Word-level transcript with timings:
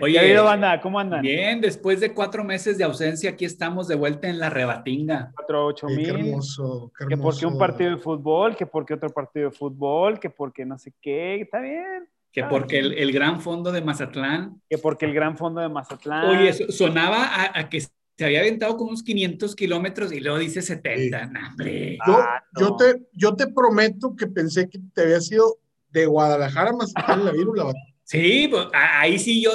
Oye, 0.00 0.40
banda? 0.40 0.80
¿Cómo 0.80 0.98
andan? 0.98 1.22
Bien, 1.22 1.60
después 1.60 2.00
de 2.00 2.12
cuatro 2.14 2.44
meses 2.44 2.78
de 2.78 2.84
ausencia, 2.84 3.30
aquí 3.30 3.44
estamos 3.44 3.88
de 3.88 3.94
vuelta 3.94 4.28
en 4.28 4.38
la 4.38 4.50
rebatinga. 4.50 5.32
Cuatro, 5.34 5.66
ocho 5.66 5.86
mil. 5.86 6.04
Qué 6.04 6.10
hermoso, 6.10 6.92
qué 6.96 7.04
hermoso. 7.04 7.16
Que 7.16 7.16
porque 7.16 7.46
un 7.46 7.58
partido 7.58 7.90
de 7.90 7.96
fútbol, 7.98 8.56
que 8.56 8.66
porque 8.66 8.94
otro 8.94 9.10
partido 9.10 9.50
de 9.50 9.56
fútbol, 9.56 10.18
que 10.18 10.30
porque 10.30 10.64
no 10.64 10.78
sé 10.78 10.92
qué, 11.00 11.42
está 11.42 11.60
bien. 11.60 12.08
Que 12.32 12.44
porque 12.44 12.78
el, 12.78 13.12
gran 13.12 13.40
fondo 13.40 13.72
de 13.72 13.82
Mazatlán. 13.82 14.62
Que 14.68 14.78
porque 14.78 15.04
el 15.04 15.12
gran 15.12 15.36
fondo 15.36 15.60
de 15.60 15.68
Mazatlán. 15.68 16.28
Oye, 16.28 16.52
sonaba 16.52 17.28
a, 17.58 17.68
que 17.68 17.80
se 17.80 18.24
había 18.24 18.40
aventado 18.40 18.76
como 18.76 18.90
unos 18.90 19.02
500 19.02 19.56
kilómetros 19.56 20.12
y 20.12 20.20
luego 20.20 20.38
dice 20.38 20.62
70. 20.62 21.30
hombre. 21.50 21.98
Yo, 22.06 22.16
ah, 22.18 22.44
yo, 22.58 22.76
te, 22.76 23.02
yo 23.12 23.34
te 23.34 23.48
prometo 23.48 24.14
que 24.14 24.28
pensé 24.28 24.68
que 24.68 24.78
te 24.94 25.02
había 25.02 25.20
sido 25.20 25.58
de 25.88 26.06
Guadalajara 26.06 26.70
a 26.70 26.74
Mazatlán 26.74 27.24
la 27.24 27.32
vírula. 27.32 27.72
Sí, 28.10 28.48
pues, 28.50 28.66
ahí 28.72 29.20
sí 29.20 29.40
yo. 29.40 29.52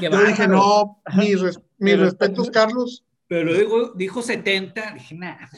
qué 0.00 0.08
yo 0.08 0.24
dije, 0.24 0.48
no, 0.48 1.02
mis, 1.14 1.60
mis 1.76 2.00
respetos, 2.00 2.48
Carlos. 2.48 3.04
Pero 3.26 3.44
luego 3.44 3.92
dijo 3.96 4.22
70, 4.22 4.94
dije, 4.94 5.14
nada. 5.14 5.50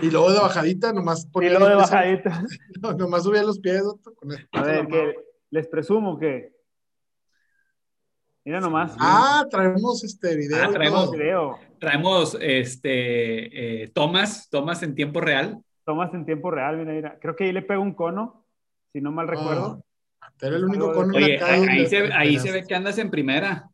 Y 0.00 0.10
luego 0.10 0.32
de 0.32 0.40
bajadita, 0.40 0.92
nomás 0.92 1.26
ponía. 1.26 1.50
Y 1.50 1.52
luego 1.52 1.68
de 1.68 1.74
bajadita. 1.76 2.42
nomás 2.98 3.22
subía 3.22 3.44
los 3.44 3.60
pies. 3.60 3.84
a 4.50 4.62
ver, 4.62 4.88
que 4.88 5.14
les 5.50 5.68
presumo 5.68 6.18
que. 6.18 6.56
Mira 8.44 8.58
nomás. 8.58 8.96
Ah, 8.98 9.46
traemos 9.48 10.02
este 10.02 10.34
video. 10.34 10.64
Ah, 10.64 10.70
traemos 10.72 11.12
video. 11.12 11.56
Traemos 11.78 12.36
este 12.40 13.82
eh, 13.84 13.88
tomas, 13.90 14.50
tomas 14.50 14.82
en 14.82 14.96
tiempo 14.96 15.20
real. 15.20 15.62
Tomas 15.84 16.12
en 16.14 16.24
tiempo 16.24 16.50
real, 16.50 16.78
mira, 16.78 16.92
mira. 16.92 17.18
Creo 17.20 17.36
que 17.36 17.44
ahí 17.44 17.52
le 17.52 17.62
pego 17.62 17.80
un 17.80 17.94
cono, 17.94 18.44
si 18.92 19.00
no 19.00 19.12
mal 19.12 19.28
recuerdo. 19.28 19.84
Pero 20.38 20.56
el 20.56 20.64
único 20.64 20.92
cono. 20.92 21.16
Oye, 21.16 21.42
ahí, 21.42 21.86
se, 21.86 22.12
ahí 22.12 22.38
se 22.38 22.50
ve 22.50 22.64
que 22.66 22.74
andas 22.74 22.98
en 22.98 23.10
primera. 23.10 23.70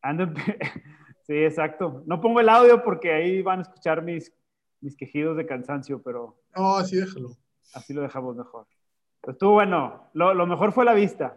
Ando 0.00 0.24
en... 0.24 0.34
Sí, 1.26 1.34
exacto. 1.34 2.02
No 2.06 2.20
pongo 2.20 2.40
el 2.40 2.48
audio 2.48 2.82
porque 2.82 3.12
ahí 3.12 3.42
van 3.42 3.60
a 3.60 3.62
escuchar 3.62 4.02
mis, 4.02 4.32
mis 4.80 4.96
quejidos 4.96 5.36
de 5.36 5.46
cansancio, 5.46 6.02
pero. 6.02 6.36
No, 6.56 6.76
así 6.76 6.96
déjalo. 6.96 7.36
Así 7.74 7.94
lo 7.94 8.02
dejamos 8.02 8.36
mejor. 8.36 8.66
Pues 9.20 9.38
tú, 9.38 9.52
bueno, 9.52 10.10
lo, 10.14 10.46
mejor 10.46 10.72
fue 10.72 10.84
la 10.84 10.94
vista. 10.94 11.36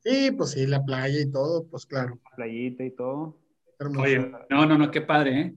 Sí, 0.00 0.30
pues 0.30 0.50
sí, 0.50 0.66
la 0.66 0.84
playa 0.84 1.18
y 1.20 1.30
todo, 1.30 1.66
pues 1.66 1.86
claro. 1.86 2.18
La 2.30 2.36
playita 2.36 2.84
y 2.84 2.90
todo. 2.90 3.38
Oye, 3.98 4.30
no, 4.50 4.66
no, 4.66 4.78
no, 4.78 4.90
qué 4.90 5.00
padre, 5.00 5.40
¿eh? 5.40 5.54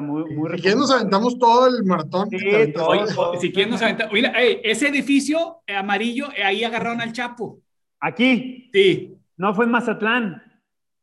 Muy, 0.00 0.34
muy 0.34 0.50
si 0.56 0.62
quieren 0.62 0.78
nos 0.78 0.90
aventamos 0.90 1.38
todo 1.38 1.68
el 1.68 1.84
maratón. 1.84 2.30
Sí, 2.30 2.38
si 3.40 3.52
quieren 3.52 3.70
nos 3.70 3.82
aventamos. 3.82 4.12
Mira, 4.12 4.32
ese 4.40 4.88
edificio 4.88 5.62
amarillo, 5.66 6.28
eh, 6.34 6.44
ahí 6.44 6.64
agarraron 6.64 7.00
al 7.00 7.12
Chapo. 7.12 7.60
¿Aquí? 8.00 8.70
Sí. 8.72 9.16
No, 9.36 9.54
fue 9.54 9.66
en 9.66 9.70
Mazatlán. 9.70 10.42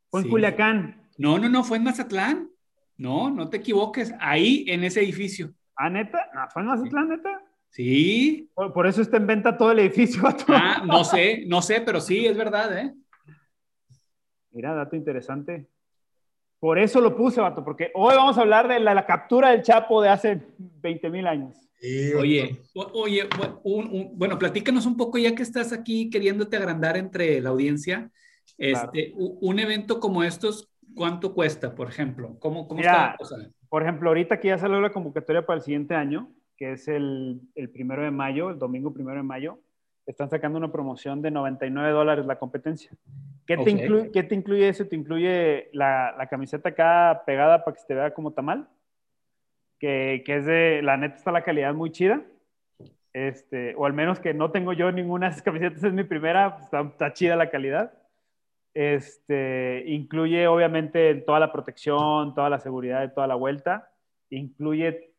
Fue 0.10 0.22
en 0.22 0.30
Culiacán. 0.30 1.08
No, 1.18 1.38
no, 1.38 1.50
no, 1.50 1.64
fue 1.64 1.78
en 1.78 1.84
Mazatlán. 1.84 2.50
No, 2.98 3.30
no 3.30 3.50
te 3.50 3.58
equivoques. 3.58 4.14
Ahí, 4.20 4.66
en 4.68 4.84
ese 4.84 5.02
edificio. 5.02 5.54
¿Ah, 5.76 5.90
neta? 5.90 6.30
¿No, 6.34 6.42
¿Fue 6.52 6.64
en 6.64 6.68
Mazatlán, 6.70 7.10
neta? 7.10 7.44
Sí. 7.70 8.50
Por, 8.56 8.88
eso 8.88 9.04
está 9.04 9.18
en 9.18 9.28
venta 9.28 9.56
todo 9.56 9.72
el 9.72 9.80
edificio. 9.80 10.24
Ah, 10.48 10.82
no 10.84 11.04
sé, 11.04 11.44
no 11.46 11.62
sé, 11.62 11.82
pero 11.82 12.02
sí, 12.02 12.26
es 12.26 12.36
verdad, 12.36 12.76
¿eh? 12.76 12.94
Mira, 14.52 14.74
dato 14.74 14.96
interesante. 14.96 15.68
Por 16.60 16.80
eso 16.80 17.02
lo 17.02 17.16
puse, 17.16 17.40
vato, 17.40 17.64
porque 17.64 17.92
hoy 17.94 18.16
vamos 18.16 18.38
a 18.38 18.42
hablar 18.42 18.68
de 18.68 18.80
la, 18.80 19.06
captura 19.06 19.52
del 19.52 19.62
Chapo 19.62 20.02
de 20.02 20.10
hace 20.10 20.42
20 20.58 21.10
mil 21.12 21.28
años. 21.28 21.56
oye, 22.18 22.60
oye, 22.74 23.30
bueno, 24.14 24.40
platícanos 24.40 24.88
un 24.88 24.98
poco 24.98 25.20
ya 25.20 25.36
que 25.36 25.44
estás 25.44 25.72
aquí 25.72 26.10
queriéndote 26.10 26.58
agrandar 26.58 26.98
entre 26.98 27.40
la 27.42 27.50
audiencia. 27.50 28.10
Este, 28.58 29.14
un 29.16 29.60
evento 29.60 30.00
como 30.00 30.24
estos, 30.24 30.68
¿cuánto 30.96 31.36
cuesta, 31.36 31.76
por 31.76 31.90
ejemplo? 31.90 32.38
¿Cómo, 32.40 32.68
cómo 32.68 32.80
está 32.80 33.10
la 33.10 33.16
cosa? 33.18 33.36
Por 33.70 33.84
ejemplo, 33.84 34.10
ahorita 34.10 34.40
que 34.40 34.48
ya 34.48 34.58
salió 34.58 34.82
la 34.82 34.92
convocatoria 34.92 35.46
para 35.46 35.58
el 35.58 35.64
siguiente 35.64 35.94
año, 35.94 36.32
que 36.56 36.72
es 36.72 36.88
el, 36.88 37.40
el 37.54 37.70
primero 37.70 38.04
de 38.04 38.10
mayo, 38.10 38.50
el 38.50 38.58
domingo 38.58 38.94
primero 38.94 39.18
de 39.18 39.24
mayo, 39.24 39.60
están 40.08 40.30
sacando 40.30 40.58
una 40.58 40.72
promoción 40.72 41.22
de 41.22 41.32
99 41.32 41.92
dólares 41.92 42.26
la 42.26 42.40
competencia. 42.40 42.90
¿Qué, 43.46 43.58
te, 43.58 43.70
incluye, 43.70 44.12
¿Qué 44.12 44.24
te 44.24 44.36
incluye 44.36 44.70
eso? 44.70 44.88
Te 44.88 44.96
incluye 44.96 45.70
la, 45.74 46.16
la, 46.18 46.28
camiseta 46.28 46.70
acá 46.70 47.24
pegada 47.26 47.64
para 47.64 47.76
que 47.76 47.82
se 47.82 47.88
te 47.88 47.94
vea 47.94 48.14
como 48.14 48.32
tamal, 48.32 48.68
que, 49.80 50.24
que, 50.26 50.38
es 50.38 50.46
de, 50.46 50.82
la 50.82 50.98
neta 50.98 51.16
está 51.16 51.32
la 51.32 51.44
calidad 51.44 51.74
muy 51.74 51.92
chida, 51.92 52.24
este, 53.14 53.76
o 53.76 53.86
al 53.86 53.94
menos 53.94 54.20
que 54.20 54.34
no 54.34 54.52
tengo 54.52 54.74
yo 54.74 54.92
ninguna 54.92 55.28
de 55.28 55.32
esas 55.32 55.44
camisetas, 55.44 55.84
es 55.84 55.94
mi 55.94 56.04
primera, 56.04 56.56
pues, 56.56 56.66
está, 56.66 56.82
está 56.82 57.14
chida 57.14 57.36
la 57.36 57.50
calidad. 57.50 57.94
Este, 58.74 59.84
incluye 59.88 60.48
obviamente 60.48 61.16
toda 61.16 61.40
la 61.40 61.52
protección, 61.52 62.36
toda 62.36 62.50
la 62.50 62.60
seguridad 62.60 63.02
de 63.02 63.10
toda 63.10 63.26
la 63.26 63.36
vuelta. 63.36 63.92
Incluye 64.30 65.16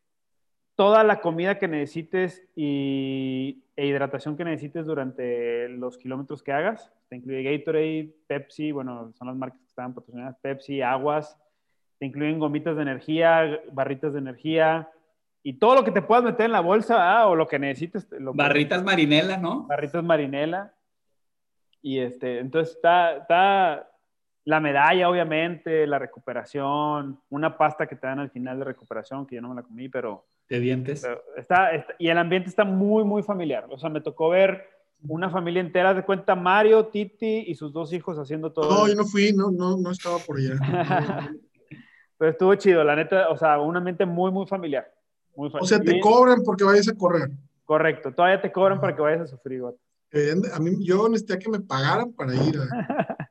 toda 0.75 1.03
la 1.03 1.19
comida 1.19 1.59
que 1.59 1.67
necesites 1.67 2.47
y, 2.55 3.65
e 3.79 3.85
hidratación 3.85 4.35
que 4.35 4.43
necesites 4.43 4.85
durante 4.85 5.69
los 5.69 5.97
kilómetros 5.97 6.43
que 6.43 6.51
hagas. 6.51 6.91
Te 7.07 7.15
incluye 7.15 7.43
Gatorade, 7.43 8.13
Pepsi, 8.27 8.73
bueno, 8.73 9.13
son 9.13 9.27
las 9.27 9.37
marcas 9.37 9.61
que 9.61 9.67
estaban 9.67 9.93
patrocinadas, 9.93 10.35
Pepsi, 10.41 10.81
aguas. 10.81 11.39
Te 11.97 12.05
incluyen 12.05 12.39
gomitas 12.39 12.75
de 12.75 12.81
energía, 12.81 13.61
barritas 13.71 14.11
de 14.11 14.19
energía 14.19 14.89
y 15.43 15.53
todo 15.53 15.75
lo 15.75 15.85
que 15.85 15.91
te 15.91 16.01
puedas 16.01 16.25
meter 16.25 16.47
en 16.47 16.51
la 16.51 16.59
bolsa 16.59 17.25
o 17.27 17.35
lo 17.37 17.47
que 17.47 17.57
necesites. 17.57 18.05
barritas 18.33 18.83
marinela, 18.83 19.37
¿no? 19.37 19.63
Barritas 19.63 20.03
marinela. 20.03 20.73
Y 21.81 21.99
este, 21.99 22.39
entonces 22.39 22.75
está, 22.75 23.15
está 23.15 23.89
la 24.43 24.59
medalla, 24.59 25.09
obviamente, 25.09 25.87
la 25.87 25.99
recuperación, 25.99 27.21
una 27.29 27.57
pasta 27.57 27.87
que 27.87 27.95
te 27.95 28.07
dan 28.07 28.19
al 28.19 28.29
final 28.29 28.59
de 28.59 28.65
recuperación, 28.65 29.25
que 29.25 29.35
yo 29.35 29.41
no 29.41 29.49
me 29.49 29.55
la 29.55 29.63
comí, 29.63 29.87
pero... 29.87 30.25
¿De 30.49 30.59
dientes? 30.59 31.07
está, 31.37 31.85
y 31.99 32.09
el 32.09 32.17
ambiente 32.17 32.49
está 32.49 32.65
muy, 32.65 33.03
muy 33.03 33.21
familiar. 33.21 33.67
O 33.69 33.77
sea, 33.77 33.89
me 33.89 34.01
tocó 34.01 34.29
ver 34.29 34.67
una 35.07 35.29
familia 35.29 35.61
entera, 35.61 35.93
de 35.93 36.03
cuenta 36.03 36.35
Mario, 36.35 36.87
Titi 36.87 37.45
y 37.47 37.55
sus 37.55 37.71
dos 37.71 37.93
hijos 37.93 38.17
haciendo 38.17 38.51
todo. 38.51 38.69
No, 38.69 38.87
yo 38.87 38.95
no 38.95 39.05
fui, 39.05 39.31
no, 39.31 39.51
no, 39.51 39.77
no 39.77 39.91
estaba 39.91 40.17
por 40.17 40.37
allá. 40.37 40.57
pero 42.17 42.31
estuvo 42.31 42.55
chido, 42.55 42.83
la 42.83 42.95
neta, 42.95 43.29
o 43.29 43.37
sea, 43.37 43.59
un 43.59 43.77
ambiente 43.77 44.05
muy, 44.05 44.31
muy 44.31 44.45
familiar. 44.45 44.91
Muy 45.35 45.49
o 45.53 45.65
sea, 45.65 45.79
te 45.79 45.99
cobran 45.99 46.43
porque 46.43 46.63
vayas 46.63 46.89
a 46.89 46.95
correr. 46.95 47.29
Correcto, 47.63 48.11
todavía 48.11 48.41
te 48.41 48.51
cobran 48.51 48.81
para 48.81 48.95
que 48.95 49.01
vayas 49.01 49.21
a 49.21 49.27
sufrir, 49.27 49.61
a 49.61 50.59
mí, 50.59 50.83
yo 50.83 51.07
necesitaba 51.07 51.39
que 51.39 51.49
me 51.49 51.59
pagaran 51.59 52.11
para 52.13 52.33
ir. 52.33 52.59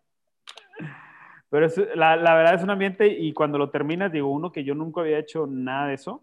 Pero 1.50 1.66
la, 1.96 2.14
la, 2.16 2.34
verdad 2.34 2.54
es 2.54 2.62
un 2.62 2.70
ambiente 2.70 3.08
y 3.08 3.32
cuando 3.32 3.58
lo 3.58 3.70
terminas, 3.70 4.12
digo, 4.12 4.30
uno 4.30 4.52
que 4.52 4.64
yo 4.64 4.74
nunca 4.74 5.00
había 5.00 5.18
hecho 5.18 5.46
nada 5.46 5.88
de 5.88 5.94
eso, 5.94 6.22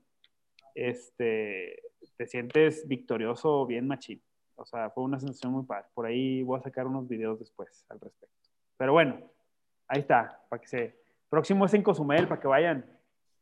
este, 0.75 1.81
te 2.18 2.28
sientes 2.28 2.88
victorioso, 2.88 3.66
bien 3.66 3.88
machín. 3.88 4.22
O 4.56 4.66
sea, 4.66 4.90
fue 4.91 5.03
una 5.03 5.19
sensación 5.19 5.52
muy 5.52 5.66
padre. 5.66 5.86
Por 5.94 6.06
ahí 6.06 6.44
voy 6.44 6.59
a 6.59 6.63
sacar 6.63 6.86
unos 6.86 7.08
videos 7.08 7.40
después 7.40 7.86
al 7.90 8.00
respecto. 8.00 8.36
Pero 8.78 8.94
bueno, 8.94 9.19
ahí 9.88 10.02
está, 10.02 10.41
para 10.50 10.62
que 10.62 10.68
se... 10.68 10.96
Próximo 11.30 11.66
es 11.66 11.74
en 11.74 11.81
Cozumel, 11.81 12.28
para 12.28 12.40
que 12.40 12.47
vayan. 12.47 12.86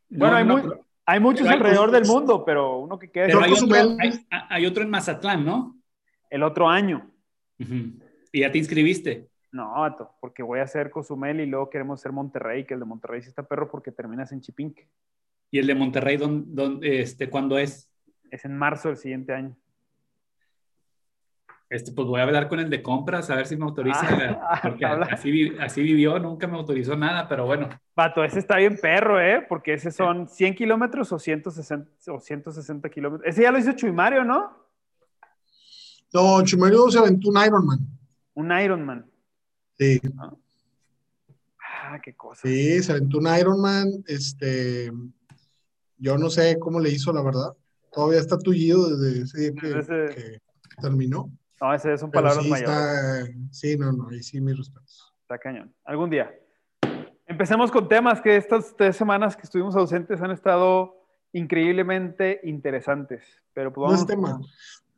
Bueno, 0.10 0.36
hay, 0.36 0.64
hay, 1.06 1.20
muchos 1.20 1.48
alrededor 1.48 1.92
del 1.92 2.06
mundo, 2.06 2.46
pero 2.46 2.80
uno 2.80 2.98
que 2.98 3.12
queda... 3.12 3.26
hay, 3.26 3.52
otro, 3.52 3.98
hay 4.50 4.66
otro 4.66 4.84
en 4.84 4.90
Mazatlán, 4.90 5.44
¿no? 5.44 5.84
el 6.34 6.42
otro 6.42 6.68
año. 6.68 7.12
¿Y 7.60 8.42
ya 8.42 8.52
te 8.52 8.58
inscribiste? 8.58 9.30
No, 9.52 9.72
porque 10.20 10.42
voy 10.42 10.60
a 10.60 10.64
hacer 10.64 10.90
Cozumel 10.90 11.42
y 11.42 11.46
luego 11.46 11.70
queremos 11.70 12.02
hacer 12.02 12.12
Monterrey, 12.12 12.66
que 12.66 12.74
el 12.74 12.80
de 12.80 12.88
Monterrey 12.88 13.22
sí 13.22 13.30
está 13.30 13.44
perro 13.44 13.70
porque 13.70 13.92
terminas 13.92 14.32
en 14.32 14.42
Chipinque. 14.42 14.90
¿Y 15.54 15.60
el 15.60 15.68
de 15.68 15.76
Monterrey 15.76 16.18
dónde, 16.18 17.02
este, 17.02 17.30
cuándo 17.30 17.60
es? 17.60 17.88
Es 18.32 18.44
en 18.44 18.58
marzo 18.58 18.88
del 18.88 18.98
siguiente 18.98 19.34
año. 19.34 19.56
Este, 21.70 21.92
pues 21.92 22.08
voy 22.08 22.22
a 22.22 22.24
hablar 22.24 22.50
con 22.50 22.60
el 22.60 22.72
de 22.72 22.82
compras 22.82 23.30
a 23.30 23.36
ver 23.36 23.46
si 23.46 23.56
me 23.56 23.66
autoriza, 23.66 24.02
ah, 24.02 24.60
porque 24.64 24.84
así, 24.84 25.54
así, 25.60 25.84
vivió, 25.84 26.18
nunca 26.18 26.48
me 26.48 26.58
autorizó 26.58 26.96
nada, 26.96 27.28
pero 27.28 27.46
bueno. 27.46 27.70
Pato, 27.94 28.24
ese 28.24 28.40
está 28.40 28.58
bien 28.58 28.80
perro, 28.82 29.22
¿eh? 29.22 29.46
Porque 29.48 29.74
ese 29.74 29.92
son 29.92 30.28
100 30.28 30.56
kilómetros 30.56 31.12
o 31.12 31.20
160, 31.20 31.88
o 32.12 32.20
160 32.20 32.90
kilómetros. 32.90 33.30
Ese 33.30 33.44
ya 33.44 33.52
lo 33.52 33.60
hizo 33.60 33.74
Chuy 33.74 33.92
Mario, 33.92 34.24
¿no? 34.24 34.58
No, 36.12 36.44
Chumario 36.44 36.90
se 36.90 36.98
aventó 36.98 37.30
un 37.30 37.38
Ironman. 37.38 37.80
Un 38.34 38.60
Ironman. 38.60 39.06
Sí. 39.78 40.02
Ah, 41.60 42.00
qué 42.02 42.16
cosa. 42.16 42.42
Sí, 42.42 42.82
se 42.82 42.92
aventó 42.92 43.20
un 43.20 43.28
Ironman. 43.38 44.04
Este, 44.08 44.92
yo 46.04 46.18
no 46.18 46.30
sé 46.30 46.60
cómo 46.60 46.80
le 46.80 46.90
hizo, 46.90 47.12
la 47.14 47.24
verdad. 47.24 47.56
Todavía 47.92 48.20
está 48.20 48.38
tullido 48.38 48.90
desde 48.90 49.24
ese 49.24 49.40
día 49.40 49.54
que, 49.54 50.40
terminó. 50.82 51.32
No, 51.62 51.74
ese 51.74 51.98
son 51.98 52.12
palabras 52.12 52.46
mayores. 52.46 53.32
sí, 53.52 53.78
no, 53.78 53.94
no, 53.94 54.10
ahí 54.10 54.22
sí 54.22 54.42
mis 54.42 54.58
respetos. 54.58 55.14
Está 55.22 55.38
cañón. 55.38 55.74
Algún 55.86 56.10
día. 56.10 56.36
Empecemos 57.26 57.72
con 57.72 57.88
temas 57.88 58.20
que 58.22 58.36
estas 58.36 58.76
tres 58.76 58.98
semanas 58.98 59.38
que 59.38 59.44
estuvimos 59.44 59.76
ausentes 59.76 60.22
han 60.22 60.32
estado 60.32 60.94
increíblemente 61.32 62.42
interesantes. 62.44 63.24
Pero 63.54 63.72
pues 63.72 63.92
No 63.92 63.98
es 63.98 64.06
tema. 64.06 64.42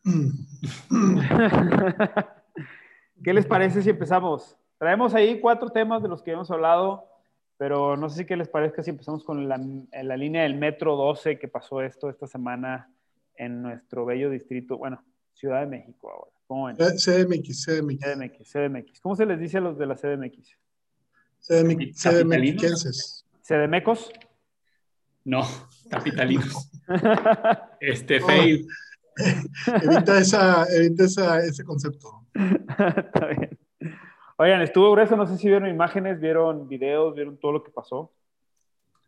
¿Qué 3.23 3.33
les 3.33 3.45
parece 3.45 3.81
si 3.81 3.91
empezamos? 3.91 4.57
traemos 4.77 5.13
ahí 5.13 5.39
cuatro 5.39 5.69
temas 5.69 6.03
de 6.03 6.09
los 6.09 6.21
que 6.21 6.31
hemos 6.31 6.51
hablado, 6.51 7.07
pero 7.57 7.95
no 7.95 8.09
sé 8.09 8.19
si 8.19 8.25
qué 8.25 8.35
les 8.35 8.49
parezca 8.49 8.83
si 8.83 8.89
empezamos 8.89 9.23
con 9.23 9.47
la, 9.47 9.59
la 10.03 10.17
línea 10.17 10.43
del 10.43 10.55
Metro 10.55 10.95
12 10.95 11.39
que 11.39 11.47
pasó 11.47 11.81
esto 11.81 12.09
esta 12.09 12.27
semana 12.27 12.89
en 13.37 13.61
nuestro 13.61 14.05
bello 14.05 14.29
distrito, 14.29 14.77
bueno, 14.77 15.03
Ciudad 15.33 15.61
de 15.61 15.67
México 15.67 16.09
ahora. 16.09 16.31
¿Cómo 16.47 16.65
ven? 16.67 16.75
CDMX, 16.77 17.65
CDMX. 17.65 17.99
CDMX, 17.99 18.51
CDMX. 18.51 18.99
¿Cómo 19.01 19.15
se 19.15 19.25
les 19.25 19.39
dice 19.39 19.57
a 19.57 19.61
los 19.61 19.77
de 19.77 19.85
la 19.85 19.95
CDMX? 19.95 20.57
CDMX, 21.39 22.01
CDMX. 22.01 23.25
¿CDMecos? 23.41 24.11
No, 25.25 25.41
capitalinos. 25.89 26.71
este, 27.79 28.19
fail. 28.21 28.67
evita, 29.83 30.19
esa, 30.19 30.65
evita 30.75 31.05
esa, 31.05 31.39
ese 31.39 31.63
concepto. 31.63 32.27
Está 32.33 33.27
bien. 33.27 33.57
Oigan, 34.37 34.61
estuvo 34.61 34.91
grueso, 34.91 35.15
no 35.15 35.25
sé 35.25 35.37
si 35.37 35.47
vieron 35.47 35.69
imágenes, 35.69 36.19
vieron 36.19 36.67
videos, 36.67 37.15
vieron 37.15 37.37
todo 37.37 37.53
lo 37.53 37.63
que 37.63 37.71
pasó. 37.71 38.13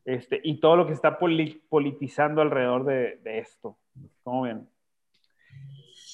Este, 0.06 0.40
y 0.42 0.62
todo 0.62 0.78
lo 0.78 0.88
que 0.88 0.94
está 0.94 1.20
politizando 1.20 2.42
alrededor 2.42 2.86
de, 2.86 3.20
de 3.24 3.40
esto. 3.40 3.78
¿Cómo 4.24 4.44
ven? 4.44 4.70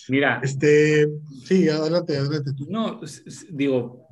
Mira. 0.09 0.41
Este, 0.43 1.07
sí, 1.45 1.69
adelante, 1.69 2.17
adelante 2.17 2.53
tú. 2.57 2.65
No, 2.69 3.01
digo, 3.51 4.07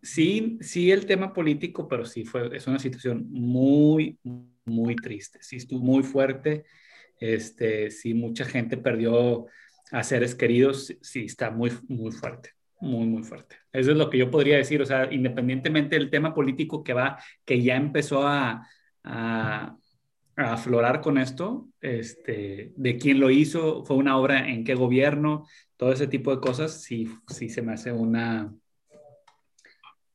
sí, 0.00 0.58
sí 0.62 0.90
el 0.90 1.04
tema 1.04 1.34
político, 1.34 1.86
pero 1.86 2.06
sí 2.06 2.24
fue, 2.24 2.56
es 2.56 2.66
una 2.66 2.78
situación 2.78 3.26
muy, 3.30 4.18
muy 4.64 4.96
triste. 4.96 5.38
Sí 5.42 5.56
estuvo 5.56 5.80
muy 5.80 6.02
fuerte. 6.02 6.64
Este, 7.18 7.90
sí, 7.90 8.14
mucha 8.14 8.46
gente 8.46 8.78
perdió 8.78 9.46
a 9.92 10.02
seres 10.02 10.34
queridos. 10.34 10.96
Sí, 11.02 11.26
está 11.26 11.50
muy, 11.50 11.72
muy 11.88 12.10
fuerte. 12.10 12.54
Muy, 12.80 13.06
muy 13.06 13.22
fuerte. 13.22 13.56
Eso 13.72 13.92
es 13.92 13.96
lo 13.96 14.08
que 14.08 14.18
yo 14.18 14.30
podría 14.30 14.56
decir. 14.56 14.80
O 14.80 14.86
sea, 14.86 15.12
independientemente 15.12 15.96
del 15.96 16.10
tema 16.10 16.34
político 16.34 16.82
que 16.82 16.94
va, 16.94 17.18
que 17.44 17.62
ya 17.62 17.76
empezó 17.76 18.26
a, 18.26 18.66
a, 19.04 19.76
a 20.36 20.52
aflorar 20.52 21.00
con 21.00 21.18
esto, 21.18 21.68
este, 21.80 22.72
de 22.76 22.96
quién 22.96 23.20
lo 23.20 23.30
hizo, 23.30 23.84
fue 23.84 23.96
una 23.96 24.16
obra 24.16 24.48
en 24.48 24.64
qué 24.64 24.74
gobierno, 24.74 25.46
todo 25.76 25.92
ese 25.92 26.06
tipo 26.06 26.34
de 26.34 26.40
cosas, 26.40 26.82
sí, 26.82 27.08
sí 27.28 27.48
se 27.48 27.62
me 27.62 27.72
hace 27.72 27.92
una, 27.92 28.52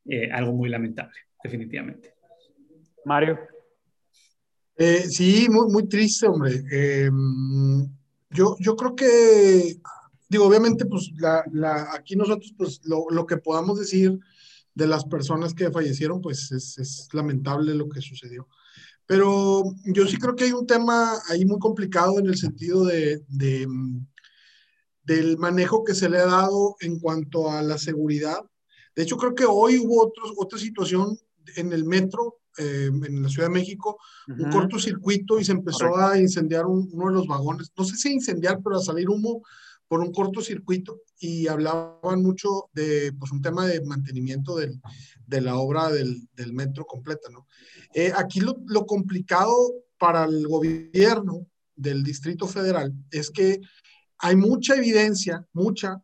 eh, 0.06 0.30
algo 0.32 0.54
muy 0.54 0.70
lamentable, 0.70 1.18
definitivamente. 1.44 2.14
Mario. 3.06 3.40
Eh, 4.78 5.06
sí, 5.08 5.48
muy, 5.50 5.72
muy 5.72 5.88
triste, 5.88 6.28
hombre. 6.28 6.64
Eh, 6.72 7.10
yo, 8.30 8.56
yo 8.60 8.76
creo 8.76 8.96
que, 8.96 9.78
digo, 10.36 10.48
obviamente, 10.48 10.86
pues 10.86 11.12
la, 11.18 11.44
la, 11.52 11.94
aquí 11.94 12.16
nosotros, 12.16 12.54
pues 12.58 12.82
lo, 12.84 13.06
lo, 13.10 13.26
que 13.26 13.38
podamos 13.38 13.80
decir 13.80 14.20
de 14.74 14.88
las 14.88 15.06
personas 15.06 15.54
que 15.54 15.72
fallecieron, 15.72 16.22
pues 16.22 16.52
es, 16.52 16.78
es 16.78 17.08
lamentable 17.14 17.74
lo 17.74 17.88
que 17.88 18.02
sucedió. 18.02 18.48
Pero 19.06 19.64
yo 19.86 20.06
sí 20.08 20.18
creo 20.18 20.36
que 20.36 20.46
hay 20.46 20.52
un 20.52 20.68
tema 20.68 21.14
ahí 21.30 21.46
muy 21.46 21.60
complicado 21.60 22.20
en 22.20 22.26
el 22.28 22.38
sentido 22.38 22.84
de, 22.84 23.24
de, 23.30 23.68
del 25.04 25.38
manejo 25.38 25.84
que 25.84 25.96
se 25.96 26.10
le 26.10 26.18
ha 26.18 26.26
dado 26.26 26.76
en 26.82 27.00
cuanto 27.00 27.50
a 27.50 27.62
la 27.62 27.78
seguridad. 27.78 28.40
De 28.96 29.04
hecho, 29.04 29.18
creo 29.18 29.36
que 29.36 29.46
hoy 29.46 29.78
hubo 29.78 30.12
otra 30.38 30.60
situación 30.60 31.18
en 31.56 31.72
el 31.72 31.86
metro, 31.86 32.40
eh, 32.58 32.90
en 32.92 33.22
la 33.22 33.30
Ciudad 33.30 33.48
de 33.48 33.54
México, 33.54 34.00
un 34.28 34.50
cortocircuito 34.50 35.40
y 35.40 35.46
se 35.46 35.52
empezó 35.52 35.96
a 35.96 36.18
incendiar 36.20 36.66
uno 36.66 37.08
de 37.08 37.14
los 37.14 37.28
vagones. 37.28 37.72
No 37.78 37.84
sé 37.86 37.96
si 37.96 38.12
incendiar, 38.12 38.62
pero 38.64 38.78
a 38.78 38.82
salir 38.82 39.10
humo 39.10 39.44
por 39.88 40.02
un 40.02 40.12
cortocircuito 40.12 41.02
y 41.20 41.48
hablaban 41.48 42.22
mucho 42.22 42.70
de 42.74 43.14
pues, 43.18 43.32
un 43.32 43.42
tema 43.42 43.68
de 43.68 43.82
mantenimiento 43.82 44.56
del, 44.56 44.82
de 45.26 45.42
la 45.42 45.56
obra 45.56 45.90
del, 45.90 46.28
del 46.34 46.54
metro 46.54 46.86
completa, 46.86 47.30
¿no? 47.32 47.48
Eh, 47.94 48.12
aquí 48.16 48.40
lo, 48.40 48.58
lo, 48.68 48.86
complicado 48.86 49.56
para 49.98 50.26
el 50.26 50.48
gobierno 50.48 51.48
del 51.76 52.04
Distrito 52.04 52.48
Federal 52.48 52.94
es 53.12 53.30
que 53.30 53.62
hay 54.18 54.36
mucha 54.36 54.76
evidencia, 54.76 55.46
mucha, 55.54 56.02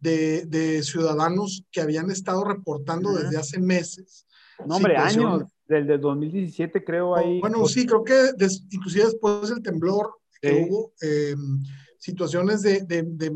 de, 0.00 0.46
de 0.46 0.82
ciudadanos 0.82 1.64
que 1.70 1.80
habían 1.80 2.10
estado 2.10 2.44
reportando 2.44 3.12
desde 3.12 3.36
hace 3.36 3.58
meses. 3.58 4.26
No, 4.64 4.76
hombre, 4.76 4.96
años, 4.96 5.44
del 5.68 6.00
2017 6.00 6.84
creo 6.84 7.14
ahí. 7.14 7.40
Bueno, 7.40 7.66
sí, 7.66 7.86
creo 7.86 8.02
que 8.04 8.30
inclusive 8.70 9.04
después 9.04 9.48
del 9.50 9.62
temblor 9.62 10.14
que 10.40 10.66
hubo, 10.68 10.92
eh, 11.02 11.34
situaciones 12.08 12.62
de, 12.62 12.80
de, 12.86 13.02
de, 13.02 13.30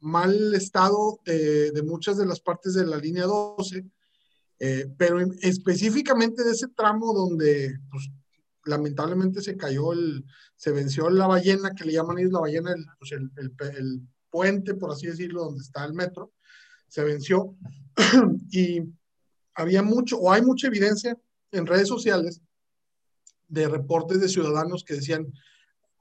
mal 0.00 0.54
estado 0.54 1.18
de, 1.24 1.82
muchas 1.82 2.18
de 2.18 2.26
las 2.26 2.40
partes 2.40 2.74
de 2.74 2.84
la 2.84 2.98
línea 2.98 3.24
12, 3.24 3.86
eh, 4.58 4.86
pero 4.98 5.18
específicamente 5.40 6.44
de 6.44 6.50
ese 6.50 6.68
tramo 6.68 7.14
donde 7.14 7.74
pues, 7.90 8.10
lamentablemente 8.66 9.40
se 9.40 9.56
cayó, 9.56 9.94
el, 9.94 10.26
se 10.56 10.72
venció 10.72 11.08
la 11.08 11.26
ballena, 11.26 11.74
que 11.74 11.86
le 11.86 11.94
llaman 11.94 12.18
ellos 12.18 12.32
la 12.32 12.40
ballena, 12.40 12.72
el, 12.72 12.84
pues, 12.98 13.12
el, 13.12 13.30
el 13.78 14.02
puente, 14.28 14.74
por 14.74 14.90
así 14.90 15.06
decirlo, 15.06 15.44
donde 15.44 15.62
está 15.62 15.82
el 15.86 15.94
metro, 15.94 16.32
se 16.88 17.02
venció. 17.02 17.56
Y 18.50 18.82
había 19.54 19.82
mucho, 19.82 20.18
o 20.18 20.30
hay 20.30 20.42
mucha 20.42 20.66
evidencia 20.66 21.18
en 21.50 21.66
redes 21.66 21.88
sociales 21.88 22.42
de 23.48 23.68
reportes 23.68 24.20
de 24.20 24.28
ciudadanos 24.28 24.84
que 24.84 24.94
decían, 24.96 25.32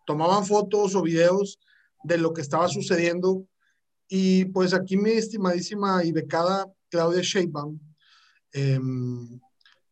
tomaban 0.06 0.46
fotos 0.46 0.94
o 0.94 1.02
videos 1.02 1.58
de 2.04 2.18
lo 2.18 2.34
que 2.34 2.42
estaba 2.42 2.68
sucediendo. 2.68 3.46
Y 4.08 4.46
pues 4.46 4.74
aquí 4.74 4.98
mi 4.98 5.12
estimadísima 5.12 6.04
y 6.04 6.12
becada 6.12 6.72
Claudia 6.90 7.22
Sheinbaum, 7.22 7.80
em, 8.52 9.40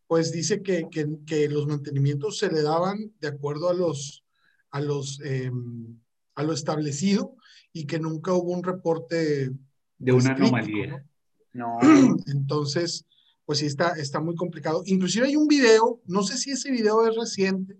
pues 0.07 0.31
dice 0.31 0.61
que, 0.61 0.87
que, 1.25 1.47
los 1.49 1.67
mantenimientos 1.67 2.39
se 2.39 2.51
le 2.51 2.61
daban 2.61 3.13
de 3.19 3.27
acuerdo 3.27 3.69
a 3.69 3.73
los, 3.73 4.25
a 4.71 4.81
los, 4.81 5.21
em, 5.21 5.99
a 6.35 6.43
lo 6.43 6.53
establecido 6.53 7.35
y 7.71 7.85
que 7.85 7.99
nunca 7.99 8.33
hubo 8.33 8.51
un 8.51 8.63
reporte 8.63 9.51
de 9.97 10.11
una 10.11 10.31
anomalía. 10.31 11.05
¿no? 11.53 11.77
Entonces, 12.27 13.05
pues 13.45 13.59
sí 13.59 13.65
está, 13.65 13.93
está 13.93 14.19
muy 14.19 14.35
complicado. 14.35 14.83
Inclusive 14.85 15.27
hay 15.27 15.35
un 15.35 15.47
video, 15.47 16.01
no 16.05 16.23
sé 16.23 16.37
si 16.37 16.51
ese 16.51 16.71
video 16.71 17.07
es 17.07 17.15
reciente, 17.15 17.77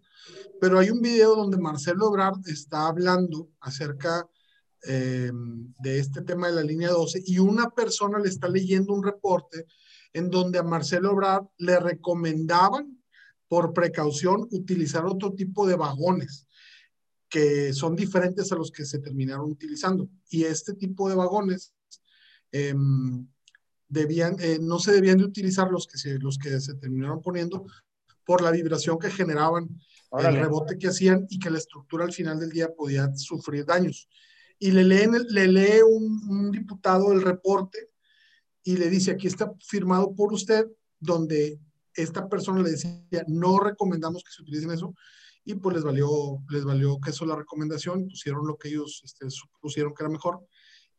pero 0.60 0.80
hay 0.80 0.90
un 0.90 1.02
video 1.02 1.36
donde 1.36 1.58
Marcelo 1.58 2.08
Ebrard 2.08 2.48
está 2.48 2.88
hablando 2.88 3.50
acerca 3.60 4.28
eh, 4.88 5.32
de 5.80 6.00
este 6.00 6.22
tema 6.22 6.48
de 6.48 6.54
la 6.54 6.64
línea 6.64 6.90
12 6.90 7.24
y 7.26 7.40
una 7.40 7.70
persona 7.70 8.20
le 8.20 8.30
está 8.30 8.48
leyendo 8.48 8.94
un 8.94 9.04
reporte 9.04 9.66
en 10.14 10.30
donde 10.30 10.60
a 10.60 10.64
Marcelo 10.64 11.12
Ebrard 11.12 11.48
le 11.58 11.80
recomendaban 11.80 12.98
por 13.48 13.74
precaución 13.74 14.48
utilizar 14.52 15.06
otro 15.06 15.34
tipo 15.34 15.68
de 15.68 15.76
vagones 15.76 16.48
que 17.28 17.74
son 17.74 17.96
diferentes 17.96 18.52
a 18.52 18.56
los 18.56 18.72
que 18.72 18.86
se 18.86 19.00
terminaron 19.00 19.52
utilizando. 19.52 20.10
Y 20.30 20.44
este 20.44 20.74
tipo 20.74 21.10
de 21.10 21.16
vagones 21.16 21.74
em, 22.52 23.28
debían, 23.88 24.36
eh, 24.40 24.60
no 24.62 24.80
se 24.80 24.92
debían 24.92 25.20
de 25.20 25.26
utilizar 25.26 25.70
los 25.70 25.88
que 25.88 25.98
se, 25.98 26.18
los 26.20 26.38
que 26.38 26.60
se 26.60 26.74
terminaron 26.76 27.22
poniendo 27.22 27.66
por 28.30 28.44
la 28.44 28.52
vibración 28.52 29.00
que 29.00 29.10
generaban 29.10 29.68
el 30.12 30.36
rebote 30.36 30.78
que 30.78 30.90
hacían 30.90 31.26
y 31.32 31.40
que 31.40 31.50
la 31.50 31.58
estructura 31.58 32.06
al 32.06 32.14
final 32.14 32.40
del 32.40 32.52
día 32.52 32.72
podía 32.72 33.12
sufrir 33.16 33.66
daños. 33.66 34.08
Y 34.60 34.70
le, 34.70 34.84
leen, 34.84 35.14
le 35.30 35.48
lee 35.48 35.82
un, 35.82 36.52
diputado 36.52 37.12
el 37.12 37.24
reporte 37.24 37.90
y 38.64 38.78
le 38.78 38.88
dice, 38.88 39.10
aquí 39.10 39.26
está 39.26 39.52
firmado 39.60 40.14
por 40.14 40.32
usted, 40.32 40.68
donde 41.00 41.60
esta 41.96 42.30
persona 42.30 42.62
le 42.62 42.70
decía, 42.70 43.02
no 43.26 43.60
recomendamos 43.60 44.24
que 44.24 44.32
se 44.32 44.44
utilicen 44.44 44.70
eso, 44.70 44.94
y 45.44 45.56
pues 45.56 45.78
les 45.78 45.84
valió, 45.84 46.38
les 46.52 46.66
valió 46.66 47.00
que 47.00 47.10
eso 47.10 47.26
la 47.26 47.36
recomendación, 47.36 48.10
pusieron 48.10 48.46
lo 48.46 48.58
que 48.58 48.68
ellos 48.68 49.02
este, 49.04 49.28
supusieron 49.32 49.96
que 49.96 50.04
era 50.04 50.12
mejor, 50.12 50.46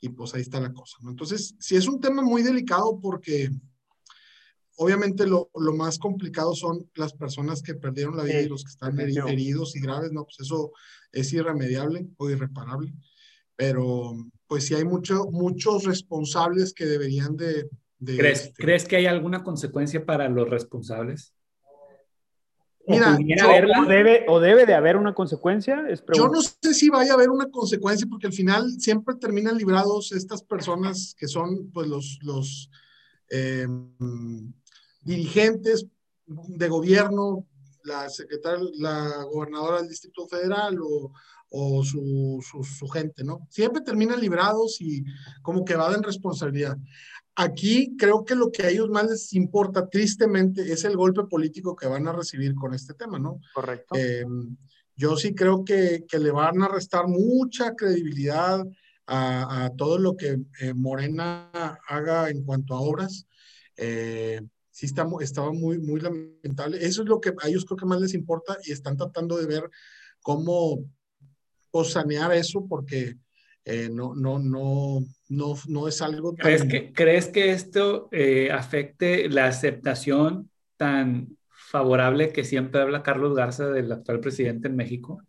y 0.00 0.08
pues 0.08 0.34
ahí 0.34 0.40
está 0.40 0.58
la 0.58 0.72
cosa. 0.72 0.96
¿no? 1.00 1.10
Entonces, 1.10 1.54
sí 1.60 1.76
es 1.76 1.86
un 1.86 2.00
tema 2.00 2.22
muy 2.22 2.42
delicado 2.42 2.98
porque 3.00 3.50
Obviamente 4.82 5.26
lo, 5.26 5.50
lo, 5.56 5.74
más 5.74 5.98
complicado 5.98 6.54
son 6.54 6.88
las 6.94 7.12
personas 7.12 7.62
que 7.62 7.74
perdieron 7.74 8.16
la 8.16 8.22
vida 8.22 8.40
y 8.40 8.48
los 8.48 8.64
que 8.64 8.70
están 8.70 8.98
heridos 8.98 9.76
y 9.76 9.80
graves, 9.80 10.10
¿no? 10.10 10.24
Pues 10.24 10.40
eso 10.40 10.72
es 11.12 11.30
irremediable 11.34 12.08
o 12.16 12.30
irreparable. 12.30 12.94
Pero 13.56 14.14
pues 14.46 14.66
sí 14.66 14.74
hay 14.74 14.84
mucho, 14.84 15.26
muchos 15.26 15.84
responsables 15.84 16.72
que 16.72 16.86
deberían 16.86 17.36
de... 17.36 17.68
¿Crees, 18.02 18.46
este 18.46 18.62
¿Crees 18.62 18.86
que 18.86 18.96
hay 18.96 19.04
alguna 19.04 19.44
consecuencia 19.44 20.06
para 20.06 20.30
los 20.30 20.48
responsables? 20.48 21.34
Mira, 22.86 23.18
o, 23.78 23.84
debe, 23.84 24.24
o 24.28 24.40
debe 24.40 24.64
de 24.64 24.72
haber 24.72 24.96
una 24.96 25.12
consecuencia. 25.12 25.84
yo 26.16 26.28
no 26.28 26.40
sé 26.40 26.72
si 26.72 26.88
vaya 26.88 27.12
a 27.12 27.16
haber 27.16 27.28
una 27.28 27.50
consecuencia 27.50 28.06
porque 28.08 28.28
al 28.28 28.32
final 28.32 28.70
siempre 28.78 29.14
terminan 29.16 29.58
librados 29.58 30.12
estas 30.12 30.42
personas 30.42 31.14
que 31.18 31.28
son 31.28 31.70
pues 31.70 31.86
los, 31.86 32.18
los 32.22 32.70
eh, 33.30 33.66
dirigentes 35.10 35.86
de 36.26 36.68
gobierno, 36.68 37.46
la 37.84 38.08
secretaria, 38.08 38.64
la 38.78 39.24
gobernadora 39.24 39.78
del 39.78 39.88
Distrito 39.88 40.28
Federal 40.28 40.78
o, 40.80 41.12
o 41.48 41.84
su, 41.84 42.38
su, 42.42 42.88
gente, 42.88 43.24
¿no? 43.24 43.46
Siempre 43.50 43.82
terminan 43.82 44.20
librados 44.20 44.80
y 44.80 45.02
como 45.42 45.64
que 45.64 45.74
va 45.74 45.92
en 45.94 46.02
responsabilidad. 46.02 46.76
Aquí 47.34 47.96
creo 47.98 48.24
que 48.24 48.36
lo 48.36 48.52
que 48.52 48.62
a 48.62 48.68
ellos 48.68 48.88
más 48.90 49.08
les 49.08 49.32
importa 49.32 49.88
tristemente 49.88 50.72
es 50.72 50.84
el 50.84 50.96
golpe 50.96 51.24
político 51.24 51.74
que 51.74 51.88
van 51.88 52.06
a 52.06 52.12
recibir 52.12 52.54
con 52.54 52.74
este 52.74 52.94
tema, 52.94 53.18
¿no? 53.18 53.40
Correcto. 53.54 53.96
Eh, 53.96 54.24
yo 54.94 55.16
sí 55.16 55.34
creo 55.34 55.64
que, 55.64 56.04
que, 56.06 56.18
le 56.18 56.30
van 56.30 56.62
a 56.62 56.68
restar 56.68 57.08
mucha 57.08 57.74
credibilidad 57.74 58.62
a, 59.06 59.64
a 59.64 59.70
todo 59.70 59.98
lo 59.98 60.16
que 60.16 60.38
eh, 60.60 60.74
Morena 60.74 61.50
haga 61.88 62.28
en 62.28 62.44
cuanto 62.44 62.74
a 62.74 62.80
obras. 62.80 63.26
Eh, 63.76 64.42
sí 64.80 64.86
está, 64.86 65.06
estaba 65.20 65.52
muy, 65.52 65.78
muy 65.78 66.00
lamentable. 66.00 66.78
Eso 66.80 67.02
es 67.02 67.08
lo 67.08 67.20
que 67.20 67.34
a 67.38 67.48
ellos 67.48 67.66
creo 67.66 67.76
que 67.76 67.84
más 67.84 68.00
les 68.00 68.14
importa 68.14 68.56
y 68.64 68.72
están 68.72 68.96
tratando 68.96 69.36
de 69.36 69.44
ver 69.44 69.70
cómo 70.22 70.78
sanear 71.84 72.32
eso 72.32 72.66
porque 72.66 73.16
eh, 73.66 73.90
no, 73.92 74.14
no, 74.14 74.38
no, 74.38 75.04
no, 75.28 75.54
no 75.68 75.86
es 75.86 76.00
algo 76.00 76.32
tan... 76.32 76.46
¿Crees 76.46 76.64
que, 76.64 76.92
¿crees 76.94 77.28
que 77.28 77.50
esto 77.50 78.08
eh, 78.10 78.50
afecte 78.50 79.28
la 79.28 79.48
aceptación 79.48 80.50
tan 80.78 81.36
favorable 81.50 82.32
que 82.32 82.42
siempre 82.42 82.80
habla 82.80 83.02
Carlos 83.02 83.36
Garza 83.36 83.68
del 83.68 83.92
actual 83.92 84.20
presidente 84.20 84.68
en 84.68 84.76
México? 84.76 85.22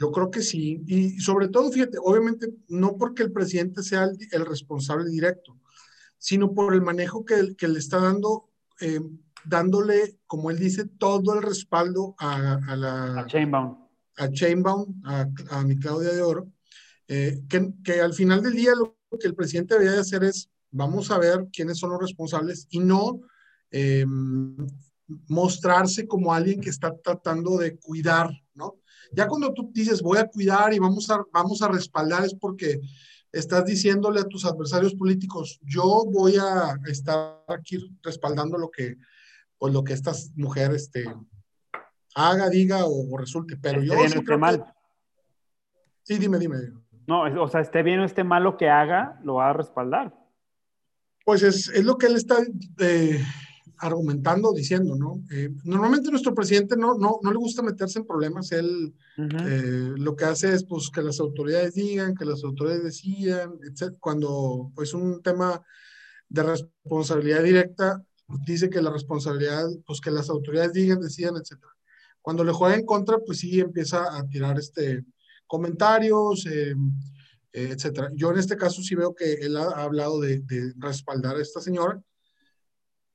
Yo 0.00 0.10
creo 0.10 0.30
que 0.30 0.40
sí. 0.40 0.82
Y 0.86 1.20
sobre 1.20 1.48
todo, 1.48 1.70
fíjate, 1.70 1.98
obviamente 2.02 2.48
no 2.68 2.96
porque 2.96 3.22
el 3.22 3.30
presidente 3.30 3.82
sea 3.82 4.04
el, 4.04 4.46
responsable 4.46 5.10
directo, 5.10 5.54
sino 6.24 6.54
por 6.54 6.72
el 6.72 6.80
manejo 6.80 7.26
que, 7.26 7.54
que 7.54 7.68
le 7.68 7.78
está 7.78 7.98
dando, 8.00 8.48
eh, 8.80 8.98
dándole, 9.44 10.20
como 10.26 10.50
él 10.50 10.58
dice, 10.58 10.86
todo 10.86 11.34
el 11.34 11.42
respaldo 11.42 12.14
a, 12.18 12.54
a 12.66 12.76
la... 12.76 13.20
A 13.20 13.26
Chainbound 13.26 13.84
a 14.16 14.30
Chainbaum, 14.30 15.02
a, 15.04 15.26
a 15.50 15.64
mi 15.64 15.78
Claudia 15.78 16.12
de 16.12 16.22
Oro, 16.22 16.50
eh, 17.08 17.42
que, 17.46 17.74
que, 17.84 18.00
al 18.00 18.14
final 18.14 18.42
del 18.42 18.54
día 18.54 18.72
lo 18.74 18.96
que 19.20 19.26
el 19.26 19.34
presidente 19.34 19.74
debería 19.74 19.96
de 19.96 20.00
hacer 20.00 20.24
es, 20.24 20.48
vamos 20.70 21.10
a 21.10 21.18
ver 21.18 21.48
quiénes 21.52 21.78
son 21.78 21.90
los 21.90 22.00
responsables 22.00 22.66
y 22.70 22.78
no 22.78 23.20
eh, 23.70 24.06
mostrarse 25.28 26.06
como 26.06 26.32
alguien 26.32 26.60
que 26.62 26.70
está 26.70 26.96
tratando 26.96 27.58
de 27.58 27.76
cuidar, 27.76 28.30
¿no? 28.54 28.76
Ya 29.12 29.28
cuando 29.28 29.52
tú 29.52 29.70
dices, 29.74 30.00
voy 30.00 30.16
a 30.16 30.28
cuidar 30.28 30.72
y 30.72 30.78
vamos 30.78 31.10
a, 31.10 31.22
vamos 31.34 31.60
a 31.60 31.68
respaldar, 31.68 32.24
es 32.24 32.34
porque 32.34 32.80
estás 33.34 33.64
diciéndole 33.64 34.20
a 34.20 34.28
tus 34.28 34.44
adversarios 34.44 34.94
políticos, 34.94 35.60
yo 35.62 36.04
voy 36.06 36.36
a 36.36 36.78
estar 36.86 37.42
aquí 37.48 37.78
respaldando 38.02 38.56
lo 38.56 38.70
que, 38.70 38.96
pues 39.58 39.72
lo 39.72 39.82
que 39.84 39.92
esta 39.92 40.12
mujer, 40.36 40.72
este, 40.72 41.04
haga, 42.14 42.48
diga 42.48 42.84
o, 42.84 43.16
resulte. 43.18 43.56
Pero 43.56 43.80
esté 43.80 43.88
yo 43.88 43.98
bien 43.98 44.12
o 44.12 44.20
esté 44.20 44.36
mal. 44.36 44.74
Sí, 46.02 46.18
dime, 46.18 46.38
dime. 46.38 46.56
No, 47.06 47.22
o 47.42 47.48
sea, 47.48 47.60
esté 47.60 47.82
bien 47.82 48.00
o 48.00 48.04
esté 48.04 48.24
mal 48.24 48.44
lo 48.44 48.56
que 48.56 48.70
haga, 48.70 49.18
lo 49.22 49.34
va 49.34 49.50
a 49.50 49.52
respaldar. 49.52 50.14
Pues 51.24 51.42
es, 51.42 51.68
es 51.68 51.84
lo 51.84 51.96
que 51.98 52.06
él 52.06 52.16
está 52.16 52.36
eh, 52.78 53.22
argumentando, 53.78 54.52
diciendo, 54.52 54.96
¿no? 54.96 55.22
Eh, 55.30 55.50
normalmente 55.64 56.10
nuestro 56.10 56.34
presidente 56.34 56.76
no, 56.76 56.94
no, 56.94 57.18
no, 57.22 57.30
le 57.30 57.36
gusta 57.36 57.62
meterse 57.62 57.98
en 57.98 58.06
problemas. 58.06 58.52
Él 58.52 58.94
eh, 59.16 59.92
lo 59.96 60.16
que 60.16 60.24
hace 60.24 60.52
es 60.54 60.64
pues 60.64 60.90
que 60.90 61.02
las 61.02 61.20
autoridades 61.20 61.74
digan, 61.74 62.14
que 62.14 62.24
las 62.24 62.42
autoridades 62.44 62.84
decidan, 62.84 63.54
etc. 63.62 63.94
Cuando 64.00 64.70
pues 64.74 64.94
un 64.94 65.22
tema 65.22 65.62
de 66.28 66.42
responsabilidad 66.42 67.42
directa, 67.42 68.02
dice 68.46 68.70
que 68.70 68.82
la 68.82 68.90
responsabilidad, 68.90 69.66
pues 69.86 70.00
que 70.00 70.10
las 70.10 70.30
autoridades 70.30 70.72
digan, 70.72 71.00
decidan, 71.00 71.36
etcétera. 71.36 71.72
Cuando 72.22 72.42
le 72.42 72.52
juega 72.52 72.74
en 72.74 72.86
contra, 72.86 73.18
pues 73.18 73.38
sí 73.40 73.60
empieza 73.60 74.16
a 74.16 74.26
tirar 74.26 74.58
este, 74.58 75.04
comentarios, 75.46 76.46
eh, 76.46 76.74
eh, 77.52 77.68
etcétera. 77.72 78.10
Yo 78.14 78.32
en 78.32 78.38
este 78.38 78.56
caso 78.56 78.82
sí 78.82 78.94
veo 78.94 79.14
que 79.14 79.34
él 79.34 79.56
ha, 79.56 79.82
hablado 79.82 80.20
de, 80.20 80.42
respaldar 80.78 81.36
a 81.36 81.42
esta 81.42 81.60
señora. 81.60 82.02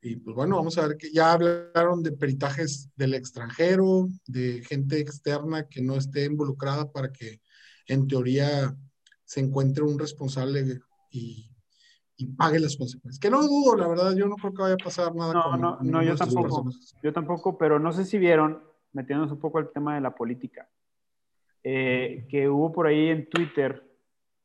Y 0.01 0.15
pues 0.15 0.35
bueno, 0.35 0.55
vamos 0.55 0.77
a 0.77 0.87
ver 0.87 0.97
que 0.97 1.11
ya 1.11 1.33
hablaron 1.33 2.01
de 2.03 2.13
peritajes 2.13 2.89
del 2.95 3.13
extranjero, 3.13 4.07
de 4.27 4.63
gente 4.63 4.99
externa 4.99 5.67
que 5.67 5.81
no 5.81 5.95
esté 5.95 6.25
involucrada 6.25 6.89
para 6.89 7.11
que 7.11 7.41
en 7.87 8.07
teoría 8.07 8.73
se 9.25 9.41
encuentre 9.41 9.83
un 9.83 9.99
responsable 9.99 10.79
y, 11.11 11.45
pague 12.37 12.59
las 12.59 12.75
consecuencias. 12.75 13.19
Que 13.19 13.29
no 13.29 13.41
dudo, 13.41 13.77
la 13.77 13.87
verdad, 13.87 14.13
yo 14.15 14.27
no 14.27 14.35
creo 14.35 14.53
que 14.53 14.61
vaya 14.61 14.73
a 14.75 14.83
pasar 14.83 15.15
nada. 15.15 15.33
No, 15.33 15.55
no, 15.57 15.77
no, 15.81 16.03
yo 16.03 16.15
tampoco. 16.15 16.69
Yo 17.01 17.13
tampoco, 17.13 17.57
pero 17.57 17.79
no 17.79 17.93
sé 17.93 18.03
si 18.03 18.17
vieron, 18.17 18.61
metiéndonos 18.91 19.31
un 19.31 19.39
poco 19.39 19.57
al 19.57 19.71
tema 19.71 19.95
de 19.95 20.01
la 20.01 20.13
política, 20.13 20.69
eh, 21.63 22.27
que 22.29 22.49
hubo 22.49 22.71
por 22.73 22.87
ahí 22.87 23.07
en 23.07 23.29
Twitter 23.29 23.89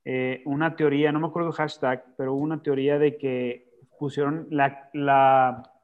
eh, 0.04 0.42
una 0.44 0.76
teoría, 0.76 1.10
no 1.12 1.20
me 1.20 1.26
acuerdo 1.26 1.48
el 1.48 1.54
hashtag, 1.54 2.14
pero 2.16 2.34
hubo 2.34 2.42
una 2.42 2.62
teoría 2.62 2.98
de 2.98 3.16
que 3.16 3.63
pusieron 3.98 4.46
la, 4.50 4.90
la, 4.92 5.74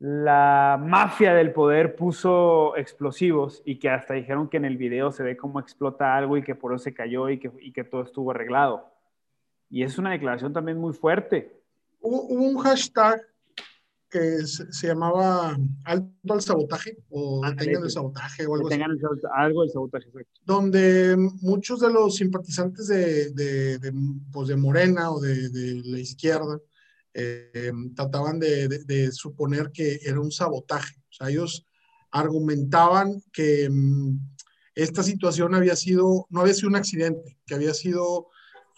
la 0.00 0.80
mafia 0.82 1.34
del 1.34 1.52
poder 1.52 1.94
puso 1.94 2.74
explosivos 2.76 3.62
y 3.66 3.78
que 3.78 3.90
hasta 3.90 4.14
dijeron 4.14 4.48
que 4.48 4.56
en 4.56 4.64
el 4.64 4.78
video 4.78 5.12
se 5.12 5.22
ve 5.22 5.36
cómo 5.36 5.60
explota 5.60 6.16
algo 6.16 6.38
y 6.38 6.42
que 6.42 6.54
por 6.54 6.72
eso 6.72 6.84
se 6.84 6.94
cayó 6.94 7.28
y 7.28 7.38
que, 7.38 7.52
y 7.60 7.72
que 7.72 7.84
todo 7.84 8.02
estuvo 8.02 8.30
arreglado. 8.30 8.90
Y 9.68 9.82
es 9.82 9.98
una 9.98 10.12
declaración 10.12 10.54
también 10.54 10.78
muy 10.78 10.94
fuerte. 10.94 11.60
Hubo, 12.00 12.22
hubo 12.22 12.44
un 12.44 12.58
hashtag 12.58 13.20
que 14.08 14.38
se, 14.46 14.86
llamaba 14.86 15.56
Alto 15.84 16.32
al 16.34 16.40
Sabotaje 16.40 16.96
o 17.10 17.42
Detengan 17.46 17.84
el 17.84 17.90
Sabotaje 17.90 18.46
o 18.46 18.54
algo 18.54 18.68
así. 18.68 18.80
algo 19.36 19.60
del 19.60 19.70
sabotaje, 19.70 20.08
Donde 20.44 21.14
muchos 21.42 21.78
de 21.78 21.92
los 21.92 22.16
simpatizantes 22.16 22.88
de, 22.88 23.30
de, 23.32 23.78
de, 23.78 23.92
pues 24.32 24.48
de 24.48 24.56
Morena 24.56 25.12
o 25.12 25.20
de 25.20 25.82
la 25.84 25.98
izquierda 25.98 26.58
eh, 27.14 27.72
trataban 27.94 28.38
de, 28.38 29.10
suponer 29.12 29.70
que 29.72 30.00
era 30.02 30.20
un 30.20 30.30
sabotaje. 30.30 30.96
O 31.10 31.12
sea, 31.12 31.30
ellos 31.30 31.66
argumentaban 32.10 33.22
que 33.32 33.68
mm, 33.68 34.18
esta 34.74 35.02
situación 35.02 35.54
había 35.54 35.76
sido, 35.76 36.26
no 36.30 36.40
había 36.40 36.54
sido 36.54 36.68
un 36.68 36.76
accidente, 36.76 37.38
que 37.46 37.54
había 37.54 37.74
sido 37.74 38.28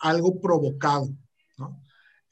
algo 0.00 0.40
provocado, 0.40 1.08
¿no? 1.58 1.80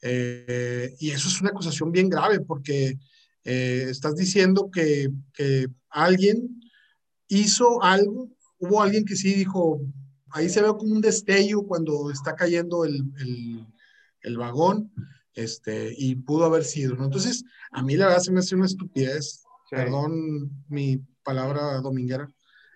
Eh, 0.01 0.95
y 0.99 1.11
eso 1.11 1.27
es 1.27 1.39
una 1.41 1.51
acusación 1.51 1.91
bien 1.91 2.09
grave 2.09 2.39
porque 2.39 2.97
eh, 3.43 3.87
estás 3.89 4.15
diciendo 4.15 4.69
que, 4.71 5.09
que, 5.33 5.67
alguien 5.89 6.61
hizo 7.27 7.83
algo, 7.83 8.29
hubo 8.59 8.81
alguien 8.81 9.03
que 9.03 9.15
sí 9.15 9.33
dijo, 9.33 9.81
ahí 10.29 10.49
se 10.49 10.61
ve 10.61 10.69
como 10.69 10.93
un 10.93 11.01
destello 11.01 11.63
cuando 11.63 12.11
está 12.11 12.35
cayendo 12.35 12.85
el, 12.85 13.03
el, 13.19 13.67
el 14.21 14.37
vagón, 14.37 14.91
este, 15.33 15.93
y 15.97 16.15
pudo 16.15 16.45
haber 16.45 16.63
sido, 16.63 16.95
¿no? 16.95 17.05
Entonces, 17.05 17.43
a 17.71 17.81
mí 17.81 17.95
la 17.95 18.07
verdad 18.07 18.21
se 18.21 18.31
me 18.31 18.39
hace 18.39 18.55
una 18.55 18.65
estupidez, 18.65 19.43
perdón 19.69 20.65
mi 20.67 20.97
palabra 21.23 21.79
dominguera, 21.79 22.27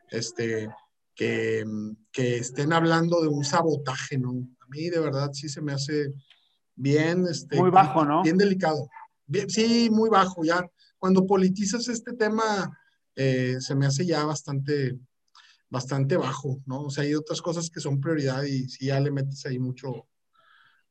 este, 0.10 0.70
que, 1.14 1.66
que 2.12 2.38
estén 2.38 2.74
hablando 2.74 3.22
de 3.22 3.28
un 3.28 3.44
sabotaje, 3.44 4.18
¿no? 4.18 4.32
A 4.32 4.66
mí 4.70 4.90
de 4.90 5.00
verdad 5.00 5.32
sí 5.34 5.50
se 5.50 5.62
me 5.62 5.74
hace 5.74 6.14
bien, 6.76 7.26
este, 7.28 7.58
muy 7.58 7.72
bajo, 7.72 8.06
¿no? 8.06 8.24
Bien 8.24 8.38
delicado. 8.38 8.90
Bien, 9.26 9.50
sí, 9.50 9.90
muy 9.92 10.10
bajo 10.10 10.44
ya. 10.44 10.66
Cuando 10.98 11.26
politizas 11.26 11.88
este 11.88 12.14
tema, 12.14 12.78
eh, 13.16 13.58
se 13.60 13.76
me 13.76 13.86
hace 13.86 14.06
ya 14.06 14.24
bastante, 14.26 14.98
bastante 15.70 16.18
bajo, 16.18 16.62
¿no? 16.66 16.84
O 16.84 16.90
sea, 16.90 17.04
hay 17.04 17.16
otras 17.16 17.42
cosas 17.42 17.70
que 17.70 17.80
son 17.80 18.00
prioridad 18.00 18.44
y 18.44 18.70
si 18.70 18.88
ya 18.88 19.00
le 19.00 19.12
metes 19.12 19.46
ahí 19.46 19.60
mucho, 19.60 20.08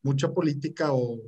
mucha 0.02 0.32
política 0.32 0.92
o 0.92 1.20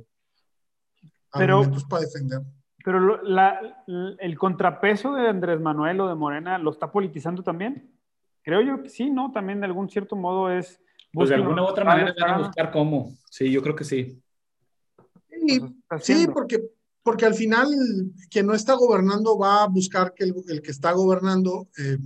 pero, 1.33 1.57
argumentos 1.57 1.85
para 1.85 2.03
defender. 2.03 2.41
Pero 2.83 3.21
la, 3.23 3.83
el 4.19 4.37
contrapeso 4.37 5.13
de 5.13 5.27
Andrés 5.27 5.59
Manuel 5.59 5.99
o 5.99 6.07
de 6.07 6.15
Morena, 6.15 6.57
¿lo 6.57 6.71
está 6.71 6.91
politizando 6.91 7.43
también? 7.43 7.91
Creo 8.43 8.61
yo 8.61 8.81
que 8.81 8.89
sí, 8.89 9.09
¿no? 9.09 9.31
También 9.31 9.59
de 9.59 9.65
algún 9.65 9.89
cierto 9.89 10.15
modo 10.15 10.49
es... 10.49 10.81
Pues 11.11 11.29
de 11.29 11.35
alguna 11.35 11.63
u 11.63 11.65
otra 11.65 11.83
manera 11.83 12.13
van 12.19 12.31
a 12.31 12.37
buscar 12.39 12.71
cómo. 12.71 13.13
Sí, 13.29 13.51
yo 13.51 13.61
creo 13.61 13.75
que 13.75 13.83
sí. 13.83 14.21
Sí, 16.01 16.27
porque, 16.27 16.61
porque 17.03 17.25
al 17.25 17.33
final 17.33 17.67
quien 18.29 18.45
no 18.45 18.53
está 18.53 18.73
gobernando 18.73 19.37
va 19.37 19.63
a 19.63 19.67
buscar 19.67 20.13
que 20.13 20.25
el, 20.25 20.61
que 20.61 20.71
está 20.71 20.91
gobernando 20.91 21.67
eh, 21.77 21.97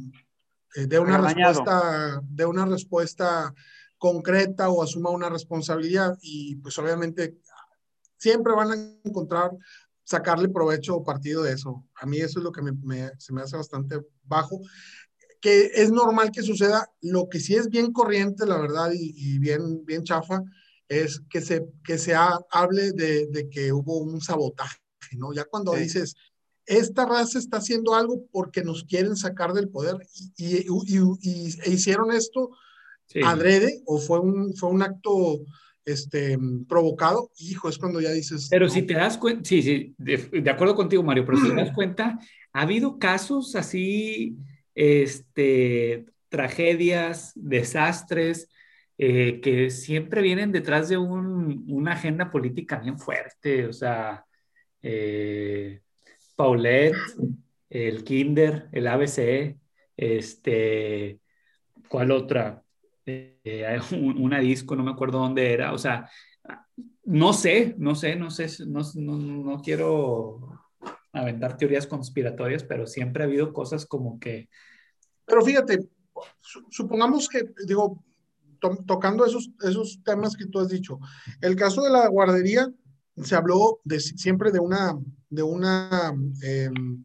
eh, 0.75 0.85
dé 0.87 0.99
una 0.99 1.17
respuesta, 1.17 2.21
de 2.23 2.45
una 2.45 2.65
respuesta 2.65 3.53
concreta 3.97 4.69
o 4.69 4.81
asuma 4.81 5.09
una 5.09 5.29
responsabilidad 5.29 6.17
y 6.21 6.55
pues 6.55 6.77
obviamente 6.79 7.37
siempre 8.21 8.53
van 8.53 8.71
a 8.71 8.75
encontrar 9.03 9.51
sacarle 10.03 10.49
provecho 10.49 10.95
o 10.95 11.03
partido 11.03 11.43
de 11.43 11.53
eso. 11.53 11.83
A 11.95 12.05
mí 12.05 12.17
eso 12.19 12.39
es 12.39 12.43
lo 12.43 12.51
que 12.51 12.61
se 13.17 13.33
me 13.33 13.41
hace 13.41 13.57
bastante 13.57 13.99
bajo, 14.23 14.59
que 15.39 15.71
es 15.73 15.91
normal 15.91 16.31
que 16.31 16.43
suceda. 16.43 16.87
Lo 17.01 17.27
que 17.29 17.39
sí 17.39 17.55
es 17.55 17.69
bien 17.69 17.91
corriente, 17.91 18.45
la 18.45 18.59
verdad, 18.59 18.91
y, 18.93 19.13
y 19.15 19.39
bien, 19.39 19.85
bien 19.85 20.03
chafa, 20.03 20.43
es 20.87 21.21
que 21.29 21.41
se, 21.41 21.65
que 21.83 21.97
se 21.97 22.13
hable 22.13 22.91
de, 22.91 23.27
de, 23.27 23.49
que 23.49 23.71
hubo 23.71 23.99
un 23.99 24.21
sabotaje, 24.21 24.77
¿no? 25.17 25.33
Ya 25.33 25.45
cuando 25.45 25.73
dices, 25.73 26.15
esta 26.65 27.05
raza 27.05 27.39
está 27.39 27.57
haciendo 27.57 27.95
algo 27.95 28.25
porque 28.31 28.63
nos 28.63 28.83
quieren 28.83 29.15
sacar 29.15 29.53
del 29.53 29.69
poder 29.69 29.95
y, 30.37 30.57
e 30.57 31.69
hicieron 31.71 32.11
esto 32.11 32.51
adrede 33.25 33.81
o 33.85 33.99
fue 33.99 34.19
un, 34.19 34.55
fue 34.55 34.69
un 34.69 34.81
acto 34.81 35.39
este, 35.85 36.37
provocado, 36.67 37.31
hijo, 37.37 37.69
es 37.69 37.77
cuando 37.77 38.01
ya 38.01 38.11
dices... 38.11 38.47
Pero 38.49 38.69
si 38.69 38.83
te 38.83 38.93
das 38.93 39.17
cuenta, 39.17 39.43
sí, 39.43 39.61
sí, 39.61 39.95
de, 39.97 40.49
acuerdo 40.49 40.75
contigo, 40.75 41.03
Mario, 41.03 41.25
pero 41.25 41.37
si 41.37 41.49
te 41.49 41.55
das 41.55 41.71
cuenta, 41.75 42.19
ha 42.53 42.61
habido 42.61 42.99
casos 42.99 43.55
así, 43.55 44.37
este, 44.75 46.05
tragedias, 46.29 47.31
desastres, 47.35 48.49
eh, 48.97 49.41
que 49.41 49.69
siempre 49.71 50.21
vienen 50.21 50.51
detrás 50.51 50.89
de 50.89 50.97
un, 50.97 51.65
una 51.67 51.93
agenda 51.93 52.29
política 52.29 52.77
bien 52.77 52.99
fuerte, 52.99 53.65
o 53.65 53.73
sea, 53.73 54.25
eh, 54.81 55.81
Paulette, 56.35 56.95
el 57.69 58.03
Kinder, 58.03 58.69
el 58.71 58.87
ABC, 58.87 59.57
este, 59.97 61.19
¿cuál 61.87 62.11
otra? 62.11 62.63
Eh, 63.43 63.79
una 64.17 64.39
disco, 64.39 64.75
no 64.75 64.83
me 64.83 64.91
acuerdo 64.91 65.19
dónde 65.19 65.53
era, 65.53 65.73
o 65.73 65.77
sea, 65.77 66.09
no 67.03 67.33
sé, 67.33 67.75
no 67.77 67.95
sé, 67.95 68.15
no 68.15 68.29
sé, 68.29 68.47
no, 68.65 68.81
no, 68.95 69.17
no 69.17 69.61
quiero 69.61 70.39
aventar 71.13 71.57
teorías 71.57 71.87
conspiratorias, 71.87 72.63
pero 72.63 72.87
siempre 72.87 73.23
ha 73.23 73.27
habido 73.27 73.53
cosas 73.53 73.85
como 73.85 74.19
que... 74.19 74.49
Pero 75.25 75.43
fíjate, 75.43 75.89
supongamos 76.69 77.27
que, 77.27 77.43
digo, 77.65 78.03
tocando 78.85 79.25
esos, 79.25 79.51
esos 79.61 80.01
temas 80.03 80.35
que 80.35 80.45
tú 80.45 80.59
has 80.59 80.69
dicho, 80.69 80.99
el 81.41 81.55
caso 81.55 81.81
de 81.81 81.89
la 81.89 82.07
guardería, 82.07 82.71
se 83.17 83.35
habló 83.35 83.79
de, 83.83 83.99
siempre 83.99 84.51
de 84.51 84.59
una, 84.59 84.97
de 85.29 85.43
una, 85.43 86.13
em, 86.43 87.03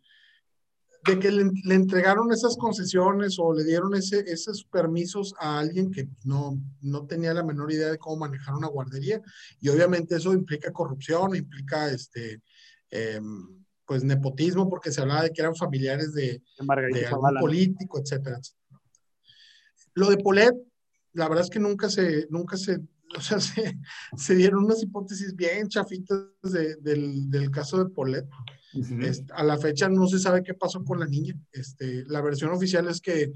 de 1.06 1.18
que 1.18 1.30
le, 1.30 1.74
entregaron 1.74 2.32
esas 2.32 2.56
concesiones 2.56 3.36
o 3.38 3.54
le 3.54 3.64
dieron 3.64 3.94
ese, 3.94 4.20
esos 4.26 4.64
permisos 4.64 5.34
a 5.38 5.58
alguien 5.58 5.90
que 5.90 6.08
no, 6.24 6.60
no 6.80 7.06
tenía 7.06 7.32
la 7.34 7.44
menor 7.44 7.70
idea 7.70 7.90
de 7.90 7.98
cómo 7.98 8.16
manejar 8.16 8.54
una 8.54 8.68
guardería. 8.68 9.20
Y 9.60 9.68
obviamente 9.68 10.16
eso 10.16 10.32
implica 10.32 10.72
corrupción, 10.72 11.36
implica 11.36 11.90
este, 11.90 12.42
em, 12.90 13.64
pues 13.84 14.02
nepotismo, 14.04 14.68
porque 14.68 14.90
se 14.90 15.00
hablaba 15.00 15.22
de 15.22 15.30
que 15.30 15.40
eran 15.40 15.54
familiares 15.54 16.12
de, 16.12 16.42
de 16.92 17.06
algún 17.06 17.40
político, 17.40 18.00
etcétera, 18.00 18.40
Lo 19.94 20.10
de 20.10 20.18
Polet, 20.18 20.54
la 21.12 21.28
verdad 21.28 21.44
es 21.44 21.50
que 21.50 21.60
nunca 21.60 21.88
se, 21.88 22.26
nunca 22.30 22.56
se 22.56 22.80
o 23.14 23.20
sea, 23.20 23.38
se, 24.16 24.34
dieron 24.34 24.64
unas 24.64 24.82
hipótesis 24.82 25.34
bien 25.34 25.68
chafitas 25.68 26.18
del, 26.42 27.30
del, 27.30 27.50
caso 27.50 27.78
de 27.78 27.90
Polet. 27.90 28.26
Este, 29.00 29.32
a 29.32 29.42
la 29.42 29.56
fecha 29.58 29.88
no 29.88 30.06
se 30.06 30.18
sabe 30.18 30.42
qué 30.42 30.54
pasó 30.54 30.84
con 30.84 31.00
la 31.00 31.06
niña. 31.06 31.34
Este, 31.52 32.04
la 32.06 32.20
versión 32.20 32.50
oficial 32.50 32.88
es 32.88 33.00
que 33.00 33.32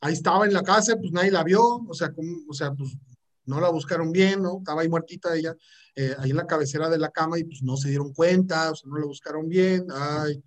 ahí 0.00 0.12
estaba 0.12 0.46
en 0.46 0.52
la 0.52 0.62
casa, 0.62 0.96
pues 0.96 1.12
nadie 1.12 1.30
la 1.30 1.44
vio, 1.44 1.62
o 1.62 1.94
sea, 1.94 2.12
o 2.48 2.54
sea 2.54 2.72
pues 2.72 2.96
no 3.44 3.60
la 3.60 3.70
buscaron 3.70 4.12
bien, 4.12 4.42
¿no? 4.42 4.58
Estaba 4.58 4.82
ahí 4.82 4.88
muertita 4.88 5.34
ella, 5.34 5.54
eh, 5.94 6.14
ahí 6.18 6.30
en 6.30 6.36
la 6.36 6.46
cabecera 6.46 6.88
de 6.88 6.98
la 6.98 7.10
cama 7.10 7.38
y 7.38 7.44
pues 7.44 7.62
no 7.62 7.76
se 7.76 7.88
dieron 7.88 8.12
cuenta, 8.12 8.70
o 8.70 8.74
sea, 8.74 8.90
no 8.90 8.98
la 8.98 9.06
buscaron 9.06 9.48
bien, 9.48 9.86
ay, 9.92 10.42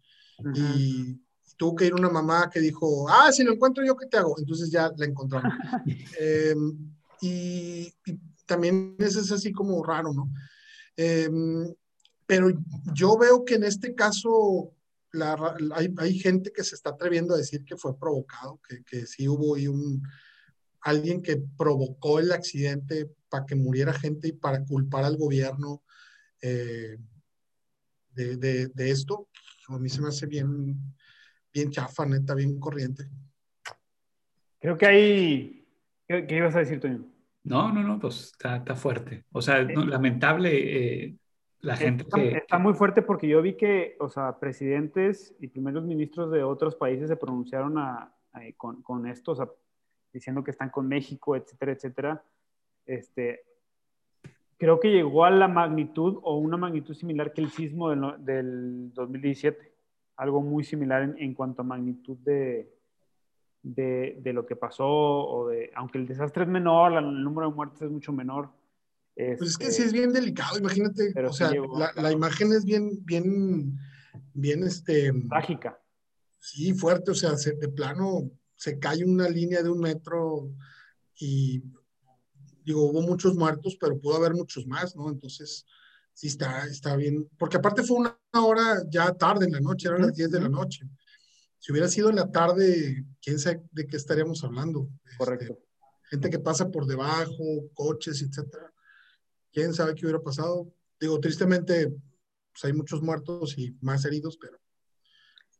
y 0.54 1.20
tuvo 1.58 1.76
que 1.76 1.86
ir 1.86 1.94
una 1.94 2.10
mamá 2.10 2.50
que 2.50 2.60
dijo, 2.60 3.08
ah, 3.10 3.32
si 3.32 3.44
lo 3.44 3.54
encuentro 3.54 3.84
yo, 3.86 3.96
¿qué 3.96 4.08
te 4.08 4.18
hago? 4.18 4.36
Entonces 4.38 4.70
ya 4.70 4.92
la 4.98 5.06
encontraron. 5.06 5.52
Em, 6.20 6.94
y, 7.22 7.94
y, 8.06 8.20
también 8.46 8.96
eso 9.00 9.20
es 9.20 9.32
así 9.32 9.52
como 9.52 9.84
raro, 9.84 10.14
¿no? 10.14 10.32
Em, 10.98 11.74
pero 12.26 12.52
yo 12.94 13.18
veo 13.18 13.46
que 13.46 13.56
en 13.56 13.64
este 13.64 13.94
caso 13.94 14.74
hay, 15.98 16.20
gente 16.20 16.52
que 16.52 16.64
se 16.64 16.76
está 16.76 16.92
atreviendo 16.92 17.34
a 17.34 17.38
decir 17.38 17.64
que 17.64 17.78
fue 17.78 17.98
provocado, 17.98 18.60
que, 18.68 18.84
que 18.84 19.06
sí 19.06 19.28
hubo 19.28 19.58
y 19.58 19.68
un, 19.68 20.02
alguien 20.82 21.22
que 21.22 21.38
provocó 21.58 22.20
el 22.20 22.32
accidente 22.32 23.10
para 23.30 23.46
que 23.46 23.56
muriera 23.56 23.94
gente 23.94 24.28
y 24.28 24.34
para 24.34 24.64
culpar 24.64 25.04
al 25.04 25.18
gobierno 25.18 25.84
eh, 26.42 26.98
de, 28.14 28.38
de, 28.68 28.92
esto. 28.92 29.30
A 29.68 29.80
mí 29.80 29.90
se 29.90 30.02
me 30.02 30.10
hace 30.10 30.26
bien, 30.28 30.78
bien 31.52 31.72
chafa, 31.72 32.06
neta, 32.06 32.36
bien 32.36 32.60
corriente. 32.60 33.10
Creo 34.60 34.78
que 34.78 34.86
hay... 34.86 35.68
¿Qué, 36.08 36.28
qué 36.28 36.38
ibas 36.38 36.56
a 36.56 36.60
decir, 36.60 36.80
Toño? 36.80 37.15
No, 37.46 37.72
no, 37.72 37.84
no, 37.84 38.00
pues 38.00 38.32
está, 38.32 38.58
está 38.58 38.76
fuerte. 38.76 39.24
O 39.32 39.42
sea, 39.42 39.62
lamentable 39.62 41.04
eh, 41.06 41.16
la 41.62 41.78
gente 41.78 42.04
está, 42.04 42.18
que... 42.18 42.30
Está 42.38 42.58
muy 42.58 42.74
fuerte 42.74 43.04
porque 43.04 43.28
yo 43.28 43.40
vi 43.42 43.56
que, 43.56 43.96
o 44.00 44.10
sea, 44.10 44.40
presidentes 44.40 45.36
y 45.40 45.48
primeros 45.48 45.86
ministros 45.86 46.32
de 46.32 46.44
otros 46.44 46.76
países 46.76 47.08
se 47.08 47.16
pronunciaron 47.16 47.78
a, 47.78 48.12
con, 48.58 48.82
con, 48.82 49.08
esto, 49.08 49.34
o 49.34 49.36
sea, 49.36 49.48
diciendo 50.12 50.44
que 50.44 50.52
están 50.52 50.72
con 50.72 50.88
México, 50.88 51.36
etcétera, 51.36 51.72
etcétera. 51.74 52.24
Este, 52.88 53.44
creo 54.58 54.80
que 54.80 54.92
llegó 54.92 55.24
a 55.24 55.30
la 55.30 55.48
magnitud 55.48 56.18
o 56.24 56.38
una 56.38 56.58
magnitud 56.58 56.96
similar 56.96 57.32
que 57.32 57.42
el 57.42 57.52
sismo 57.52 57.92
del, 57.92 58.26
del 58.26 58.94
2017. 58.94 59.72
Algo 60.18 60.42
muy 60.42 60.64
similar 60.64 61.04
en, 61.04 61.16
en 61.20 61.36
cuanto 61.36 61.62
a 61.62 61.66
magnitud 61.66 62.18
de, 62.18 62.75
de, 63.66 64.20
de, 64.22 64.34
lo 64.34 64.46
que 64.46 64.56
pasó, 64.56 64.86
o 64.88 65.48
de, 65.48 65.72
aunque 65.76 65.98
el 65.98 66.08
desastre 66.08 66.44
es 66.44 66.50
menor, 66.50 66.94
el 66.94 67.24
número 67.24 67.50
de 67.50 67.56
muertes 67.56 67.82
es 67.82 67.90
mucho 67.90 68.14
menor. 68.14 68.52
pues 69.16 69.42
es 69.42 69.58
que 69.58 69.72
sí 69.72 69.82
es 69.82 69.88
este, 69.88 69.98
bien 69.98 70.14
delicado, 70.14 70.60
imagínate, 70.60 71.14
o 71.26 71.34
sea, 71.34 71.52
la, 71.52 71.92
la, 71.96 72.12
imagen 72.12 72.54
es 72.54 72.64
bien, 72.64 73.04
bien, 73.04 73.76
bien, 74.34 74.64
este... 74.64 75.12
Trágica. 75.30 75.82
Sí, 76.38 76.74
fuerte, 76.74 77.10
o 77.10 77.16
sea, 77.16 77.32
de 77.32 77.68
plano 77.70 78.30
se 78.56 78.78
cae 78.78 79.04
una 79.04 79.28
línea 79.28 79.64
de 79.64 79.70
un 79.70 79.80
metro 79.80 80.52
y, 81.20 81.64
digo, 82.64 82.84
hubo 82.84 83.02
muchos 83.02 83.36
muertos, 83.36 83.78
pero 83.82 84.00
pudo 84.00 84.18
haber 84.18 84.36
muchos 84.36 84.68
más, 84.68 84.96
¿no? 84.96 85.10
Entonces, 85.10 85.66
sí 86.14 86.28
está, 86.28 86.66
está 86.66 86.96
bien, 86.96 87.28
porque 87.40 87.58
aparte 87.58 87.82
fue 87.82 87.98
una 87.98 88.16
hora 88.34 88.84
ya 88.90 89.12
tarde 89.14 89.46
en 89.46 89.54
la 89.54 89.60
noche, 89.60 89.88
eran 89.88 90.04
las 90.04 90.14
10 90.14 90.30
de 90.30 90.42
la 90.42 90.50
noche. 90.50 90.88
Si 91.66 91.72
hubiera 91.72 91.88
sido 91.88 92.12
en 92.12 92.18
la 92.18 92.32
tarde, 92.32 93.06
quién 93.20 93.40
sabe 93.40 93.60
de 93.72 93.88
qué 93.88 93.98
estaríamos 93.98 94.44
hablando. 94.44 94.88
Este, 95.04 95.18
Correcto. 95.18 95.58
gente 96.04 96.30
que 96.30 96.38
pasa 96.38 96.70
por 96.70 96.86
debajo, 96.86 97.72
coches, 97.74 98.22
etcétera. 98.22 98.72
Quién 99.52 99.74
sabe 99.74 99.96
qué 99.96 100.06
hubiera 100.06 100.22
pasado. 100.22 100.72
Digo, 101.00 101.20
tristemente, 101.20 101.88
pues 102.52 102.66
hay 102.66 102.74
muchos 102.74 103.02
muertos 103.02 103.58
y 103.58 103.76
más 103.82 104.06
heridos, 104.06 104.38
pero. 104.38 104.60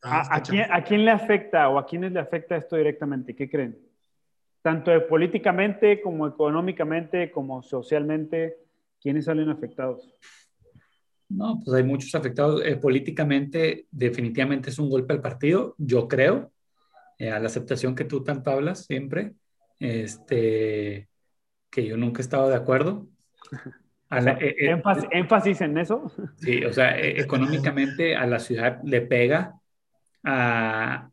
¿A, 0.04 0.44
quién, 0.44 0.72
¿A, 0.72 0.84
quién, 0.84 1.06
le 1.06 1.10
afecta 1.10 1.70
o 1.70 1.80
a 1.80 1.88
quiénes 1.88 2.12
le 2.12 2.20
afecta 2.20 2.56
esto 2.56 2.76
directamente? 2.76 3.36
¿Qué 3.36 3.50
creen? 3.50 3.76
Tanto 4.62 4.92
políticamente 5.08 6.04
como 6.04 6.28
económicamente 6.28 7.32
como 7.32 7.64
socialmente, 7.64 8.60
¿quiénes 9.02 9.26
salen 9.26 9.50
afectados? 9.50 10.08
No, 11.30 11.60
pues 11.64 11.76
hay 11.76 11.84
muchos 11.84 12.14
afectados. 12.16 12.62
Eh, 12.64 12.76
políticamente, 12.78 13.88
definitivamente 13.92 14.70
es 14.70 14.80
un 14.80 14.90
golpe 14.90 15.14
al 15.14 15.22
partido, 15.22 15.76
yo 15.78 16.08
creo, 16.08 16.52
eh, 17.18 17.32
a 17.32 17.40
la 17.40 17.48
aceptación 17.48 17.96
que 17.96 18.06
tú 18.06 18.24
tanto 18.24 18.52
hablas 18.52 18.86
siempre, 18.86 19.34
este, 19.80 21.10
que 21.70 21.86
yo 21.86 21.98
nunca 21.98 22.20
he 22.20 22.24
estado 22.24 22.50
de 22.50 22.56
acuerdo. 22.56 23.08
Eh, 24.12 24.72
énfasis, 25.12 25.62
en 25.62 25.78
eso. 25.80 26.10
Sí, 26.38 26.64
o 26.64 26.72
sea, 26.72 26.98
económicamente 26.98 28.16
a 28.16 28.28
la 28.28 28.40
ciudad 28.40 28.80
le 28.84 29.02
pega 29.02 29.60
a, 30.24 31.10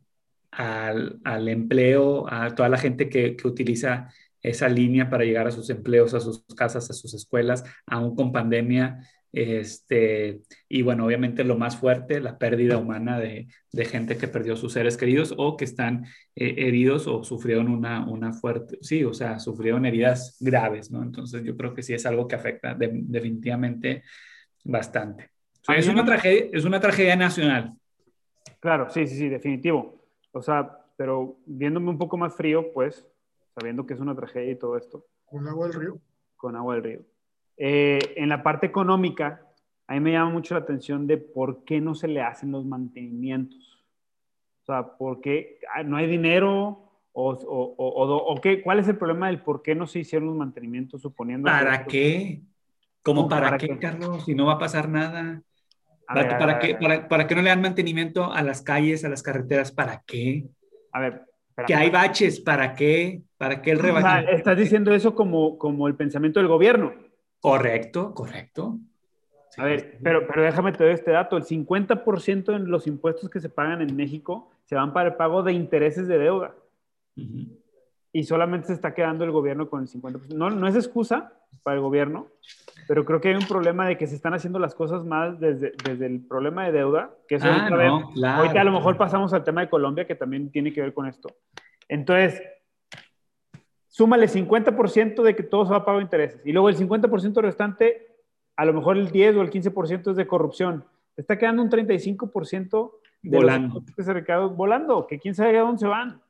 al, 0.51 1.19
al, 1.23 1.47
empleo, 1.49 2.31
a 2.31 2.53
toda 2.53 2.69
la 2.69 2.77
gente 2.77 3.09
que, 3.09 3.35
que 3.35 3.47
utiliza 3.47 4.09
esa 4.43 4.69
línea 4.69 5.09
para 5.09 5.23
llegar 5.23 5.47
a 5.47 5.51
sus 5.51 5.69
empleos, 5.69 6.13
a 6.13 6.19
sus 6.19 6.45
casas, 6.55 6.89
a 6.89 6.93
sus 6.93 7.13
escuelas, 7.13 7.63
aún 7.87 8.15
con 8.15 8.31
pandemia. 8.31 8.99
Este, 9.33 10.41
y 10.69 10.83
bueno, 10.83 11.07
obviamente 11.07 11.43
lo 11.43 11.57
más 11.57 11.75
fuerte, 11.75 12.21
la 12.21 12.37
pérdida 12.37 12.77
humana 12.77 13.19
de, 13.19 13.47
de 13.71 13.85
gente 13.85 14.15
que 14.15 14.27
perdió 14.27 14.55
sus 14.55 14.73
seres 14.73 14.95
queridos 14.95 15.33
o 15.35 15.57
que 15.57 15.65
están 15.65 16.05
eh, 16.35 16.53
heridos 16.59 17.07
o 17.07 17.23
sufrieron 17.23 17.67
una, 17.67 18.07
una 18.07 18.31
fuerte, 18.31 18.77
sí, 18.81 19.03
o 19.03 19.11
sea, 19.11 19.39
sufrieron 19.39 19.87
heridas 19.87 20.37
graves, 20.39 20.91
¿no? 20.91 21.01
Entonces 21.01 21.43
yo 21.43 21.57
creo 21.57 21.73
que 21.73 21.81
sí 21.81 21.95
es 21.95 22.05
algo 22.05 22.27
que 22.27 22.35
afecta 22.35 22.75
definitivamente 22.75 24.03
bastante. 24.63 25.31
es, 25.75 25.87
una 25.87 26.05
tragedia, 26.05 26.49
es 26.53 26.63
una 26.63 26.79
tragedia 26.79 27.15
nacional. 27.15 27.73
Claro, 28.59 28.91
sí, 28.91 29.07
sí, 29.07 29.15
sí, 29.15 29.29
definitivo. 29.29 29.99
O 30.31 30.43
sea, 30.43 30.77
pero 30.95 31.37
viéndome 31.47 31.89
un 31.89 31.97
poco 31.97 32.17
más 32.17 32.35
frío, 32.35 32.71
pues, 32.71 33.07
sabiendo 33.57 33.87
que 33.87 33.95
es 33.95 33.99
una 33.99 34.15
tragedia 34.15 34.51
y 34.51 34.59
todo 34.59 34.77
esto. 34.77 35.07
Con 35.25 35.47
agua 35.47 35.67
del 35.67 35.81
río. 35.81 35.99
Con 36.35 36.55
agua 36.55 36.75
del 36.75 36.83
río. 36.83 37.12
Eh, 37.57 37.99
en 38.15 38.29
la 38.29 38.43
parte 38.43 38.67
económica, 38.67 39.41
a 39.87 39.93
mí 39.93 39.99
me 39.99 40.11
llama 40.11 40.31
mucho 40.31 40.53
la 40.55 40.61
atención 40.61 41.07
de 41.07 41.17
por 41.17 41.63
qué 41.65 41.81
no 41.81 41.95
se 41.95 42.07
le 42.07 42.21
hacen 42.21 42.51
los 42.51 42.65
mantenimientos. 42.65 43.85
O 44.63 44.65
sea, 44.65 44.97
¿por 44.97 45.21
qué 45.21 45.59
ah, 45.73 45.83
no 45.83 45.97
hay 45.97 46.07
dinero? 46.07 46.79
O, 47.11 47.31
o, 47.31 47.75
o, 47.77 48.41
qué, 48.41 48.61
¿Cuál 48.61 48.79
es 48.79 48.87
el 48.87 48.97
problema 48.97 49.27
del 49.27 49.41
por 49.41 49.61
qué 49.61 49.75
no 49.75 49.85
se 49.85 49.99
hicieron 49.99 50.29
los 50.29 50.37
mantenimientos 50.37 51.01
suponiendo... 51.01 51.45
¿Para 51.45 51.85
qué? 51.85 52.41
¿Cómo 53.03 53.29
para, 53.29 53.57
qué, 53.57 53.77
Carlos? 53.77 54.23
Si 54.25 54.33
no 54.33 54.45
va 54.45 54.53
a 54.53 54.57
pasar 54.57 54.89
nada. 54.89 55.43
¿Para, 56.07 56.59
qué, 56.59 56.75
para, 56.75 57.27
no 57.27 57.41
le 57.41 57.49
dan 57.49 57.61
mantenimiento 57.61 58.31
a 58.31 58.41
las 58.41 58.61
calles, 58.61 59.03
a 59.05 59.09
las 59.09 59.21
carreteras? 59.21 59.71
¿Para 59.71 60.01
qué? 60.07 60.45
A 60.91 61.01
ver. 61.01 61.25
Que 61.67 61.75
hay 61.75 61.89
baches, 61.91 62.39
¿para 62.39 62.73
qué? 62.73 63.21
¿Para 63.37 63.61
qué 63.61 63.71
el 63.71 63.79
rebaño? 63.79 64.29
estás 64.29 64.57
diciendo 64.57 64.93
eso 64.93 65.13
como, 65.13 65.57
como 65.57 65.87
el 65.87 65.95
pensamiento 65.95 66.39
del 66.39 66.47
gobierno. 66.47 66.93
Correcto, 67.43 68.13
correcto. 68.13 68.77
A 69.57 69.65
ver, 69.65 69.97
pero, 70.01 70.25
pero 70.25 70.43
déjame 70.43 70.71
te 70.71 70.85
doy 70.85 70.93
este 70.93 71.11
dato. 71.11 71.35
El 71.35 71.43
50% 71.43 72.45
de 72.45 72.59
los 72.59 72.87
impuestos 72.87 73.29
que 73.29 73.41
se 73.41 73.49
pagan 73.49 73.81
en 73.81 73.93
México 73.97 74.49
se 74.63 74.75
van 74.75 74.93
para 74.93 75.09
el 75.09 75.15
pago 75.15 75.43
de 75.43 75.51
intereses 75.51 76.07
de 76.07 76.17
deuda. 76.17 76.55
Y 78.13 78.23
solamente 78.23 78.67
se 78.67 78.73
está 78.73 78.93
quedando 78.93 79.25
el 79.25 79.31
gobierno 79.31 79.69
con 79.69 79.81
el 79.81 79.89
50%. 79.89 80.33
No, 80.33 80.51
no 80.51 80.67
es 80.69 80.75
excusa 80.77 81.33
para 81.63 81.75
el 81.75 81.81
gobierno, 81.81 82.27
pero 82.87 83.03
creo 83.03 83.19
que 83.19 83.27
hay 83.27 83.35
un 83.35 83.45
problema 83.45 83.87
de 83.87 83.97
que 83.97 84.07
se 84.07 84.15
están 84.15 84.33
haciendo 84.33 84.57
las 84.57 84.73
cosas 84.73 85.03
más 85.03 85.37
desde, 85.37 85.73
desde 85.83 86.05
el 86.05 86.21
problema 86.21 86.63
de 86.65 86.71
deuda, 86.71 87.11
que 87.27 87.35
eso 87.35 87.47
ah, 87.49 87.69
no, 87.69 88.09
claro, 88.13 88.41
ahorita 88.41 88.61
a 88.61 88.63
lo 88.63 88.71
mejor 88.71 88.95
pasamos 88.95 89.33
al 89.33 89.43
tema 89.43 89.59
de 89.59 89.69
Colombia, 89.69 90.07
que 90.07 90.15
también 90.15 90.49
tiene 90.49 90.71
que 90.71 90.79
ver 90.79 90.93
con 90.93 91.07
esto. 91.07 91.27
Entonces, 91.89 92.41
súmale 93.93 94.27
50% 94.27 95.21
de 95.21 95.35
que 95.35 95.43
todo 95.43 95.65
se 95.65 95.71
va 95.71 95.77
a 95.77 95.85
pago 95.85 95.99
de 95.99 96.05
intereses. 96.05 96.41
Y 96.43 96.51
luego 96.51 96.67
el 96.67 96.75
50% 96.75 97.41
restante, 97.41 98.07
a 98.55 98.65
lo 98.65 98.73
mejor 98.73 98.97
el 98.97 99.11
10 99.11 99.35
o 99.35 99.41
el 99.43 99.51
15% 99.51 100.09
es 100.09 100.17
de 100.17 100.25
corrupción. 100.25 100.83
Está 101.15 101.37
quedando 101.37 101.61
un 101.61 101.69
35% 101.69 102.91
de 103.21 103.37
volando. 103.37 103.83
Los 103.95 104.57
volando, 104.57 105.05
que 105.05 105.19
quién 105.19 105.35
sabe 105.35 105.59
a 105.59 105.61
dónde 105.61 105.77
se 105.77 105.85
van. 105.85 106.23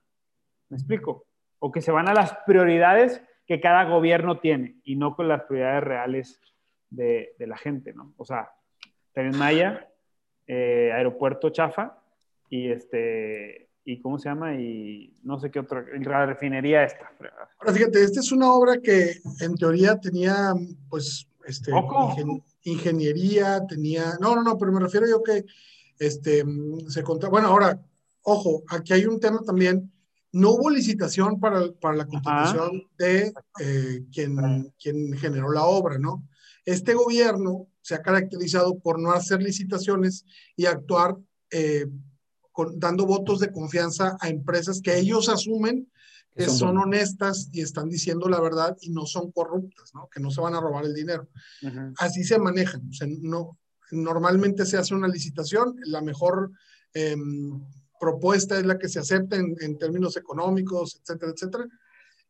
¿Me 0.67 0.75
explico? 0.75 1.25
O 1.59 1.71
que 1.71 1.79
se 1.79 1.93
van 1.93 2.09
a 2.09 2.13
las 2.13 2.33
prioridades 2.45 3.23
que 3.47 3.61
cada 3.61 3.85
gobierno 3.85 4.39
tiene 4.39 4.75
y 4.83 4.97
no 4.97 5.15
con 5.15 5.29
las 5.29 5.43
prioridades 5.43 5.85
reales 5.85 6.41
de, 6.89 7.33
de 7.39 7.47
la 7.47 7.55
gente, 7.55 7.93
¿no? 7.93 8.13
O 8.17 8.25
sea, 8.25 8.51
Tren 9.13 9.37
Maya, 9.37 9.89
eh, 10.47 10.91
Aeropuerto 10.93 11.49
Chafa 11.49 11.97
y 12.49 12.71
este 12.71 13.69
y 13.85 14.01
cómo 14.01 14.17
se 14.17 14.29
llama 14.29 14.55
y 14.55 15.13
no 15.23 15.39
sé 15.39 15.51
qué 15.51 15.59
otra 15.59 15.83
la 15.99 16.25
refinería 16.25 16.83
esta. 16.83 17.11
Ahora 17.59 17.73
fíjate, 17.73 18.03
esta 18.03 18.19
es 18.19 18.31
una 18.31 18.51
obra 18.51 18.77
que 18.81 19.17
en 19.39 19.55
teoría 19.55 19.99
tenía 19.99 20.53
pues 20.89 21.27
este 21.45 21.71
ingeniería, 22.63 23.65
tenía 23.67 24.13
no, 24.21 24.35
no, 24.35 24.43
no, 24.43 24.57
pero 24.57 24.71
me 24.71 24.79
refiero 24.79 25.07
yo 25.07 25.21
que 25.21 25.45
este 25.99 26.43
se 26.87 27.03
contaba, 27.03 27.31
bueno, 27.31 27.49
ahora 27.49 27.79
ojo, 28.21 28.63
aquí 28.69 28.93
hay 28.93 29.05
un 29.05 29.19
tema 29.19 29.41
también 29.45 29.91
no 30.33 30.51
hubo 30.51 30.69
licitación 30.69 31.39
para, 31.39 31.71
para 31.73 31.95
la 31.95 32.07
contratación 32.07 32.87
de 32.97 33.33
eh, 33.59 34.03
quien, 34.11 34.73
quien 34.81 35.13
generó 35.13 35.51
la 35.51 35.63
obra, 35.65 35.99
¿no? 35.99 36.27
Este 36.65 36.95
gobierno 36.95 37.67
se 37.81 37.93
ha 37.93 38.01
caracterizado 38.01 38.79
por 38.79 38.99
no 38.99 39.11
hacer 39.11 39.43
licitaciones 39.43 40.25
y 40.55 40.65
actuar 40.65 41.17
eh, 41.51 41.85
dando 42.75 43.05
votos 43.05 43.39
de 43.39 43.51
confianza 43.51 44.17
a 44.19 44.29
empresas 44.29 44.81
que 44.81 44.97
ellos 44.97 45.29
asumen 45.29 45.89
que 46.35 46.49
son, 46.49 46.77
honestas 46.79 47.49
y 47.51 47.61
están 47.61 47.89
diciendo 47.89 48.27
la 48.27 48.41
verdad 48.41 48.75
y 48.81 48.89
no 48.89 49.05
son 49.05 49.31
corruptas, 49.31 49.93
¿no? 49.93 50.09
que 50.11 50.19
no 50.19 50.31
se 50.31 50.41
van 50.41 50.55
a 50.55 50.59
robar 50.59 50.85
el 50.85 50.93
dinero. 50.93 51.29
Así 51.97 52.23
se 52.23 52.39
manejan. 52.39 52.89
O 52.89 52.93
sea, 52.93 53.07
no, 53.21 53.59
normalmente 53.91 54.65
se 54.65 54.77
hace 54.77 54.95
una 54.95 55.07
licitación, 55.07 55.75
la 55.85 56.01
mejor 56.01 56.51
em, 56.93 57.63
propuesta 57.99 58.57
es 58.57 58.65
la 58.65 58.79
que 58.79 58.89
se 58.89 58.99
acepta 58.99 59.35
en, 59.35 59.55
en, 59.61 59.77
términos 59.77 60.17
económicos, 60.17 60.99
etcétera, 61.01 61.33
etcétera. 61.35 61.67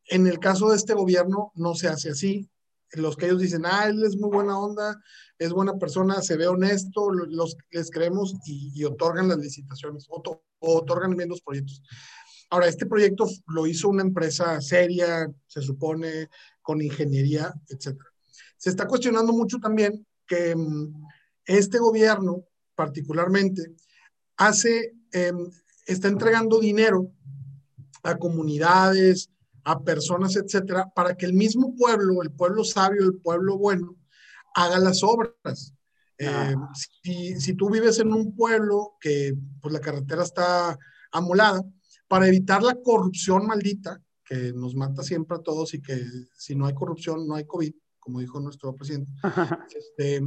En 0.08 0.28
el 0.28 0.38
caso 0.40 0.70
de 0.70 0.76
este 0.76 0.94
gobierno 0.94 1.54
no 1.56 1.74
se 1.74 1.88
hace 1.88 2.10
así 2.10 2.50
los 2.96 3.16
que 3.18 3.26
ellos 3.26 3.42
dicen, 3.42 3.64
ah, 3.66 3.88
él 3.88 4.04
es 4.04 4.18
muy 4.18 4.30
buena 4.30 4.58
onda, 4.58 5.02
es 5.44 5.52
buena 5.52 5.78
persona, 5.78 6.22
se 6.22 6.38
ve 6.38 6.48
honesto, 6.48 7.12
los 7.12 7.58
les 7.72 7.92
creemos 7.92 8.34
y, 8.46 8.84
otorgan 8.84 9.28
las 9.28 9.38
licitaciones, 9.38 10.08
o, 10.10 10.22
otorgan 10.60 11.16
bien 11.16 11.30
los 11.30 11.42
proyectos. 11.42 11.82
Ahora, 12.50 12.68
este 12.68 12.86
proyecto 12.86 13.28
lo 13.48 13.68
hizo 13.68 13.90
una 13.90 14.04
empresa 14.04 14.62
seria, 14.62 15.30
se 15.48 15.62
supone, 15.62 16.30
con 16.62 16.82
ingeniería, 16.82 17.54
etc. 17.68 17.98
Se 18.58 18.70
está 18.70 18.88
cuestionando 18.88 19.34
mucho 19.34 19.58
también 19.60 20.06
que 20.26 20.56
mm, 20.56 20.94
este 21.46 21.80
gobierno, 21.80 22.46
particularmente, 22.76 23.76
hace, 24.38 24.94
em, 25.12 25.50
está 25.86 26.08
entregando 26.08 26.60
dinero 26.60 27.12
a 28.04 28.18
comunidades, 28.18 29.30
a 29.64 29.82
personas, 29.82 30.36
etcétera, 30.36 30.92
para 30.96 31.16
que 31.16 31.26
el 31.26 31.34
mismo 31.34 31.76
pueblo, 31.76 32.22
el 32.22 32.32
pueblo 32.32 32.64
sabio, 32.64 33.04
el 33.04 33.16
pueblo 33.16 33.58
bueno, 33.58 33.96
haga 34.54 34.80
las 34.80 35.04
obras. 35.04 35.74
Eh, 36.18 36.56
si, 37.04 37.40
si, 37.40 37.54
tú 37.56 37.70
vives 37.70 38.00
en 38.00 38.14
un 38.14 38.36
pueblo 38.36 38.94
que 39.02 39.34
pues 39.62 39.74
la 39.74 39.82
carretera 39.82 40.24
está 40.24 40.78
amolada, 41.12 41.64
para 42.08 42.28
evitar 42.28 42.62
la 42.62 42.76
corrupción 42.76 43.48
maldita 43.48 44.00
que 44.24 44.54
nos 44.54 44.76
mata 44.76 45.04
siempre 45.04 45.38
a 45.38 45.42
todos 45.42 45.74
y 45.74 45.82
que 45.82 46.00
si 46.38 46.56
no 46.56 46.66
hay 46.66 46.74
corrupción 46.74 47.28
no 47.28 47.36
hay 47.36 47.46
COVID, 47.46 47.74
como 48.00 48.20
dijo 48.20 48.40
nuestro 48.40 48.76
presidente, 48.76 49.12
este, 49.76 50.22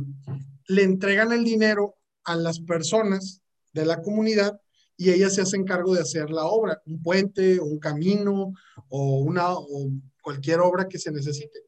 le 0.69 0.83
entregan 0.83 1.33
el 1.33 1.45
dinero 1.45 1.97
a 2.25 2.37
las 2.37 2.61
personas 2.61 3.43
de 3.73 3.87
la 3.87 4.03
comunidad 4.03 4.61
y 4.97 5.11
ellas 5.11 5.35
se 5.35 5.43
hacen 5.43 5.65
cargo 5.65 5.95
de 5.95 6.01
hacer 6.01 6.31
la 6.31 6.47
obra, 6.47 6.81
un 6.87 7.03
puente, 7.03 7.61
un 7.61 7.79
camino 7.79 8.53
o, 8.89 9.21
una, 9.21 9.53
o 9.53 9.91
cualquier 10.23 10.61
obra 10.61 10.89
que 10.89 10.99
se 10.99 11.13
necesite. 11.13 11.66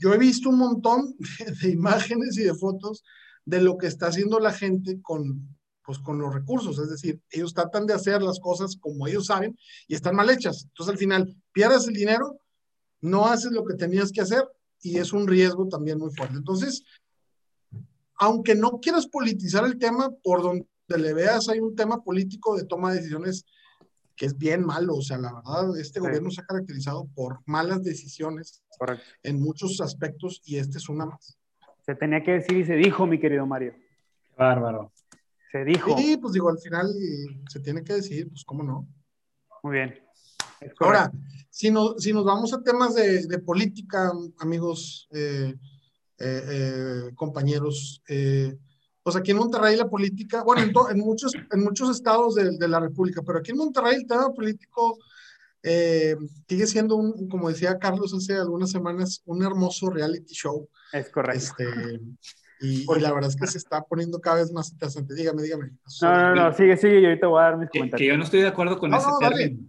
Yo 0.00 0.14
he 0.14 0.18
visto 0.18 0.48
un 0.48 0.58
montón 0.58 1.14
de, 1.62 1.68
imágenes 1.68 2.36
y 2.38 2.42
de 2.42 2.54
fotos 2.54 3.04
de 3.44 3.60
lo 3.60 3.76
que 3.76 3.86
está 3.86 4.06
haciendo 4.06 4.40
la 4.40 4.52
gente 4.52 5.00
con, 5.02 5.56
pues, 5.84 5.98
con 5.98 6.18
los 6.18 6.34
recursos, 6.34 6.78
es 6.78 6.90
decir, 6.90 7.20
ellos 7.30 7.54
tratan 7.54 7.86
de 7.86 7.94
hacer 7.94 8.22
las 8.22 8.40
cosas 8.40 8.76
como 8.80 9.06
ellos 9.06 9.26
saben 9.26 9.56
y 9.86 9.94
están 9.94 10.16
mal 10.16 10.30
hechas. 10.30 10.64
Entonces 10.64 10.92
al 10.92 10.98
final 10.98 11.36
pierdes 11.52 11.86
el 11.86 11.94
dinero, 11.94 12.38
no 13.02 13.26
haces 13.26 13.52
lo 13.52 13.64
que 13.64 13.74
tenías 13.74 14.10
que 14.10 14.22
hacer 14.22 14.44
y 14.82 14.98
es 14.98 15.12
un 15.12 15.26
riesgo 15.26 15.68
también 15.68 15.98
muy 15.98 16.10
fuerte. 16.14 16.36
Entonces, 16.36 16.82
aunque 18.16 18.54
no 18.54 18.80
quieras 18.80 19.06
politizar 19.06 19.64
el 19.64 19.78
tema, 19.78 20.10
por 20.22 20.42
donde 20.42 20.66
le 20.88 21.12
veas 21.12 21.48
hay 21.48 21.60
un 21.60 21.74
tema 21.74 22.02
político 22.02 22.56
de 22.56 22.64
toma 22.64 22.90
de 22.90 22.98
decisiones 22.98 23.44
que 24.16 24.26
es 24.26 24.36
bien 24.36 24.64
malo. 24.64 24.96
O 24.96 25.02
sea, 25.02 25.18
la 25.18 25.32
verdad, 25.32 25.78
este 25.78 26.00
gobierno 26.00 26.30
se 26.30 26.42
ha 26.42 26.46
caracterizado 26.46 27.08
por 27.14 27.40
malas 27.46 27.82
decisiones 27.82 28.62
en 29.22 29.40
muchos 29.40 29.80
aspectos 29.80 30.40
y 30.44 30.56
este 30.56 30.78
es 30.78 30.88
una 30.88 31.06
más. 31.06 31.38
Se 31.84 31.94
tenía 31.94 32.22
que 32.22 32.32
decir 32.32 32.56
y 32.56 32.64
se 32.64 32.74
dijo, 32.74 33.06
mi 33.06 33.18
querido 33.18 33.46
Mario. 33.46 33.74
Bárbaro. 34.36 34.92
Se 35.50 35.64
dijo. 35.64 35.96
Sí, 35.96 36.16
pues 36.16 36.32
digo, 36.32 36.48
al 36.48 36.58
final 36.58 36.88
se 37.48 37.60
tiene 37.60 37.82
que 37.82 37.94
decir, 37.94 38.28
pues 38.28 38.44
cómo 38.44 38.62
no. 38.62 38.86
Muy 39.62 39.74
bien. 39.74 39.94
Ahora, 40.78 41.10
si, 41.48 41.70
no, 41.70 41.98
si 41.98 42.12
nos 42.12 42.24
vamos 42.24 42.52
a 42.52 42.62
temas 42.62 42.94
de, 42.94 43.26
de 43.26 43.38
política, 43.38 44.12
amigos, 44.38 45.08
eh, 45.10 45.54
eh, 46.18 46.42
eh, 46.48 47.10
compañeros, 47.14 48.02
pues 49.02 49.16
aquí 49.16 49.30
en 49.30 49.38
Monterrey 49.38 49.76
la 49.76 49.88
política, 49.88 50.42
bueno, 50.42 50.62
en, 50.90 50.98
muchos, 50.98 51.32
en 51.34 51.64
muchos 51.64 51.90
estados 51.90 52.34
de, 52.34 52.56
de, 52.58 52.68
la 52.68 52.78
República, 52.78 53.22
pero 53.22 53.38
aquí 53.38 53.50
en 53.50 53.56
Monterrey 53.56 53.96
el 53.96 54.06
tema 54.06 54.32
político 54.32 54.98
eh, 55.62 56.16
sigue 56.48 56.66
siendo, 56.66 56.96
un, 56.96 57.28
como 57.28 57.48
decía 57.48 57.78
Carlos 57.78 58.14
hace 58.14 58.36
algunas 58.36 58.70
semanas, 58.70 59.22
un 59.26 59.42
hermoso 59.44 59.90
reality 59.90 60.34
show. 60.34 60.68
Es 60.92 61.10
correcto. 61.10 61.38
Este, 61.38 62.00
y, 62.60 62.86
la 63.00 63.12
verdad 63.12 63.30
es 63.30 63.36
que 63.36 63.46
se 63.46 63.58
está 63.58 63.82
poniendo 63.82 64.20
cada 64.20 64.36
vez 64.36 64.52
más 64.52 64.70
interesante. 64.72 65.14
Dígame, 65.14 65.42
dígame. 65.42 65.70
No, 66.02 66.14
no, 66.14 66.34
no, 66.34 66.52
sigue, 66.54 66.76
sigue, 66.76 67.00
yo 67.00 67.08
ahorita 67.08 67.26
voy 67.26 67.40
a 67.40 67.44
dar 67.44 67.56
mis 67.58 67.70
comentarios. 67.70 67.98
Que 67.98 68.06
yo 68.06 68.16
no 68.16 68.24
estoy 68.24 68.40
de 68.40 68.48
acuerdo 68.48 68.78
con 68.78 68.92
ese 68.94 69.08
término. 69.18 69.66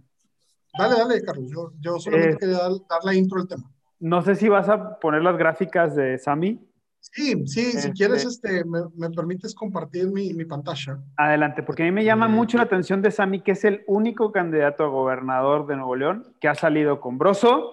Dale, 0.78 0.96
dale, 0.96 1.22
Carlos. 1.22 1.50
Yo, 1.50 1.72
yo 1.80 1.98
solamente 1.98 2.34
eh, 2.34 2.38
quería 2.38 2.58
dar, 2.58 2.72
dar, 2.88 3.04
la 3.04 3.14
intro 3.14 3.40
al 3.40 3.48
tema. 3.48 3.70
No 3.98 4.22
sé 4.22 4.34
si 4.34 4.48
vas 4.48 4.68
a 4.68 4.98
poner 4.98 5.22
las 5.22 5.36
gráficas 5.36 5.94
de 5.94 6.18
Sammy. 6.18 6.60
Sí, 7.02 7.46
sí, 7.46 7.72
si 7.72 7.78
este 7.78 7.92
quieres, 7.92 8.24
este, 8.24 8.64
me, 8.64 9.10
permites 9.10 9.54
compartir 9.54 10.06
mi, 10.06 10.32
mi, 10.32 10.44
pantalla. 10.44 11.00
Adelante, 11.16 11.64
porque 11.64 11.82
a 11.82 11.86
mí 11.86 11.90
me 11.90 12.04
llama 12.04 12.28
mucho 12.28 12.56
la 12.56 12.62
atención 12.62 13.02
de 13.02 13.10
Sami, 13.10 13.40
que 13.42 13.52
es 13.52 13.64
el 13.64 13.82
único 13.88 14.30
candidato 14.30 14.84
a 14.84 14.88
gobernador 14.88 15.66
de 15.66 15.76
Nuevo 15.76 15.96
León 15.96 16.36
que 16.40 16.46
ha 16.46 16.54
salido 16.54 17.00
con 17.00 17.18
Broso, 17.18 17.72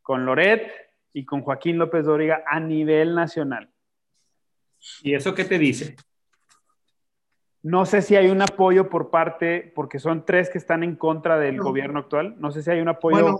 con 0.00 0.24
Loret 0.24 0.72
y 1.12 1.26
con 1.26 1.42
Joaquín 1.42 1.76
López 1.76 2.06
Dóriga 2.06 2.42
a 2.46 2.60
nivel 2.60 3.14
nacional. 3.14 3.70
¿Y 5.02 5.14
eso 5.14 5.34
qué 5.34 5.44
te 5.44 5.58
dice? 5.58 5.94
No 7.62 7.84
sé 7.84 8.00
si 8.00 8.16
hay 8.16 8.28
un 8.28 8.40
apoyo 8.40 8.88
por 8.88 9.10
parte, 9.10 9.70
porque 9.76 9.98
son 9.98 10.24
tres 10.24 10.48
que 10.48 10.58
están 10.58 10.82
en 10.82 10.96
contra 10.96 11.38
del 11.38 11.58
gobierno 11.58 12.00
actual. 12.00 12.36
No 12.40 12.50
sé 12.50 12.62
si 12.62 12.70
hay 12.70 12.80
un 12.80 12.88
apoyo 12.88 13.38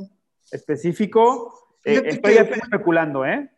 específico. 0.52 1.78
Eh, 1.84 2.02
estoy 2.04 2.34
especulando, 2.34 3.24
¿eh? 3.24 3.50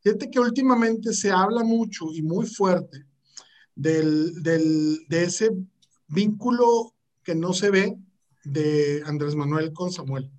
Fíjate 0.00 0.30
que 0.30 0.40
últimamente 0.40 1.12
se 1.12 1.30
habla 1.30 1.64
mucho 1.64 2.06
y 2.12 2.22
muy 2.22 2.46
fuerte 2.46 3.04
del, 3.74 4.42
del, 4.42 5.06
de 5.08 5.24
ese 5.24 5.50
vínculo 6.08 6.94
que 7.22 7.34
no 7.34 7.52
se 7.52 7.70
ve 7.70 7.96
de 8.44 9.02
Andrés 9.06 9.34
Manuel 9.34 9.72
con 9.72 9.92
Samuel. 9.92 10.30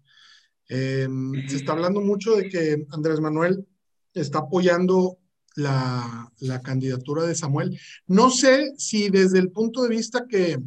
Em, 0.68 1.48
se 1.48 1.58
está 1.58 1.72
hablando 1.74 2.02
mucho 2.02 2.36
de 2.36 2.48
que 2.48 2.86
Andrés 2.92 3.20
Manuel 3.20 3.68
está 4.14 4.40
apoyando 4.40 5.18
la, 5.56 6.32
la, 6.40 6.62
candidatura 6.62 7.24
de 7.24 7.36
Samuel. 7.36 7.80
No 8.08 8.30
sé 8.30 8.74
si 8.78 9.10
desde 9.10 9.40
el 9.40 9.52
punto 9.52 9.84
de 9.84 9.90
vista 9.90 10.26
que 10.28 10.60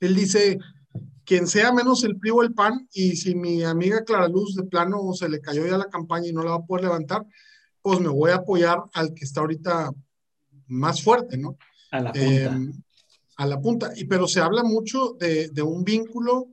él 0.00 0.14
dice, 0.14 0.58
quien 1.24 1.46
sea 1.46 1.72
menos 1.72 2.04
el 2.04 2.18
PRI 2.18 2.32
el 2.42 2.54
PAN, 2.54 2.88
y 2.92 3.16
si 3.16 3.34
mi 3.34 3.62
amiga 3.62 4.04
Clara 4.04 4.28
Luz 4.28 4.54
de 4.54 4.64
plano 4.64 5.12
se 5.14 5.28
le 5.28 5.40
cayó 5.40 5.66
ya 5.66 5.78
la 5.78 5.88
campaña 5.88 6.28
y 6.28 6.32
no 6.32 6.42
la 6.42 6.52
va 6.52 6.56
a 6.56 6.64
poder 6.64 6.84
levantar, 6.84 7.26
pues 7.88 8.00
me 8.00 8.08
voy 8.08 8.32
a 8.32 8.34
apoyar 8.34 8.82
al 8.92 9.14
que 9.14 9.24
está 9.24 9.40
ahorita 9.40 9.90
más 10.66 11.02
fuerte, 11.02 11.38
¿no? 11.38 11.56
A 11.90 12.02
la 12.02 12.12
punta. 12.12 12.28
Eh, 12.28 12.72
a 13.38 13.46
la 13.46 13.60
punta. 13.62 13.92
Y, 13.96 14.04
pero 14.04 14.28
se 14.28 14.42
habla 14.42 14.62
mucho 14.62 15.16
de, 15.18 15.48
de 15.48 15.62
un 15.62 15.84
vínculo, 15.84 16.48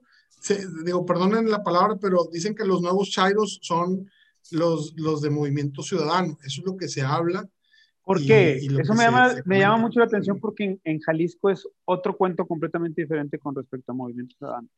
digo, 0.85 1.05
perdonen 1.05 1.51
la 1.51 1.61
palabra, 1.61 1.97
pero 1.99 2.29
dicen 2.31 2.55
que 2.55 2.63
los 2.63 2.81
nuevos 2.81 3.09
Chairos 3.09 3.59
son 3.61 4.09
los, 4.51 4.93
los 4.95 5.21
de 5.21 5.29
Movimiento 5.29 5.83
Ciudadano. 5.83 6.37
Eso 6.41 6.61
es 6.61 6.65
lo 6.65 6.77
que 6.77 6.87
se 6.87 7.01
habla. 7.01 7.45
¿Por 8.01 8.25
qué? 8.25 8.53
Eso 8.53 8.93
me, 8.93 9.03
llama, 9.03 9.35
me 9.43 9.59
llama 9.59 9.75
mucho 9.75 9.99
la 9.99 10.05
atención 10.05 10.39
porque 10.39 10.79
en, 10.81 10.99
Jalisco 11.01 11.49
es 11.49 11.67
otro 11.83 12.15
cuento 12.15 12.47
completamente 12.47 13.01
diferente 13.01 13.39
con 13.39 13.53
respecto 13.53 13.91
a 13.91 13.95
Movimiento 13.95 14.37
Ciudadano. 14.37 14.69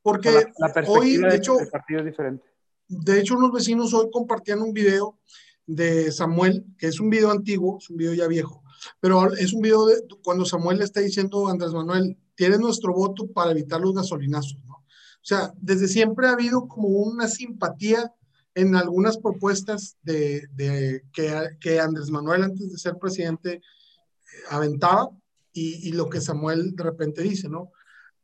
Porque 0.00 0.30
la, 0.30 0.84
hoy, 0.86 1.18
de, 1.18 1.36
hecho, 1.36 1.58
partido 1.70 2.00
es 2.00 2.06
diferente. 2.06 2.46
De 2.88 3.20
hecho, 3.20 3.36
unos 3.36 3.52
vecinos 3.52 3.92
hoy 3.92 4.08
compartían 4.10 4.62
un 4.62 4.72
video 4.72 5.18
de 5.66 6.10
Samuel, 6.10 6.64
que 6.78 6.86
es 6.86 6.98
un 6.98 7.10
video 7.10 7.30
antiguo, 7.30 7.78
es 7.78 7.90
un 7.90 7.98
video 7.98 8.14
ya 8.14 8.26
viejo, 8.26 8.62
pero 9.00 9.32
es 9.34 9.52
un 9.52 9.60
video 9.60 9.86
de 9.86 10.02
cuando 10.24 10.46
Samuel 10.46 10.78
le 10.78 10.84
está 10.84 11.00
diciendo 11.00 11.46
a 11.46 11.50
Andrés 11.50 11.72
Manuel, 11.72 12.16
tienes 12.34 12.60
nuestro 12.60 12.94
voto 12.94 13.26
para 13.30 13.50
evitar 13.50 13.80
los 13.80 13.94
gasolinazos, 13.94 14.64
¿no? 14.64 14.74
O 14.74 15.28
sea, 15.28 15.52
desde 15.60 15.88
siempre 15.88 16.26
ha 16.26 16.32
habido 16.32 16.66
como 16.68 16.88
una 16.88 17.28
simpatía 17.28 18.14
en 18.54 18.74
algunas 18.74 19.18
propuestas 19.18 19.98
de, 20.02 20.48
que, 21.12 21.80
Andrés 21.80 22.10
Manuel 22.10 22.44
antes 22.44 22.72
de 22.72 22.78
ser 22.78 22.96
presidente 22.96 23.60
aventaba 24.48 25.10
y, 25.52 25.92
lo 25.92 26.08
que 26.08 26.20
Samuel 26.20 26.74
de 26.74 26.84
repente 26.84 27.22
dice, 27.22 27.48
¿no? 27.48 27.72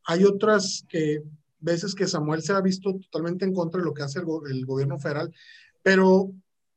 Hay 0.07 0.25
otras 0.25 0.85
que 0.89 1.23
veces 1.65 1.95
que 1.95 2.07
Samuel 2.07 2.43
se 2.43 2.53
ha 2.53 2.61
visto 2.61 2.95
totalmente 3.11 3.45
en 3.45 3.55
contra 3.55 3.81
de 3.81 3.87
lo 3.87 3.95
que 3.95 4.03
hace 4.03 4.21
el, 4.21 4.67
gobierno 4.67 4.99
federal, 4.99 5.33
pero 5.83 6.31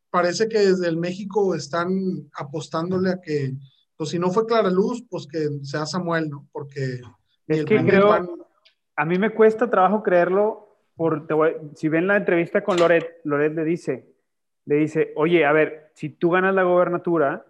parece 0.09 0.47
que 0.47 0.59
desde 0.59 0.87
el 0.87 0.97
México 0.97 1.53
están 1.53 1.91
apostándole 2.33 3.11
a 3.11 3.21
que, 3.21 3.53
pues 3.95 4.09
si 4.09 4.19
no 4.19 4.31
fue 4.31 4.45
Clara 4.45 4.69
Luz, 4.69 5.03
pues 5.09 5.27
que 5.27 5.49
sea 5.63 5.85
Samuel, 5.85 6.29
¿no? 6.29 6.47
Porque... 6.51 7.01
Es 7.47 7.63
que 7.63 7.85
creo, 7.85 8.47
a 8.95 9.05
mí 9.05 9.17
me 9.17 9.33
cuesta 9.33 9.69
trabajo 9.69 10.03
creerlo 10.03 10.67
si 11.75 11.89
ven 11.89 12.07
la 12.07 12.17
entrevista 12.17 12.63
con 12.63 12.77
Loret, 12.77 13.21
Loret 13.23 13.53
le 13.53 13.63
dice, 13.63 14.07
le 14.65 14.75
dice, 14.75 15.13
oye, 15.15 15.45
a 15.45 15.51
ver, 15.51 15.91
si 15.93 16.09
tú 16.09 16.31
ganas 16.31 16.55
la 16.55 16.63
gobernatura, 16.63 17.45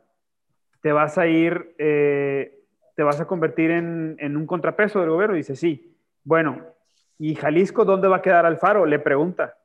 te 0.82 0.91
vas 0.91 1.17
a 1.17 1.28
ir, 1.28 1.73
eh, 1.78 2.60
te 2.95 3.04
vas 3.04 3.21
a 3.21 3.26
convertir 3.26 3.71
en, 3.71 4.38
un 4.38 4.45
contrapeso 4.45 5.00
del 5.00 5.10
gobierno. 5.10 5.36
dice, 5.36 5.56
sí. 5.56 5.95
Bueno, 6.23 6.65
¿y 7.17 7.36
Jalisco 7.36 7.86
dónde 7.86 8.08
va 8.08 8.17
a 8.17 8.21
quedar 8.21 8.45
Alfaro? 8.45 8.86
Le 8.86 8.99
pregunta. 8.99 9.58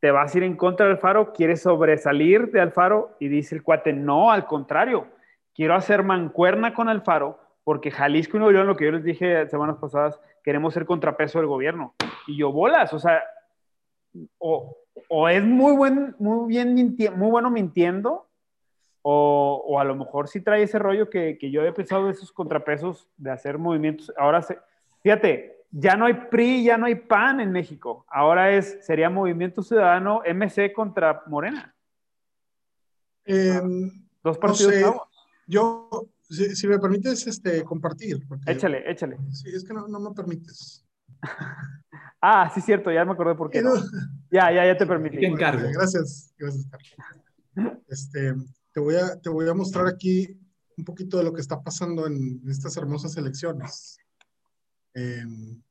¿Te 0.00 0.10
vas 0.10 0.34
a 0.34 0.38
ir 0.38 0.44
en 0.44 0.56
contra 0.56 0.86
de 0.86 0.92
Alfaro? 0.92 1.32
¿Quieres 1.32 1.62
sobresalir 1.62 2.50
de 2.50 2.60
Alfaro? 2.60 3.16
Y 3.20 3.28
dice 3.28 3.54
el 3.54 3.62
cuate, 3.62 3.92
no, 3.92 4.30
al 4.30 4.46
contrario, 4.46 5.08
quiero 5.54 5.74
hacer 5.74 6.02
mancuerna 6.02 6.72
con 6.72 6.88
Alfaro 6.88 7.38
porque 7.64 7.90
Jalisco 7.90 8.36
y 8.36 8.40
Nuevo 8.40 8.52
León, 8.52 8.66
lo 8.66 8.76
que 8.76 8.86
yo 8.86 8.92
les 8.92 9.04
dije 9.04 9.48
semanas 9.48 9.76
pasadas, 9.76 10.18
queremos 10.42 10.74
ser 10.74 10.86
contrapeso 10.86 11.38
del 11.38 11.46
gobierno. 11.46 11.94
Y 12.26 12.36
yo 12.36 12.50
bolas, 12.50 12.92
o 12.92 12.98
sea, 12.98 13.22
o, 14.38 14.76
es 15.28 15.44
muy, 15.44 15.76
buen, 15.76 16.16
muy, 16.18 16.48
bien 16.48 16.74
muy 17.14 17.30
bueno 17.30 17.50
mintiendo, 17.50 18.26
o, 19.02 19.62
o, 19.66 19.78
a 19.78 19.84
lo 19.84 19.94
mejor 19.94 20.28
sí 20.28 20.40
trae 20.40 20.62
ese 20.62 20.78
rollo 20.78 21.08
que, 21.08 21.38
que, 21.38 21.50
yo 21.50 21.60
había 21.60 21.72
pensado 21.72 22.06
de 22.06 22.12
esos 22.12 22.32
contrapesos, 22.32 23.08
de 23.16 23.30
hacer 23.30 23.56
movimientos. 23.56 24.12
Ahora, 24.16 24.42
se, 24.42 24.58
fíjate, 25.02 25.59
ya 25.70 25.96
no 25.96 26.06
hay 26.06 26.14
PRI, 26.30 26.64
ya 26.64 26.76
no 26.76 26.86
hay 26.86 26.96
PAN 26.96 27.40
en 27.40 27.52
México. 27.52 28.04
Ahora 28.08 28.50
es, 28.52 28.78
sería 28.82 29.08
Movimiento 29.08 29.62
Ciudadano 29.62 30.22
MC 30.24 30.72
contra 30.72 31.22
Morena. 31.26 31.74
Em, 33.24 33.90
Dos 34.22 34.38
partidos 34.38 34.74
no 34.80 35.02
Yo, 35.46 35.88
si, 36.28 36.66
me 36.66 36.78
permites 36.78 37.26
este, 37.26 37.62
compartir. 37.64 38.26
échale, 38.46 38.90
échale. 38.90 39.18
Sí, 39.32 39.50
es 39.54 39.64
que 39.64 39.72
no, 39.72 39.86
no 39.88 40.00
me 40.00 40.10
permites. 40.12 40.84
ah, 42.20 42.50
sí, 42.54 42.60
cierto, 42.60 42.90
ya 42.90 43.04
me 43.04 43.12
acordé 43.12 43.34
por 43.34 43.50
qué. 43.50 43.62
Ya, 44.30 44.52
ya, 44.52 44.66
ya 44.66 44.76
te 44.76 44.86
permití. 44.86 45.18
Te 45.18 45.26
encargo. 45.26 45.68
Gracias, 45.72 46.34
gracias, 46.38 46.66
Este, 47.88 48.34
te, 48.72 48.80
voy 48.80 48.96
a, 48.96 49.20
te 49.20 49.28
voy 49.28 49.48
a 49.48 49.54
mostrar 49.54 49.86
aquí 49.86 50.38
un 50.76 50.84
poquito 50.84 51.18
de 51.18 51.24
lo 51.24 51.32
que 51.32 51.40
está 51.40 51.62
pasando 51.62 52.06
en 52.06 52.42
estas 52.48 52.76
hermosas 52.76 53.16
elecciones. 53.16 53.98
Em, 54.94 55.62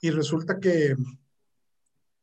y 0.00 0.10
resulta 0.10 0.58
que, 0.60 0.94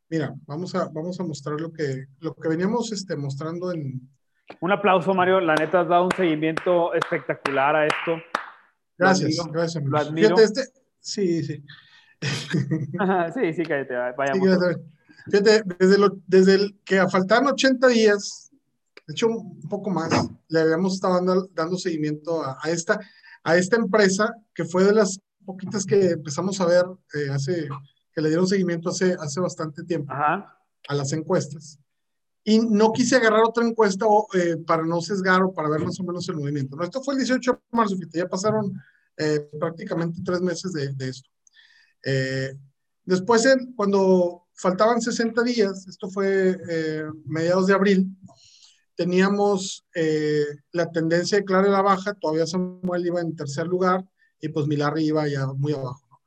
mira, 0.10 0.34
vamos 0.46 0.76
a, 0.76 0.90
vamos 0.90 1.20
a 1.20 1.24
mostrar 1.24 1.60
lo 1.60 1.72
que, 1.72 2.06
lo 2.20 2.34
que 2.36 2.50
veníamos 2.50 2.92
este, 2.92 3.16
mostrando 3.16 3.72
en, 3.72 4.10
un 4.60 4.72
aplauso, 4.72 5.14
Mario. 5.14 5.40
La 5.40 5.56
neta 5.56 5.82
has 5.82 5.88
dado 5.88 6.06
un 6.06 6.12
seguimiento 6.12 6.94
espectacular 6.94 7.76
a 7.76 7.86
esto. 7.86 8.18
Gracias, 8.98 9.38
gracias. 9.52 9.84
Lo 9.84 9.98
admiro. 9.98 10.36
Fíjate, 10.36 10.44
este, 10.44 10.62
sí, 11.00 11.44
sí. 11.44 11.64
sí, 12.22 13.54
sí, 13.54 13.64
cállate, 13.64 13.94
vayamos. 14.18 14.40
fíjate, 15.30 15.64
desde, 15.80 15.98
lo, 15.98 16.18
desde 16.28 16.56
el 16.56 16.80
que 16.86 17.06
faltaban 17.10 17.48
80 17.48 17.88
días, 17.88 18.52
de 19.08 19.14
hecho 19.14 19.28
un 19.28 19.68
poco 19.68 19.90
más, 19.90 20.10
le 20.48 20.60
habíamos 20.60 20.94
estado 20.94 21.16
dando, 21.16 21.48
dando 21.54 21.78
seguimiento 21.78 22.44
a, 22.44 22.58
a, 22.62 22.70
esta, 22.70 23.00
a 23.44 23.58
esta 23.58 23.76
empresa 23.76 24.34
que 24.54 24.66
fue 24.66 24.84
de 24.84 24.94
las 24.94 25.20
poquitas 25.46 25.86
que 25.86 26.12
empezamos 26.12 26.60
a 26.62 26.66
ver 26.66 26.86
eh, 27.16 27.30
hace, 27.30 27.68
que 28.14 28.22
le 28.22 28.30
dieron 28.30 28.48
seguimiento 28.48 28.90
hace, 28.90 29.16
hace 29.20 29.40
bastante 29.40 29.84
tiempo 29.84 30.12
Ajá. 30.12 30.58
a 30.88 30.96
las 30.96 31.12
encuestas 31.14 31.80
y 32.46 32.60
no 32.60 32.92
quise 32.92 33.16
agarrar 33.16 33.44
otra 33.44 33.66
encuesta 33.66 34.06
eh, 34.34 34.58
para 34.66 34.84
no 34.84 35.02
sesgar 35.02 35.44
o 35.44 35.54
para 35.54 35.70
ver 35.70 35.82
más 35.82 35.98
o 36.00 36.04
menos 36.04 36.28
el 36.28 36.36
movimiento. 36.36 36.76
¿no? 36.76 36.84
Esto 36.84 37.02
fue 37.02 37.14
el 37.14 37.20
18 37.20 37.52
de 37.54 37.60
marzo, 37.72 37.96
ya 38.14 38.28
pasaron 38.28 38.74
eh, 39.16 39.50
prácticamente 39.58 40.22
tres 40.26 40.42
meses 40.42 40.74
de, 40.74 41.08
esto. 41.08 41.30
Después, 43.06 43.48
cuando 43.78 44.48
faltaban 44.56 45.02
60 45.02 45.42
días, 45.44 45.88
esto 45.88 46.10
fue 46.10 46.58
mediados 47.26 47.68
de 47.68 47.74
abril, 47.74 48.14
teníamos 48.96 49.86
la 50.72 50.92
tendencia 50.92 51.38
de 51.38 51.46
clara 51.46 51.70
la 51.70 51.82
baja, 51.82 52.14
todavía 52.14 52.46
Samuel 52.46 53.06
iba 53.06 53.22
en 53.22 53.36
tercer 53.36 53.68
lugar 53.68 54.06
y 54.40 54.50
pues 54.50 54.68
Milarri 54.68 55.06
iba 55.06 55.28
ya 55.28 55.48
muy 55.48 55.74
abajo. 55.74 56.22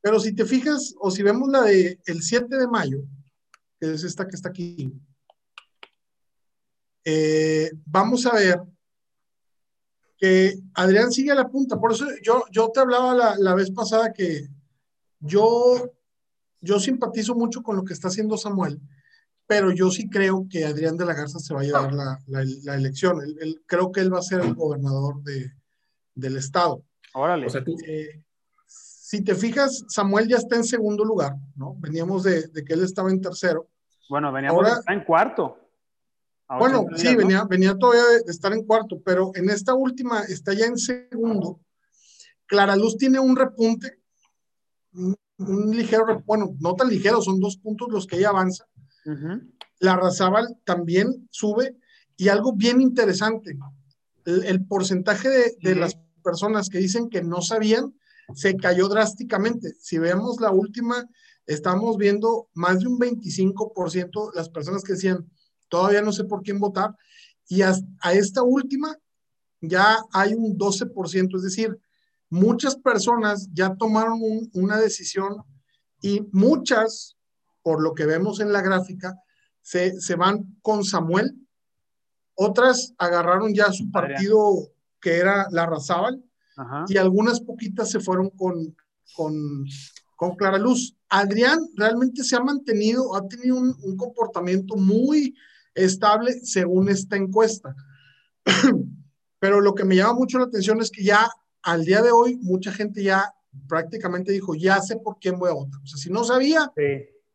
Pero 0.00 0.20
si 0.20 0.34
te 0.34 0.44
fijas, 0.44 0.94
o 0.98 1.10
si 1.10 1.22
vemos 1.22 1.48
la 1.48 1.62
del 1.62 1.98
el 2.04 2.22
7 2.22 2.56
de 2.56 2.68
mayo, 2.68 2.98
que 3.80 3.94
es 3.94 4.04
esta 4.04 4.26
que 4.28 4.36
está 4.36 4.50
aquí, 4.50 4.92
eh, 7.04 7.70
vamos 7.86 8.26
a 8.26 8.34
ver 8.34 8.60
que 10.18 10.58
Adrián 10.74 11.12
sigue 11.12 11.32
a 11.32 11.34
la 11.36 11.48
punta. 11.48 11.78
Por 11.78 11.92
eso 11.92 12.06
yo, 12.22 12.44
yo 12.50 12.70
te 12.70 12.80
hablaba 12.80 13.36
la, 13.36 13.54
vez 13.54 13.70
pasada 13.70 14.12
que 14.12 14.48
yo, 15.20 15.90
yo 16.60 16.80
simpatizo 16.80 17.34
mucho 17.34 17.62
con 17.62 17.76
lo 17.76 17.84
que 17.84 17.92
está 17.92 18.08
haciendo 18.08 18.36
Samuel, 18.36 18.80
pero 19.46 19.70
yo 19.72 19.90
sí 19.90 20.08
creo 20.08 20.46
que 20.48 20.64
Adrián 20.64 20.96
de 20.96 21.04
la 21.04 21.14
Garza 21.14 21.38
se 21.38 21.54
va 21.54 21.60
a 21.60 21.64
llevar 21.64 21.92
la, 21.92 22.18
la, 22.26 22.74
elección. 22.74 23.18
creo 23.66 23.92
que 23.92 24.00
él 24.00 24.12
va 24.12 24.18
a 24.18 24.22
ser 24.22 24.40
el 24.40 24.54
gobernador 24.54 25.22
de, 25.22 25.52
del 26.14 26.36
estado. 26.36 26.82
Órale. 27.12 27.46
Eh, 27.86 28.22
si 28.66 29.22
te 29.22 29.34
fijas, 29.34 29.84
Samuel 29.88 30.28
ya 30.28 30.36
está 30.36 30.56
en 30.56 30.64
segundo 30.64 31.04
lugar, 31.04 31.36
¿no? 31.56 31.76
Veníamos 31.78 32.24
de, 32.24 32.48
de 32.48 32.64
que 32.64 32.74
él 32.74 32.82
estaba 32.82 33.10
en 33.10 33.20
tercero. 33.20 33.68
Bueno, 34.08 34.32
veníamos 34.32 34.64
Ahora, 34.64 34.80
en 34.88 35.04
cuarto. 35.04 35.58
Bueno, 36.58 36.86
sí, 36.96 37.14
venía, 37.16 37.44
venía 37.44 37.76
todavía 37.76 38.04
de, 38.04 38.30
estar 38.30 38.52
en 38.52 38.64
cuarto, 38.64 39.00
pero 39.04 39.32
en 39.34 39.48
esta 39.48 39.74
última 39.74 40.22
está 40.22 40.52
ya 40.52 40.66
en 40.66 40.76
segundo. 40.76 41.60
Clara 42.46 42.76
Luz 42.76 42.96
tiene 42.98 43.18
un 43.18 43.34
repunte, 43.34 43.98
un, 44.92 45.16
ligero, 45.74 46.22
bueno, 46.26 46.54
no 46.60 46.74
tan 46.74 46.88
ligero, 46.88 47.22
son 47.22 47.40
dos 47.40 47.56
puntos 47.56 47.88
los 47.90 48.06
que 48.06 48.16
ella 48.16 48.28
avanza. 48.28 48.66
La 49.80 49.96
Razábal 49.96 50.56
también 50.64 51.28
sube 51.30 51.76
y 52.16 52.28
algo 52.28 52.52
bien 52.52 52.80
interesante, 52.80 53.58
el, 54.24 54.64
porcentaje 54.66 55.28
de, 55.60 55.74
las 55.74 55.98
personas 56.22 56.68
que 56.68 56.78
dicen 56.78 57.10
que 57.10 57.22
no 57.22 57.42
sabían 57.42 57.94
se 58.34 58.56
cayó 58.56 58.88
drásticamente. 58.88 59.74
Si 59.80 59.98
vemos 59.98 60.40
la 60.40 60.50
última, 60.50 61.08
estamos 61.46 61.98
viendo 61.98 62.48
más 62.54 62.80
de 62.80 62.86
un 62.86 62.98
25% 62.98 64.32
las 64.34 64.48
personas 64.48 64.82
que 64.82 64.94
decían, 64.94 65.28
todavía 65.68 66.02
no 66.02 66.12
sé 66.12 66.24
por 66.24 66.42
quién 66.42 66.58
votar, 66.58 66.94
y 67.48 67.62
a, 67.62 67.74
esta 68.12 68.42
última 68.42 68.96
ya 69.60 69.98
hay 70.12 70.34
un 70.34 70.56
12%, 70.56 71.36
es 71.36 71.42
decir, 71.42 71.78
muchas 72.30 72.76
personas 72.76 73.48
ya 73.52 73.74
tomaron 73.74 74.20
una 74.52 74.78
decisión 74.78 75.36
y 76.00 76.22
muchas, 76.32 77.16
por 77.64 77.82
lo 77.82 77.94
que 77.94 78.06
vemos 78.06 78.38
en 78.38 78.52
la 78.52 78.62
gráfica, 78.62 79.18
se, 79.60 80.00
se 80.00 80.14
van 80.14 80.56
con 80.62 80.84
Samuel 80.84 81.34
otras 82.34 82.94
agarraron 82.98 83.54
ya 83.54 83.72
su 83.72 83.90
partido 83.90 84.70
que 85.00 85.18
era 85.18 85.46
la 85.50 85.66
Razábal, 85.66 86.22
y 86.88 86.96
algunas 86.96 87.40
poquitas 87.40 87.90
se 87.90 87.98
fueron 87.98 88.30
con, 88.30 88.76
con, 89.14 89.64
con 90.16 90.36
Clara 90.36 90.56
Luz. 90.56 90.96
Adrián 91.08 91.58
realmente 91.74 92.22
se 92.22 92.36
ha 92.36 92.40
mantenido, 92.40 93.14
ha 93.16 93.26
tenido 93.26 93.56
un, 93.56 93.74
un 93.82 93.96
comportamiento 93.96 94.76
muy 94.76 95.34
estable 95.74 96.32
según 96.44 96.88
esta 96.88 97.16
encuesta. 97.16 97.74
Pero 99.40 99.60
lo 99.60 99.74
que 99.74 99.84
me 99.84 99.96
llama 99.96 100.14
mucho 100.14 100.38
la 100.38 100.44
atención 100.44 100.80
es 100.80 100.90
que 100.90 101.02
ya 101.02 101.28
al 101.62 101.84
día 101.84 102.02
de 102.02 102.12
hoy 102.12 102.36
mucha 102.40 102.70
gente 102.72 103.02
ya 103.02 103.34
prácticamente 103.68 104.30
dijo, 104.30 104.54
ya 104.54 104.80
sé 104.80 104.96
por 104.96 105.18
quién 105.18 105.38
voy 105.38 105.50
a 105.50 105.54
votar. 105.54 105.80
O 105.82 105.86
sea, 105.86 105.98
si 105.98 106.08
no 106.08 106.22
sabía, 106.22 106.72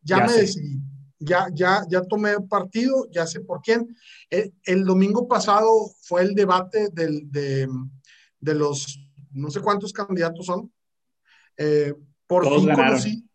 ya, 0.02 0.26
me 0.26 0.34
decidí. 0.34 0.80
Ya, 1.20 1.48
ya, 1.54 1.84
ya 1.90 2.02
tomé 2.02 2.40
partido, 2.42 3.08
ya 3.12 3.28
sé 3.28 3.42
por 3.42 3.62
quién. 3.62 3.96
El, 4.30 4.86
domingo 4.86 5.28
pasado 5.28 5.70
fue 6.02 6.22
el 6.22 6.34
debate 6.34 6.90
del, 6.94 7.30
de, 7.30 7.68
de, 8.40 8.56
los, 8.56 9.00
no 9.32 9.50
sé 9.52 9.60
cuántos 9.60 9.92
candidatos 9.92 10.46
son. 10.46 10.72
Eh, 11.58 11.94
por 12.26 12.44
todos 12.44 12.60
fin 12.60 12.70
ganaron. 12.70 12.92
conocí, 12.92 13.30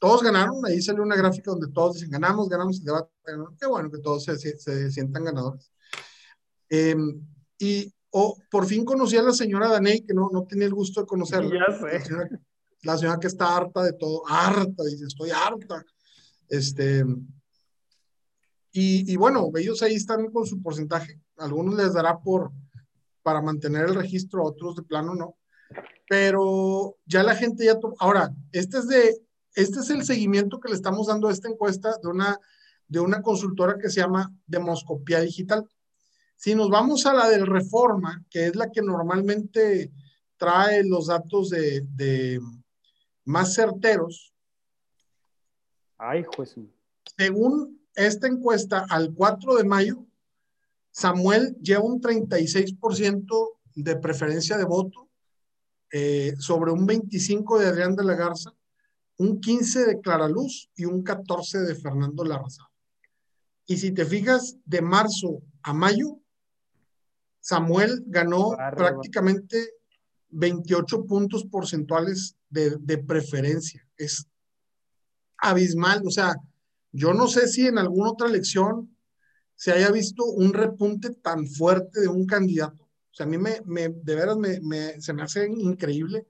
todos 0.00 0.22
ganaron. 0.22 0.66
Ahí 0.66 0.82
salió 0.82 1.02
una 1.02 1.14
gráfica 1.14 1.52
donde 1.52 1.68
todos 1.68 1.94
dicen, 1.94 2.10
ganamos, 2.10 2.48
ganamos 2.48 2.78
el 2.80 2.84
debate. 2.84 3.10
Qué 3.60 3.66
bueno 3.66 3.90
que 3.90 3.98
todos 3.98 4.24
se, 4.24 4.36
se, 4.36 4.90
sientan 4.90 5.24
ganadores. 5.24 5.70
Em, 6.68 7.20
y 7.58 7.92
o 8.10 8.36
por 8.50 8.66
fin 8.66 8.84
conocí 8.84 9.16
a 9.16 9.22
la 9.22 9.32
señora 9.32 9.68
Daney, 9.68 10.00
que 10.00 10.14
no, 10.14 10.30
no 10.32 10.44
tenía 10.46 10.66
el 10.66 10.74
gusto 10.74 11.00
de 11.00 11.06
conocerla. 11.06 11.66
La 12.82 12.96
señora, 12.96 13.18
que 13.18 13.26
está 13.26 13.56
harta 13.56 13.82
de 13.82 13.92
todo, 13.92 14.22
harta, 14.26 14.84
dice, 14.84 15.04
estoy 15.06 15.30
harta. 15.30 15.84
Este, 16.48 17.04
y, 18.72 19.12
y, 19.12 19.16
bueno, 19.16 19.50
ellos 19.56 19.82
ahí 19.82 19.94
están 19.94 20.30
con 20.30 20.46
su 20.46 20.62
porcentaje. 20.62 21.20
Algunos 21.36 21.74
les 21.74 21.92
dará 21.92 22.18
por, 22.18 22.52
para 23.22 23.42
mantener 23.42 23.86
el 23.86 23.94
registro, 23.94 24.44
otros 24.44 24.76
de 24.76 24.82
plano 24.82 25.14
no. 25.14 25.36
Pero 26.08 26.96
ya 27.06 27.22
la 27.22 27.34
gente 27.34 27.64
ya... 27.64 27.78
Ahora, 27.98 28.34
este 28.52 28.78
es, 28.78 28.88
de, 28.88 29.20
este 29.54 29.80
es 29.80 29.90
el 29.90 30.04
seguimiento 30.04 30.60
que 30.60 30.68
le 30.68 30.74
estamos 30.74 31.06
dando 31.06 31.28
a 31.28 31.32
esta 31.32 31.48
encuesta 31.48 31.96
de 32.02 32.08
una, 32.08 32.38
de 32.86 33.00
una 33.00 33.22
consultora 33.22 33.76
que 33.78 33.90
se 33.90 34.00
llama 34.00 34.32
Demoscopía 34.46 35.20
Digital. 35.20 35.68
Si 36.36 36.54
nos 36.54 36.70
vamos 36.70 37.04
a 37.04 37.12
la 37.12 37.28
del 37.28 37.46
Reforma, 37.46 38.24
que 38.30 38.46
es 38.46 38.56
la 38.56 38.70
que 38.70 38.80
normalmente 38.80 39.92
trae 40.38 40.84
los 40.84 41.08
datos 41.08 41.50
de, 41.50 42.40
más 43.24 43.54
certeros. 43.54 44.32
Ay, 45.98 46.24
juez. 46.24 46.54
Según 47.16 47.80
esta 47.94 48.28
encuesta, 48.28 48.86
al 48.88 49.12
4 49.12 49.56
de 49.56 49.64
mayo, 49.64 50.06
Samuel 50.90 51.56
lleva 51.60 51.82
un 51.82 52.00
36% 52.00 53.48
de 53.74 53.96
preferencia 53.96 54.56
de 54.56 54.64
voto 54.64 55.08
eh, 55.92 56.34
sobre 56.38 56.72
un 56.72 56.86
25 56.86 57.58
de 57.58 57.66
Adrián 57.66 57.96
de 57.96 58.04
la 58.04 58.14
Garza, 58.14 58.52
un 59.18 59.40
15 59.40 59.86
de 59.86 60.00
Clara 60.00 60.28
Luz 60.28 60.70
y 60.74 60.84
un 60.84 61.02
14 61.02 61.60
de 61.60 61.74
Fernando 61.74 62.24
Larraza. 62.24 62.68
Y 63.66 63.76
si 63.76 63.92
te 63.92 64.04
fijas, 64.04 64.56
de 64.64 64.80
marzo 64.80 65.42
a 65.62 65.72
mayo, 65.72 66.18
Samuel 67.40 68.02
ganó 68.06 68.56
prácticamente 68.76 69.72
28 70.30 71.06
puntos 71.06 71.44
porcentuales 71.44 72.36
de, 72.50 72.98
preferencia. 72.98 73.86
Es 73.96 74.26
abismal. 75.38 76.02
O 76.04 76.10
sea, 76.10 76.34
yo 76.92 77.14
no 77.14 77.28
sé 77.28 77.48
si 77.48 77.66
en 77.66 77.78
alguna 77.78 78.10
otra 78.10 78.28
elección 78.28 78.94
se 79.54 79.72
haya 79.72 79.90
visto 79.90 80.24
un 80.24 80.52
repunte 80.52 81.10
tan 81.10 81.46
fuerte 81.46 82.00
de 82.00 82.08
un 82.08 82.26
candidato. 82.26 82.84
O 82.84 83.14
sea, 83.14 83.26
a 83.26 83.28
mí 83.28 83.38
me, 83.38 83.88
de 83.88 84.14
veras 84.14 84.36
me, 84.36 85.00
se 85.00 85.12
me 85.12 85.22
hace 85.22 85.46
increíble 85.46 86.26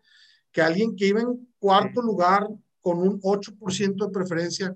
que 0.51 0.63
alguien 0.63 0.97
que 0.97 1.09
iba 1.09 1.21
en 1.21 1.49
cuarto 1.59 2.01
lugar 2.01 2.49
con 2.81 2.99
un 2.99 3.21
8% 3.21 4.07
de 4.07 4.13
preferencia 4.13 4.75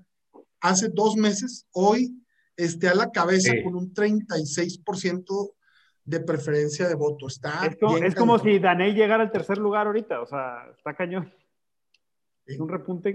hace 0.61 0.89
dos 0.89 1.15
meses, 1.15 1.65
hoy 1.71 2.15
esté 2.55 2.87
a 2.87 2.95
la 2.95 3.11
cabeza 3.11 3.51
con 3.63 3.75
un 3.75 3.93
36% 3.93 5.51
de 6.05 6.19
preferencia 6.19 6.87
de 6.87 6.95
voto. 6.95 7.27
Está 7.27 7.65
es 7.65 8.15
como, 8.15 8.37
si 8.39 8.59
Daney 8.59 8.93
llegara 8.93 9.23
al 9.23 9.31
tercer 9.31 9.57
lugar 9.57 9.87
ahorita, 9.87 10.21
o 10.21 10.25
sea, 10.25 10.67
está 10.75 10.93
cañón. 10.93 11.33
Es 12.45 12.59
un 12.59 12.69
repunte 12.69 13.09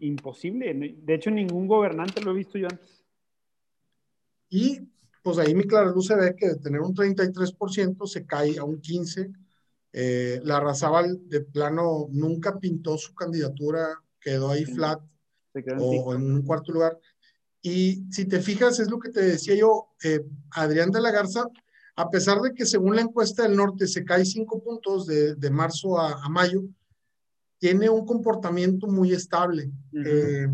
imposible. 0.00 0.74
De 1.02 1.14
hecho, 1.14 1.30
ningún 1.30 1.66
gobernante 1.68 2.20
lo 2.20 2.32
he 2.32 2.34
visto 2.34 2.58
yo 2.58 2.66
antes. 2.70 3.04
Y 4.48 4.80
pues 5.22 5.38
ahí 5.38 5.54
mi 5.54 5.64
clara 5.64 5.90
luz 5.90 6.06
se 6.06 6.16
ve 6.16 6.34
que 6.36 6.48
de 6.48 6.56
tener 6.56 6.80
un 6.80 6.94
33% 6.94 8.06
se 8.06 8.26
cae 8.26 8.58
a 8.58 8.64
un 8.64 8.80
15%. 8.80 9.36
Eh, 9.92 10.40
la 10.44 10.60
Razábal 10.60 11.28
de 11.28 11.40
plano 11.40 12.06
nunca 12.10 12.58
pintó 12.58 12.96
su 12.96 13.12
candidatura, 13.12 14.00
quedó 14.20 14.50
ahí 14.50 14.64
flat 14.64 15.00
o 15.80 16.14
en 16.14 16.22
un 16.22 16.42
cuarto 16.42 16.72
lugar. 16.72 16.98
Y 17.60 18.04
si 18.10 18.24
te 18.24 18.40
fijas, 18.40 18.78
es 18.78 18.88
lo 18.88 18.98
que 18.98 19.10
te 19.10 19.20
decía 19.20 19.54
yo, 19.56 19.88
eh, 20.04 20.24
Adrián 20.52 20.90
de 20.90 21.00
la 21.00 21.10
Garza 21.10 21.44
a 22.00 22.08
pesar 22.08 22.40
de 22.40 22.54
que 22.54 22.64
según 22.64 22.96
la 22.96 23.02
encuesta 23.02 23.42
del 23.42 23.56
norte 23.56 23.86
se 23.86 24.06
cae 24.06 24.24
cinco 24.24 24.62
puntos 24.62 25.06
de, 25.06 25.50
marzo 25.50 25.98
a, 25.98 26.28
mayo, 26.30 26.62
tiene 27.60 27.90
un 27.90 28.06
comportamiento 28.06 28.88
muy 28.88 29.12
estable. 29.12 29.70
Eh, 29.92 30.48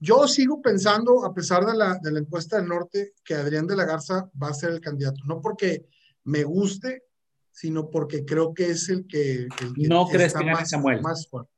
yo 0.00 0.26
sigo 0.26 0.60
pensando, 0.60 1.24
a 1.24 1.32
pesar 1.32 1.64
de 1.64 1.74
la, 1.74 1.98
encuesta 2.18 2.58
del 2.58 2.68
norte, 2.68 3.14
que 3.24 3.34
Adrián 3.34 3.66
de 3.66 3.76
la 3.76 3.84
Garza 3.84 4.28
va 4.40 4.48
a 4.48 4.54
ser 4.54 4.72
el 4.72 4.80
candidato. 4.80 5.22
No 5.24 5.40
porque 5.40 5.86
me 6.24 6.42
guste, 6.42 7.04
sino 7.52 7.88
porque 7.90 8.24
creo 8.24 8.52
que 8.52 8.70
es 8.70 8.88
el 8.88 9.06
que, 9.06 9.46
no 9.76 10.06
crees 10.08 10.34
que 10.34 10.44
más, 10.44 10.68
Samuel. 10.68 11.00
más 11.00 11.28
fuerte. 11.28 11.50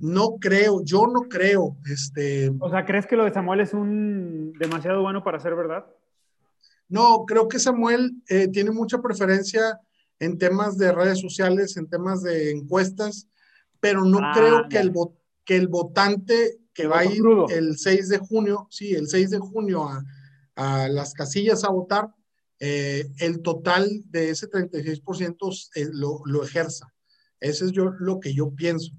No 0.00 0.36
creo, 0.38 0.82
yo 0.84 1.06
no 1.06 1.22
creo. 1.22 1.78
Este... 1.88 2.52
O 2.58 2.68
sea, 2.68 2.84
¿crees 2.84 3.06
que 3.06 3.16
lo 3.16 3.24
de 3.24 3.32
Samuel 3.32 3.60
es 3.60 3.72
un 3.72 4.52
demasiado 4.58 5.00
bueno 5.02 5.22
para 5.22 5.38
ser 5.38 5.54
verdad? 5.54 5.86
No, 6.88 7.24
creo 7.26 7.46
que 7.48 7.60
Samuel 7.60 8.20
eh, 8.28 8.48
tiene 8.48 8.72
mucha 8.72 9.00
preferencia 9.00 9.78
en 10.18 10.36
temas 10.36 10.76
de 10.76 10.90
redes 10.90 11.20
sociales, 11.20 11.76
en 11.76 11.88
temas 11.88 12.22
de 12.22 12.50
encuestas, 12.50 13.28
pero 13.80 14.04
no 14.04 14.18
ah, 14.22 14.32
creo 14.34 14.68
que 14.68 14.78
el, 14.78 14.92
que 15.44 15.56
el 15.56 15.68
votante 15.68 16.58
que 16.72 16.86
va 16.86 17.00
a 17.00 17.04
ir 17.04 17.22
el 17.50 17.78
6 17.78 18.08
de 18.08 18.18
junio, 18.18 18.68
sí, 18.70 18.94
el 18.94 19.08
6 19.08 19.30
de 19.30 19.38
junio 19.38 19.88
a, 20.56 20.88
las 20.88 21.14
casillas 21.14 21.64
a 21.64 21.70
votar, 21.70 22.14
eh, 22.58 23.08
el 23.18 23.40
total 23.40 23.88
de 24.04 24.30
ese 24.30 24.48
36% 24.48 25.70
eh, 25.74 25.88
lo, 25.92 26.20
lo 26.26 26.44
ejerza. 26.44 26.92
Eso 27.40 27.64
es 27.64 27.72
yo, 27.72 27.92
lo 27.98 28.20
que 28.20 28.34
yo 28.34 28.54
pienso. 28.54 28.92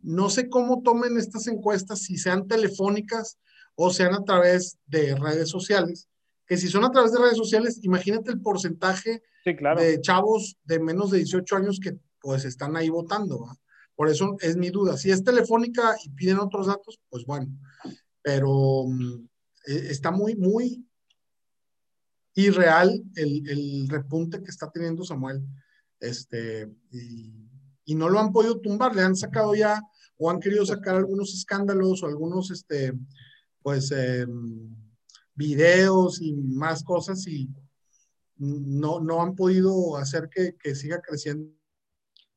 No 0.00 0.30
sé 0.30 0.48
cómo 0.48 0.82
tomen 0.82 1.16
estas 1.16 1.46
encuestas, 1.46 2.02
si 2.02 2.16
sean 2.16 2.48
telefónicas 2.48 3.38
o 3.76 3.90
sean 3.90 4.14
a 4.14 4.24
través 4.24 4.78
de 4.86 5.14
redes 5.14 5.48
sociales, 5.48 6.08
que 6.46 6.56
si 6.56 6.68
son 6.68 6.84
a 6.84 6.90
través 6.90 7.12
de 7.12 7.20
redes 7.20 7.36
sociales, 7.36 7.78
imagínate 7.82 8.32
el 8.32 8.40
porcentaje 8.40 9.22
de 9.44 10.00
chavos 10.00 10.56
de 10.64 10.80
menos 10.80 11.12
de 11.12 11.18
18 11.18 11.56
años 11.56 11.78
que 11.80 11.96
pues 12.20 12.44
están 12.44 12.76
ahí 12.76 12.88
votando. 12.88 13.46
Por 14.00 14.08
eso 14.08 14.38
es 14.40 14.56
mi 14.56 14.70
duda. 14.70 14.96
Si 14.96 15.10
es 15.10 15.22
telefónica 15.22 15.94
y 16.02 16.08
piden 16.08 16.38
otros 16.38 16.68
datos, 16.68 16.98
pues 17.10 17.26
bueno, 17.26 17.48
pero 18.22 18.86
mm, 18.86 19.28
e, 19.66 19.74
está 19.90 20.10
muy, 20.10 20.36
muy 20.36 20.88
irreal 22.34 23.04
el, 23.14 23.86
repunte 23.90 24.42
que 24.42 24.50
está 24.50 24.70
teniendo 24.70 25.04
Samuel. 25.04 25.42
Este, 26.00 26.66
y, 26.90 27.30
y, 27.84 27.94
no 27.94 28.08
lo 28.08 28.18
han 28.20 28.32
podido 28.32 28.58
tumbar, 28.58 28.96
le 28.96 29.02
han 29.02 29.16
sacado 29.16 29.54
ya 29.54 29.82
o 30.16 30.30
han 30.30 30.40
querido 30.40 30.64
sacar 30.64 30.96
algunos 30.96 31.34
escándalos 31.34 32.02
o 32.02 32.06
algunos, 32.06 32.50
este, 32.50 32.94
pues, 33.60 33.92
eh, 33.94 34.26
videos 35.34 36.22
y 36.22 36.32
más 36.32 36.82
cosas 36.84 37.26
y 37.26 37.50
no, 38.38 38.98
no 38.98 39.20
han 39.20 39.34
podido 39.34 39.98
hacer 39.98 40.30
que 40.30 40.74
siga 40.74 41.02
creciendo. 41.02 41.59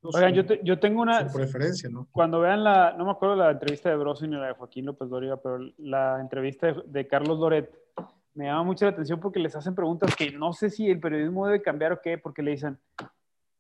Oigan, 0.03 0.33
yo, 0.33 0.43
yo, 0.63 0.79
tengo 0.79 1.01
una... 1.01 1.27
preferencia, 1.27 1.89
¿no? 1.89 2.07
Cuando 2.11 2.41
vean 2.41 2.63
la, 2.63 2.93
no 2.97 3.05
me 3.05 3.11
acuerdo 3.11 3.35
la 3.35 3.51
entrevista 3.51 3.89
de 3.89 3.95
Broso 3.95 4.27
ni 4.27 4.35
la 4.35 4.47
de 4.47 4.53
Joaquín 4.53 4.85
López 4.85 5.09
Dóriga, 5.09 5.37
pero 5.37 5.59
la 5.77 6.19
entrevista 6.19 6.75
de, 6.85 7.07
Carlos 7.07 7.39
Loret 7.39 7.73
me 8.33 8.45
llama 8.45 8.63
mucho 8.63 8.85
la 8.85 8.91
atención 8.91 9.19
porque 9.19 9.39
les 9.39 9.55
hacen 9.55 9.75
preguntas 9.75 10.13
que 10.15 10.31
no 10.31 10.51
sé 10.51 10.69
si 10.69 10.89
el 10.89 10.99
periodismo 10.99 11.45
debe 11.45 11.61
cambiar 11.61 11.93
o 11.93 12.01
qué, 12.01 12.17
porque 12.17 12.41
le 12.41 12.51
dicen, 12.51 12.77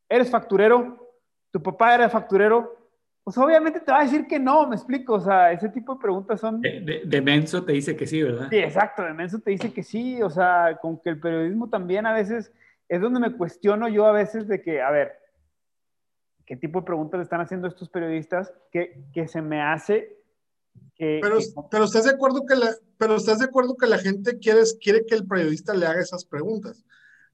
¿eres 0.09 0.29
facturero? 0.29 1.15
¿Tu 1.51 1.61
papá 1.61 1.95
era 1.95 2.09
facturero? 2.09 2.75
Pues 3.23 3.37
obviamente 3.37 3.79
te 3.79 3.91
va 3.91 4.01
a 4.01 4.03
decir 4.03 4.27
que 4.27 4.37
no, 4.37 4.67
me 4.67 4.75
explico, 4.75 5.13
o 5.13 5.19
sea, 5.21 5.53
ese 5.53 5.69
tipo 5.69 5.93
de 5.93 6.01
preguntas 6.01 6.41
son... 6.41 6.59
De, 6.59 7.21
menso 7.23 7.63
te 7.63 7.71
dice 7.71 7.95
que 7.95 8.05
sí, 8.05 8.21
¿verdad? 8.21 8.47
Sí, 8.49 8.57
exacto, 8.57 9.03
de 9.03 9.13
menso 9.13 9.39
te 9.39 9.51
dice 9.51 9.71
que 9.71 9.81
sí, 9.81 10.21
o 10.21 10.29
sea, 10.29 10.77
con 10.81 10.99
que 10.99 11.09
el 11.09 11.19
periodismo 11.21 11.69
también 11.69 12.05
a 12.05 12.13
veces 12.13 12.51
es 12.89 12.99
donde 12.99 13.21
me 13.21 13.31
cuestiono 13.31 13.87
yo 13.87 14.05
a 14.05 14.11
veces 14.11 14.45
de 14.49 14.61
que, 14.61 14.81
a 14.81 14.91
ver, 14.91 15.22
¿qué 16.45 16.55
tipo 16.55 16.79
de 16.79 16.85
preguntas 16.85 17.17
le 17.17 17.23
están 17.23 17.41
haciendo 17.41 17.67
estos 17.67 17.89
periodistas 17.89 18.53
que, 18.71 19.05
que 19.13 19.27
se 19.27 19.41
me 19.41 19.61
hace 19.61 20.23
pero, 20.97 21.37
pero, 21.69 21.83
estás 21.85 22.05
de 22.05 22.11
acuerdo 22.11 22.45
que 22.45 22.55
la, 22.55 22.71
pero 22.97 23.15
estás 23.15 23.39
de 23.39 23.45
acuerdo 23.45 23.75
que 23.75 23.87
la 23.87 23.97
gente 23.97 24.37
quiere, 24.39 24.61
quiere 24.81 25.05
que 25.05 25.15
el 25.15 25.27
periodista 25.27 25.73
le 25.73 25.85
haga 25.85 26.01
esas 26.01 26.23
preguntas. 26.25 26.83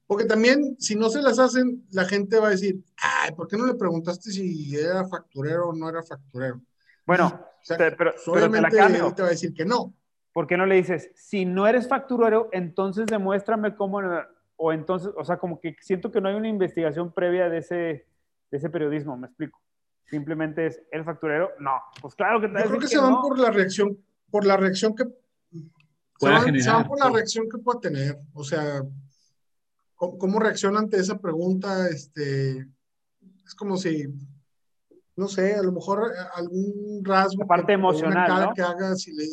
Porque 0.06 0.24
también, 0.24 0.76
si 0.80 0.96
no 0.96 1.08
se 1.08 1.22
las 1.22 1.38
hacen, 1.38 1.84
la 1.92 2.04
gente 2.04 2.40
va 2.40 2.48
a 2.48 2.50
decir, 2.50 2.82
ay, 2.96 3.32
¿por 3.32 3.46
qué 3.46 3.56
no 3.56 3.66
le 3.66 3.74
preguntaste 3.74 4.30
si 4.30 4.76
era 4.76 5.06
facturero 5.06 5.68
o 5.68 5.72
no 5.72 5.88
era 5.88 6.02
facturero? 6.02 6.60
Bueno, 7.06 7.46
pero, 7.78 7.96
pero 7.96 8.50
te 8.50 8.60
la 8.60 8.70
cambio. 8.70 9.14
te 9.14 9.22
va 9.22 9.28
a 9.28 9.32
decir 9.32 9.54
que 9.54 9.64
no. 9.64 9.94
¿Por 10.32 10.46
qué 10.46 10.56
no 10.56 10.66
le 10.66 10.76
dices, 10.76 11.10
si 11.14 11.44
no 11.44 11.66
eres 11.66 11.86
facturero, 11.86 12.48
entonces 12.52 13.06
demuéstrame 13.06 13.76
cómo, 13.76 14.00
o 14.56 14.72
entonces, 14.72 15.12
o 15.16 15.24
sea, 15.24 15.38
como 15.38 15.60
que 15.60 15.76
siento 15.80 16.10
que 16.10 16.20
no 16.20 16.28
hay 16.28 16.34
una 16.34 16.48
investigación 16.48 17.12
previa 17.12 17.48
de 17.48 17.58
ese, 17.58 18.06
de 18.50 18.58
ese 18.58 18.70
periodismo, 18.70 19.16
me 19.16 19.26
explico. 19.26 19.60
Simplemente 20.04 20.66
es 20.66 20.82
el 20.90 21.04
facturero, 21.04 21.50
no. 21.60 21.80
Pues 22.00 22.14
claro 22.14 22.40
que 22.40 22.48
Yo 22.48 22.68
creo 22.68 22.80
que, 22.80 22.88
se 22.88 22.98
van 22.98 23.20
por 23.20 23.38
la 23.38 23.50
reacción, 23.50 23.96
por 24.30 24.44
la 24.44 24.56
reacción 24.56 24.94
que 24.94 25.04
se 25.04 26.28
van, 26.28 26.60
se 26.60 26.70
van, 26.70 26.88
por 26.88 26.98
la 26.98 27.10
reacción 27.10 27.48
que 27.48 27.58
pueda 27.58 27.80
tener. 27.80 28.18
O 28.32 28.42
sea, 28.42 28.82
cómo, 29.94 30.40
reacciona 30.40 30.80
ante 30.80 30.98
esa 30.98 31.18
pregunta, 31.18 31.88
este, 31.88 32.66
es 33.44 33.54
como 33.56 33.76
si, 33.76 34.06
no 35.16 35.28
sé, 35.28 35.54
a 35.54 35.62
lo 35.62 35.72
mejor 35.72 36.12
eh, 36.12 36.20
algún 36.34 37.04
rasgo. 37.04 37.46
parte 37.46 37.72
emocional. 37.72 38.50
que 38.54 38.62
haga, 38.62 38.96
si 38.96 39.14
le, 39.14 39.26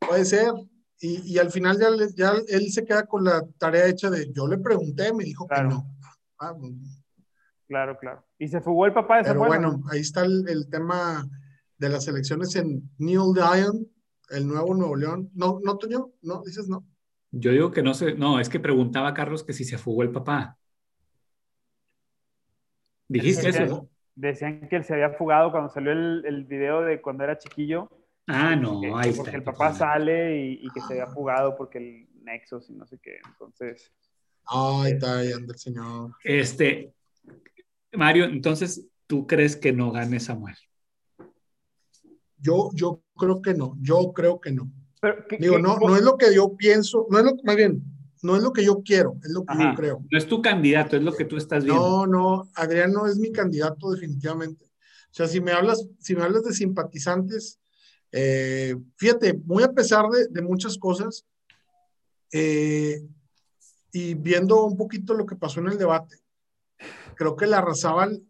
puede 0.00 0.24
ser. 0.24 0.52
Y, 0.98 1.34
y 1.34 1.38
al 1.38 1.50
final 1.50 1.78
ya, 1.78 1.88
ya, 2.14 2.32
él 2.48 2.70
se 2.72 2.84
queda 2.84 3.06
con 3.06 3.24
la 3.24 3.44
tarea 3.58 3.86
hecha 3.86 4.08
de 4.10 4.30
yo 4.32 4.46
le 4.46 4.58
pregunté, 4.58 5.12
me 5.12 5.24
dijo 5.24 5.46
que 5.48 5.62
no. 5.62 5.96
Ah, 6.38 6.54
claro, 7.72 7.98
claro. 7.98 8.24
Y 8.38 8.48
se 8.48 8.60
fugó 8.60 8.84
el 8.84 8.92
papá 8.92 9.18
de 9.18 9.24
Pero 9.24 9.38
bueno, 9.38 9.82
ahí 9.90 10.00
está 10.00 10.24
el, 10.24 10.46
el, 10.46 10.68
tema 10.68 11.26
de 11.78 11.88
las 11.88 12.06
elecciones 12.06 12.54
en 12.56 12.90
Neil 12.98 13.32
Dion, 13.34 13.88
el 14.30 14.46
nuevo 14.46 14.74
Nuevo 14.74 14.94
León. 14.94 15.30
¿No, 15.34 15.58
no, 15.64 15.78
Toño? 15.78 16.10
¿No? 16.20 16.42
¿Dices 16.44 16.68
no? 16.68 16.84
Yo 17.30 17.50
digo 17.50 17.70
que 17.70 17.82
no 17.82 17.94
sé, 17.94 18.14
no, 18.14 18.38
es 18.40 18.50
que 18.50 18.60
preguntaba 18.60 19.14
Carlos 19.14 19.42
que 19.42 19.54
si 19.54 19.64
se 19.64 19.78
fugó 19.78 20.02
el 20.02 20.12
papá. 20.12 20.58
¿Dijiste 23.08 23.48
eso? 23.48 23.88
Decían 24.14 24.68
que 24.68 24.76
él 24.76 24.84
se 24.84 24.92
había 24.92 25.10
fugado 25.10 25.50
cuando 25.50 25.70
salió 25.70 25.92
el, 25.92 26.24
el 26.26 26.44
video 26.44 26.82
de 26.82 27.00
cuando 27.00 27.24
era 27.24 27.38
chiquillo. 27.38 27.88
Ah, 28.26 28.54
no, 28.54 28.80
ahí 28.98 29.10
está. 29.10 29.22
Porque 29.22 29.36
el 29.36 29.42
papá 29.42 29.72
sale 29.72 30.36
y, 30.38 30.68
que 30.74 30.80
se 30.82 30.92
había 30.92 31.06
fugado 31.06 31.56
porque 31.56 31.78
el 31.78 32.08
Nexus 32.22 32.68
y 32.68 32.74
no 32.74 32.86
sé 32.86 32.98
qué. 33.02 33.18
Entonces. 33.26 33.90
Ay, 34.44 34.92
está 34.92 35.18
ahí 35.18 35.32
anda 35.32 35.54
el 35.54 35.58
señor. 35.58 36.12
Este, 36.22 36.92
Mario, 37.92 38.24
entonces, 38.24 38.86
¿tú 39.06 39.26
crees 39.26 39.56
que 39.56 39.72
no 39.72 39.92
gane 39.92 40.20
Samuel? 40.20 40.56
Yo, 42.38 42.70
yo 42.74 43.02
creo 43.16 43.40
que 43.40 43.54
no. 43.54 43.76
Yo 43.80 44.12
creo 44.12 44.40
que 44.40 44.52
no. 44.52 44.70
Digo, 45.38 45.58
no, 45.58 45.78
no 45.78 45.96
es 45.96 46.02
lo 46.02 46.16
que 46.16 46.34
yo 46.34 46.56
pienso, 46.56 47.06
no 47.10 47.18
es 47.18 47.24
lo 47.24 47.36
más 47.42 47.56
bien, 47.56 47.82
no 48.22 48.36
es 48.36 48.42
lo 48.42 48.52
que 48.52 48.64
yo 48.64 48.82
quiero, 48.84 49.16
es 49.24 49.30
lo 49.30 49.44
que 49.44 49.54
yo 49.58 49.74
creo. 49.74 50.04
No 50.08 50.16
es 50.16 50.26
tu 50.26 50.40
candidato, 50.40 50.96
es 50.96 51.02
lo 51.02 51.12
que 51.12 51.24
tú 51.24 51.36
estás 51.36 51.64
viendo. 51.64 51.82
No, 51.82 52.06
no, 52.06 52.48
Adrián 52.54 52.92
no 52.92 53.06
es 53.06 53.16
mi 53.16 53.32
candidato 53.32 53.90
definitivamente. 53.90 54.64
O 54.64 55.14
sea, 55.14 55.26
si 55.26 55.40
me 55.40 55.52
hablas, 55.52 55.84
si 55.98 56.14
me 56.14 56.22
hablas 56.22 56.44
de 56.44 56.52
simpatizantes, 56.52 57.58
eh, 58.12 58.76
fíjate, 58.96 59.34
muy 59.34 59.64
a 59.64 59.72
pesar 59.72 60.06
de, 60.08 60.42
muchas 60.42 60.78
cosas, 60.78 61.26
eh, 62.30 63.02
y 63.92 64.14
viendo 64.14 64.64
un 64.64 64.76
poquito 64.76 65.14
lo 65.14 65.26
que 65.26 65.36
pasó 65.36 65.60
en 65.60 65.68
el 65.68 65.78
debate, 65.78 66.16
creo 67.14 67.36
que 67.36 67.46
la 67.46 67.58
Arrazábal, 67.58 68.22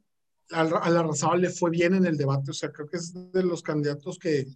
a 0.50 0.64
la 0.64 1.00
Arrazábal 1.00 1.42
le 1.42 1.50
fue 1.50 1.70
bien 1.70 1.94
en 1.94 2.06
el 2.06 2.16
debate, 2.16 2.50
o 2.50 2.54
sea, 2.54 2.70
creo 2.70 2.86
que 2.86 2.98
es 2.98 3.12
de 3.32 3.42
los 3.42 3.62
candidatos 3.62 4.18
que 4.18 4.46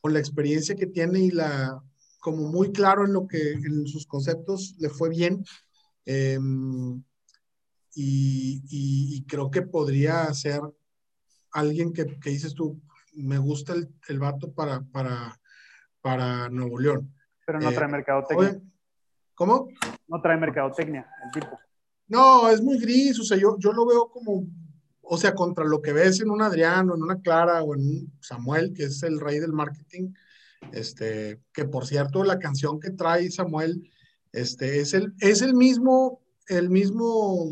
con 0.00 0.12
la 0.12 0.18
experiencia 0.18 0.74
que 0.74 0.86
tiene 0.86 1.20
y 1.20 1.30
la, 1.30 1.82
como 2.20 2.48
muy 2.48 2.72
claro 2.72 3.04
en 3.04 3.12
lo 3.12 3.26
que, 3.26 3.52
en 3.52 3.86
sus 3.86 4.06
conceptos, 4.06 4.74
le 4.78 4.88
fue 4.88 5.08
bien. 5.08 5.44
Em, 6.04 7.02
y, 7.94 9.24
creo 9.26 9.50
que 9.50 9.62
podría 9.62 10.32
ser 10.34 10.60
alguien 11.52 11.92
que, 11.92 12.18
que 12.18 12.30
dices 12.30 12.54
tú, 12.54 12.80
me 13.14 13.38
gusta 13.38 13.72
el, 13.72 13.88
el 14.08 14.18
vato 14.18 14.52
para, 14.52 14.82
para, 14.82 15.38
para 16.00 16.48
Nuevo 16.50 16.78
León. 16.78 17.14
Pero 17.46 17.60
no 17.60 17.72
trae 17.72 17.88
eh, 17.88 17.92
mercadotecnia. 17.92 18.60
¿Cómo? 19.34 19.68
No 20.08 20.20
trae 20.20 20.36
mercadotecnia, 20.36 21.08
el 21.24 21.40
tipo. 21.40 21.58
No, 22.08 22.48
es 22.50 22.60
muy 22.60 22.78
gris, 22.78 23.18
o 23.20 23.24
sea, 23.24 23.36
yo, 23.36 23.56
yo 23.58 23.72
lo 23.72 23.86
veo 23.86 24.10
como 24.10 24.46
o 25.06 25.16
sea, 25.18 25.34
contra 25.34 25.64
lo 25.64 25.82
que 25.82 25.92
ves 25.92 26.20
en 26.20 26.30
un 26.30 26.42
Adriano, 26.42 26.94
en 26.94 27.02
una 27.02 27.20
Clara 27.20 27.62
o 27.62 27.74
en 27.74 27.80
un 27.80 28.12
Samuel, 28.20 28.72
que 28.72 28.84
es 28.84 29.02
el 29.02 29.20
rey 29.20 29.38
del 29.38 29.52
marketing, 29.52 30.12
este, 30.72 31.40
que 31.52 31.66
por 31.66 31.86
cierto, 31.86 32.24
la 32.24 32.38
canción 32.38 32.80
que 32.80 32.90
trae 32.90 33.30
Samuel, 33.30 33.90
este, 34.32 34.80
es 34.80 34.94
el, 34.94 35.14
es 35.20 35.42
el 35.42 35.54
mismo, 35.54 36.22
el 36.48 36.70
mismo 36.70 37.50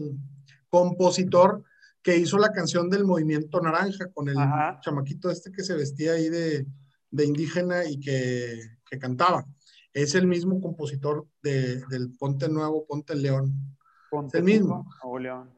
compositor 0.71 1.63
que 2.03 2.17
hizo 2.17 2.39
la 2.39 2.51
canción 2.51 2.91
del 2.91 3.05
Movimiento 3.05 3.61
Naranja, 3.61 4.11
con 4.13 4.29
el 4.29 4.37
chamaquito 4.81 5.31
este 5.31 5.53
que 5.53 5.63
se 5.63 5.75
vestía 5.75 6.13
ahí 6.13 6.29
de, 6.29 6.67
indígena 7.25 7.85
y 7.85 8.01
que, 8.01 8.61
cantaba. 9.01 9.47
Es 9.95 10.15
el 10.15 10.27
mismo 10.27 10.61
compositor 10.61 11.27
del 11.43 12.13
Ponte 12.19 12.49
Nuevo, 12.51 12.85
Ponte 12.87 13.15
León. 13.15 13.75
Ponte 14.13 14.37
el 14.37 14.45
mismo. 14.45 14.87
León. 15.19 15.51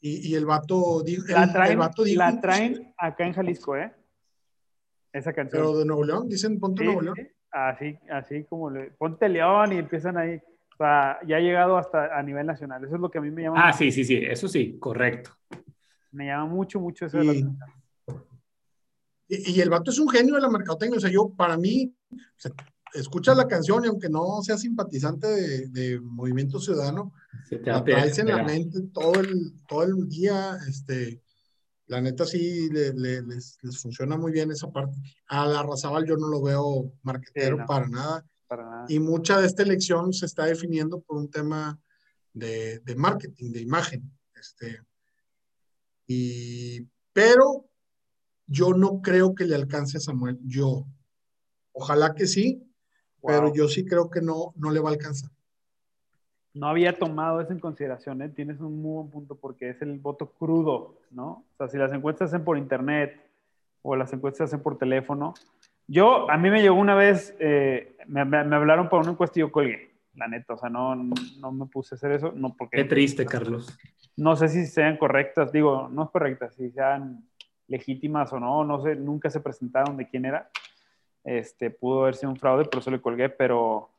Y, 0.00 0.36
el 0.36 0.46
vato 0.46 1.02
dijo. 1.02 1.24
La 1.32 1.52
traen, 1.52 1.80
la 2.16 2.40
traen 2.40 2.94
acá 2.96 3.26
en 3.26 3.32
Jalisco, 3.32 3.76
¿eh? 3.76 3.92
Esa 5.12 5.32
canción. 5.32 5.60
Pero 5.60 5.78
de 5.78 5.84
Nuevo 5.84 6.04
León, 6.04 6.28
dicen 6.28 6.60
Ponte 6.60 6.84
Nuevo 6.84 7.00
León. 7.00 7.16
Así, 7.50 7.98
así 8.08 8.44
como 8.44 8.70
le. 8.70 8.92
Ponte 8.92 9.28
León 9.28 9.72
y 9.72 9.78
empiezan 9.78 10.16
ahí. 10.16 10.36
O 10.36 10.76
sea, 10.76 11.18
ya 11.26 11.38
ha 11.38 11.40
llegado 11.40 11.76
hasta 11.76 12.16
a 12.16 12.22
nivel 12.22 12.46
nacional. 12.46 12.84
Eso 12.84 12.94
es 12.94 13.00
lo 13.00 13.10
que 13.10 13.18
a 13.18 13.20
mí 13.20 13.32
me 13.32 13.42
llama. 13.42 13.68
Ah, 13.68 13.72
sí, 13.72 13.90
sí, 13.90 14.04
sí, 14.04 14.14
eso 14.16 14.46
sí, 14.46 14.78
correcto. 14.78 15.32
Me 16.12 16.26
llama 16.26 16.46
mucho, 16.46 16.78
mucho 16.78 17.06
eso 17.06 17.20
y, 17.20 17.26
de 17.26 17.34
la 17.42 18.14
y, 19.26 19.56
y, 19.56 19.60
el 19.60 19.70
vato 19.70 19.90
es 19.90 19.98
un 19.98 20.08
genio 20.08 20.36
de 20.36 20.40
la 20.40 20.48
mercadotecnia. 20.48 20.98
O 20.98 21.00
sea, 21.00 21.10
yo, 21.10 21.28
para 21.30 21.56
mí, 21.56 21.92
escuchas 22.94 23.36
la 23.36 23.46
canción 23.46 23.84
y 23.84 23.88
aunque 23.88 24.08
no 24.08 24.42
sea 24.42 24.58
simpatizante 24.58 25.68
de, 25.68 26.00
Movimiento 26.00 26.58
Ciudadano, 26.58 27.12
la 27.50 27.84
traes 27.84 28.18
en 28.18 28.28
la 28.28 28.42
mente 28.42 28.80
todo 28.92 29.20
el, 29.20 29.52
todo 29.66 29.82
el 29.82 30.08
día, 30.08 30.58
este, 30.68 31.22
la 31.86 32.00
neta 32.00 32.24
sí 32.24 32.68
les, 32.70 33.58
funciona 33.80 34.16
muy 34.16 34.30
bien 34.32 34.50
esa 34.50 34.70
parte. 34.70 34.96
A 35.26 35.46
la 35.46 35.62
Razabal 35.62 36.06
yo 36.06 36.16
no 36.16 36.28
lo 36.28 36.40
veo 36.40 36.92
marquetero 37.02 37.66
para, 37.66 37.88
nada. 37.88 38.24
Y 38.88 38.98
mucha 38.98 39.40
de 39.40 39.46
esta 39.46 39.62
elección 39.62 40.12
se 40.12 40.26
está 40.26 40.46
definiendo 40.46 41.00
por 41.00 41.18
un 41.18 41.30
tema 41.30 41.78
de, 42.32 42.80
marketing, 42.96 43.52
de 43.52 43.60
imagen. 43.60 44.10
Este, 44.34 44.80
y, 46.06 46.86
pero 47.12 47.68
yo 48.46 48.72
no 48.72 49.00
creo 49.02 49.34
que 49.34 49.44
le 49.44 49.56
alcance 49.56 49.98
a 49.98 50.00
Samuel, 50.00 50.38
yo. 50.44 50.86
Ojalá 51.72 52.14
que 52.14 52.26
sí, 52.26 52.69
pero 53.22 53.52
yo 53.54 53.68
sí 53.68 53.84
creo 53.84 54.10
que 54.10 54.20
no, 54.20 54.52
no 54.56 54.70
le 54.70 54.80
va 54.80 54.90
a 54.90 54.92
alcanzar. 54.92 55.30
No 56.52 56.66
había 56.66 56.98
tomado 56.98 57.40
eso 57.40 57.52
en 57.52 57.60
consideración, 57.60 58.22
¿eh? 58.22 58.28
tienes 58.28 58.60
un 58.60 58.82
muy 58.82 58.94
buen 58.94 59.10
punto 59.10 59.36
porque 59.36 59.70
es 59.70 59.82
el 59.82 59.98
voto 59.98 60.32
crudo, 60.32 60.98
¿no? 61.10 61.44
O 61.52 61.56
sea, 61.56 61.68
si 61.68 61.78
las 61.78 61.92
encuestas 61.92 62.30
se 62.30 62.36
hacen 62.36 62.44
por 62.44 62.58
internet 62.58 63.20
o 63.82 63.94
las 63.94 64.12
encuestas 64.12 64.38
se 64.38 64.54
hacen 64.56 64.62
por 64.62 64.76
teléfono. 64.76 65.34
Yo, 65.86 66.28
a 66.30 66.36
mí 66.36 66.50
me 66.50 66.60
llegó 66.60 66.74
una 66.74 66.96
vez, 66.96 67.36
eh, 67.38 67.96
me, 68.06 68.24
me, 68.24 68.56
hablaron 68.56 68.88
por 68.88 69.00
una 69.00 69.12
encuesta 69.12 69.38
y 69.38 69.42
yo 69.42 69.52
colgué, 69.52 69.92
la 70.14 70.26
neta, 70.26 70.54
o 70.54 70.58
sea, 70.58 70.68
no, 70.68 70.96
no 70.96 71.52
me 71.52 71.66
puse 71.66 71.94
a 71.94 71.96
hacer 71.96 72.12
eso, 72.12 72.32
no 72.34 72.54
porque... 72.56 72.78
Qué 72.78 72.84
triste, 72.84 73.26
Carlos. 73.26 73.78
No 74.16 74.34
sé 74.34 74.48
si 74.48 74.66
sean 74.66 74.96
correctas, 74.96 75.52
digo, 75.52 75.88
no 75.88 76.04
es 76.04 76.10
correctas, 76.10 76.54
si 76.54 76.70
sean 76.70 77.24
legítimas 77.68 78.32
o 78.32 78.40
no, 78.40 78.64
no 78.64 78.82
sé, 78.82 78.96
nunca 78.96 79.30
se 79.30 79.40
presentaron 79.40 79.96
de 79.96 80.08
quién 80.08 80.24
era 80.24 80.50
este, 81.24 81.70
pudo 81.70 82.02
haber 82.02 82.14
sido 82.14 82.30
un 82.30 82.36
fraude, 82.36 82.64
por 82.64 82.80
eso 82.80 82.90
le 82.90 83.00
colgué, 83.00 83.28
pero, 83.28 83.90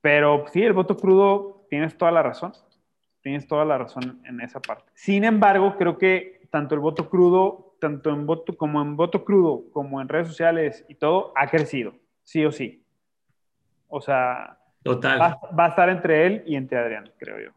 pero 0.00 0.44
sí, 0.52 0.62
el 0.62 0.72
voto 0.72 0.96
crudo, 0.96 1.66
tienes 1.68 1.96
toda 1.96 2.10
la 2.10 2.22
razón, 2.22 2.52
tienes 3.22 3.46
toda 3.46 3.64
la 3.64 3.78
razón 3.78 4.20
en 4.24 4.40
esa 4.40 4.60
parte. 4.60 4.90
Sin 4.94 5.24
embargo, 5.24 5.76
creo 5.76 5.98
que 5.98 6.46
tanto 6.50 6.74
el 6.74 6.80
voto 6.80 7.08
crudo, 7.08 7.76
tanto 7.80 8.10
en 8.10 8.26
voto 8.26 8.56
como 8.56 8.80
en 8.80 8.96
voto 8.96 9.24
crudo, 9.24 9.64
como 9.72 10.00
en 10.00 10.08
redes 10.08 10.28
sociales 10.28 10.84
y 10.88 10.94
todo, 10.94 11.32
ha 11.36 11.48
crecido, 11.48 11.94
sí 12.22 12.44
o 12.44 12.52
sí. 12.52 12.84
O 13.88 14.00
sea, 14.00 14.58
Total. 14.84 15.18
Va, 15.18 15.40
va 15.58 15.64
a 15.64 15.68
estar 15.68 15.88
entre 15.88 16.26
él 16.26 16.44
y 16.46 16.56
entre 16.56 16.78
Adrián, 16.78 17.10
creo 17.16 17.40
yo. 17.40 17.50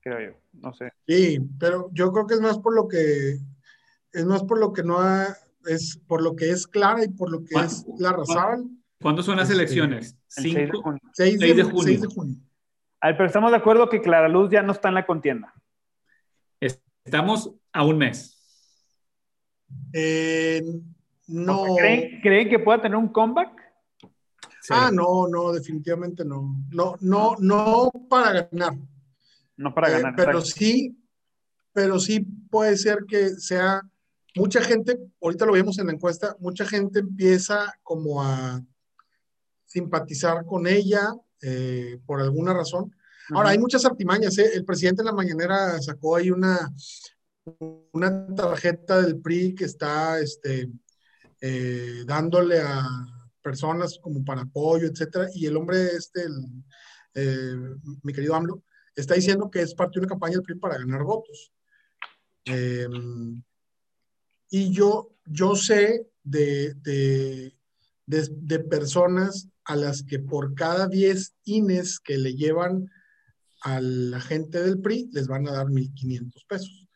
Creo 0.00 0.20
yo, 0.20 0.38
no 0.52 0.72
sé. 0.74 0.92
Sí, 1.06 1.38
pero 1.58 1.88
yo 1.92 2.12
creo 2.12 2.26
que 2.26 2.34
es 2.34 2.40
más 2.40 2.58
por 2.58 2.74
lo 2.74 2.86
que 2.86 3.38
es 4.12 4.24
más 4.26 4.44
por 4.44 4.58
lo 4.58 4.72
que 4.72 4.82
no 4.82 5.00
ha 5.00 5.34
es 5.68 6.00
por 6.06 6.22
lo 6.22 6.34
que 6.34 6.50
es 6.50 6.66
Clara 6.66 7.04
y 7.04 7.08
por 7.08 7.30
lo 7.30 7.44
que 7.44 7.54
es 7.54 7.84
la 7.98 8.12
Razabal. 8.12 8.64
¿Cuándo 9.00 9.22
son 9.22 9.36
las 9.36 9.48
este, 9.48 9.62
elecciones? 9.62 10.16
6 10.28 10.54
de 10.54 10.68
junio. 10.70 11.00
6 11.12 11.38
de, 11.38 11.62
junio. 12.08 12.36
pero 13.00 13.26
estamos 13.26 13.50
de 13.50 13.56
acuerdo 13.56 13.88
que 13.88 14.00
Clara 14.00 14.28
Luz 14.28 14.50
ya 14.50 14.62
no 14.62 14.72
está 14.72 14.88
en 14.88 14.94
la 14.94 15.06
contienda. 15.06 15.54
Estamos 16.60 17.54
a 17.72 17.84
un 17.84 17.98
mes. 17.98 18.38
Eh, 19.92 20.62
no. 21.28 21.76
¿Creen, 21.76 22.48
que 22.48 22.58
pueda 22.58 22.82
tener 22.82 22.96
un 22.96 23.08
comeback? 23.08 23.50
Ah, 24.70 24.90
no, 24.92 25.26
no, 25.28 25.52
definitivamente 25.52 26.24
no. 26.24 26.56
No, 26.70 26.96
no, 27.00 27.36
no 27.38 27.90
para 28.10 28.48
ganar. 28.50 28.74
No 29.56 29.74
para 29.74 29.88
ganar. 29.88 30.14
pero 30.14 30.42
sí, 30.42 30.98
pero 31.72 31.98
sí 31.98 32.20
puede 32.20 32.76
ser 32.76 33.04
que 33.08 33.30
sea 33.30 33.82
mucha 34.38 34.62
gente, 34.62 34.98
ahorita 35.20 35.44
lo 35.44 35.52
vemos 35.52 35.78
en 35.78 35.86
la 35.86 35.92
encuesta, 35.92 36.36
mucha 36.38 36.64
gente 36.64 37.00
empieza 37.00 37.74
como 37.82 38.22
a 38.22 38.62
simpatizar 39.66 40.46
con 40.46 40.66
ella 40.66 41.12
eh, 41.42 41.98
por 42.06 42.20
alguna 42.20 42.54
razón. 42.54 42.94
Ahora, 43.30 43.50
hay 43.50 43.58
muchas 43.58 43.84
artimañas. 43.84 44.38
¿eh? 44.38 44.50
El 44.54 44.64
presidente 44.64 45.02
en 45.02 45.06
la 45.06 45.12
mañanera 45.12 45.80
sacó 45.82 46.16
ahí 46.16 46.30
una, 46.30 46.72
una 47.92 48.34
tarjeta 48.34 49.02
del 49.02 49.20
PRI 49.20 49.54
que 49.54 49.64
está 49.64 50.18
este, 50.20 50.70
eh, 51.40 52.04
dándole 52.06 52.60
a 52.60 52.86
personas 53.42 53.98
como 54.00 54.24
para 54.24 54.42
apoyo, 54.42 54.86
etcétera, 54.86 55.28
y 55.34 55.46
el 55.46 55.56
hombre 55.56 55.88
este, 55.96 56.26
mi 58.02 58.12
querido 58.12 58.34
AMLO, 58.34 58.62
está 58.94 59.14
diciendo 59.14 59.50
que 59.50 59.62
es 59.62 59.74
parte 59.74 59.94
de 59.94 60.00
una 60.00 60.08
campaña 60.08 60.34
del 60.34 60.42
PRI 60.42 60.54
para 60.54 60.78
ganar 60.78 61.02
votos. 61.02 61.52
Y 64.50 64.70
yo, 64.72 65.14
yo 65.26 65.54
sé 65.56 66.08
de, 66.22 66.74
de, 66.74 67.54
de, 68.06 68.58
personas 68.60 69.48
a 69.64 69.76
las 69.76 70.02
que 70.02 70.18
por 70.18 70.54
cada 70.54 70.88
10 70.88 71.34
INES 71.44 72.00
que 72.00 72.16
le 72.16 72.34
llevan 72.34 72.90
a 73.62 73.80
la 73.80 74.20
gente 74.20 74.62
del 74.62 74.80
PRI, 74.80 75.10
les 75.12 75.26
van 75.26 75.46
a 75.48 75.52
dar 75.52 75.66
1.500 75.66 76.46
pesos. 76.46 76.88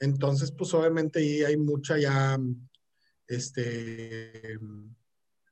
Entonces, 0.00 0.52
pues 0.52 0.72
obviamente 0.74 1.18
ahí 1.18 1.42
hay 1.42 1.56
mucha 1.56 1.98
ya 1.98 2.38
este, 3.26 4.58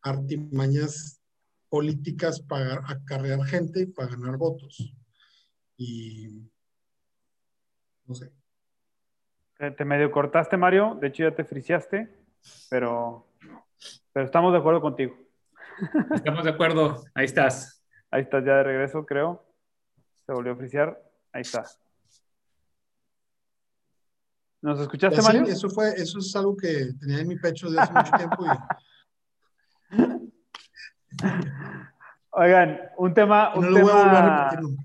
artimañas 0.02 1.20
políticas 1.68 2.40
para 2.40 2.82
acarrear 2.86 3.44
gente 3.44 3.82
y 3.82 3.86
para 3.86 4.08
ganar 4.10 4.36
votos. 4.36 4.94
Y 5.76 6.28
no 8.06 8.14
sé. 8.14 8.30
Te, 9.70 9.84
medio 9.84 10.10
cortaste, 10.10 10.56
Mario. 10.56 10.98
De 11.00 11.06
hecho, 11.06 11.22
ya 11.22 11.36
te 11.36 11.44
friseaste, 11.44 12.12
pero, 12.68 13.28
pero 14.12 14.26
estamos 14.26 14.52
de 14.52 14.58
acuerdo 14.58 14.80
contigo. 14.80 15.16
Estamos 16.12 16.42
de 16.42 16.50
acuerdo. 16.50 17.04
Ahí 17.14 17.26
estás. 17.26 17.86
Ahí 18.10 18.22
estás 18.22 18.44
ya 18.44 18.56
de 18.56 18.64
regreso, 18.64 19.06
creo. 19.06 19.46
Se 20.26 20.32
volvió 20.32 20.54
a 20.54 20.56
frisear. 20.56 21.00
Ahí 21.32 21.42
está. 21.42 21.64
¿Nos 24.62 24.80
escuchaste, 24.80 25.22
Mario? 25.22 25.44
Eso, 25.44 25.70
fue, 25.70 25.90
eso 25.90 26.18
es 26.18 26.34
algo 26.34 26.56
que 26.56 26.94
tenía 26.98 27.20
en 27.20 27.28
mi 27.28 27.36
pecho 27.36 27.70
desde 27.70 27.82
hace 27.82 27.92
mucho 27.92 28.12
tiempo. 28.16 28.44
Oigan, 32.30 32.80
un 32.96 33.14
tema. 33.14 33.54
Un 33.54 33.66
no 33.66 33.70
lo 33.70 33.80
voy 33.80 33.92
a 33.92 33.94
volver 33.94 34.16
a 34.16 34.50
repetir 34.50 34.76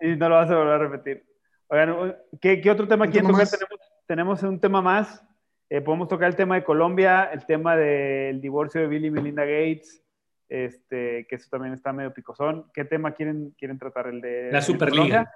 Y 0.00 0.16
no 0.16 0.28
lo 0.28 0.34
vas 0.34 0.50
a 0.50 0.56
volver 0.56 0.74
a 0.74 0.78
repetir. 0.78 1.24
Oigan, 1.68 2.16
¿qué, 2.40 2.60
qué 2.60 2.70
otro 2.72 2.88
tema 2.88 3.06
quieren 3.06 3.30
tocar? 3.30 3.46
Tenemos 3.48 3.75
tenemos 4.06 4.42
un 4.42 4.60
tema 4.60 4.80
más. 4.80 5.22
Eh, 5.68 5.80
podemos 5.80 6.08
tocar 6.08 6.28
el 6.28 6.36
tema 6.36 6.54
de 6.54 6.64
Colombia, 6.64 7.24
el 7.24 7.44
tema 7.44 7.76
del 7.76 8.40
divorcio 8.40 8.80
de 8.80 8.86
Bill 8.86 9.06
y 9.06 9.10
Melinda 9.10 9.44
Gates, 9.44 10.02
este, 10.48 11.26
que 11.28 11.34
eso 11.34 11.48
también 11.50 11.74
está 11.74 11.92
medio 11.92 12.14
picosón. 12.14 12.70
¿Qué 12.72 12.84
tema 12.84 13.12
quieren, 13.12 13.50
quieren 13.58 13.78
tratar? 13.78 14.06
¿El 14.06 14.20
de 14.20 14.50
la 14.52 14.62
Superliga? 14.62 15.32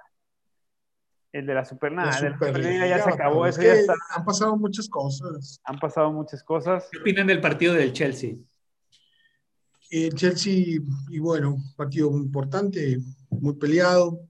El 1.33 1.45
de 1.45 1.53
la 1.53 1.65
Superliga. 1.65 2.05
la 2.05 2.13
Superliga 2.13 2.87
ya 2.87 3.03
se 3.03 3.09
acabó, 3.09 3.45
eso 3.45 3.61
ya 3.61 3.73
está. 3.73 3.93
Han 4.15 4.23
pasado 4.23 4.55
muchas 4.55 4.87
cosas. 4.87 5.61
Han 5.65 5.79
pasado 5.79 6.11
muchas 6.11 6.43
cosas. 6.43 6.87
¿Qué 6.91 6.99
opinan 6.99 7.27
del 7.27 7.41
partido 7.41 7.73
del 7.73 7.91
Chelsea? 7.91 8.35
El 9.89 10.15
Chelsea, 10.15 10.79
y 11.09 11.19
bueno, 11.19 11.57
partido 11.75 12.09
muy 12.09 12.21
importante, 12.21 12.99
muy 13.29 13.55
peleado. 13.55 14.21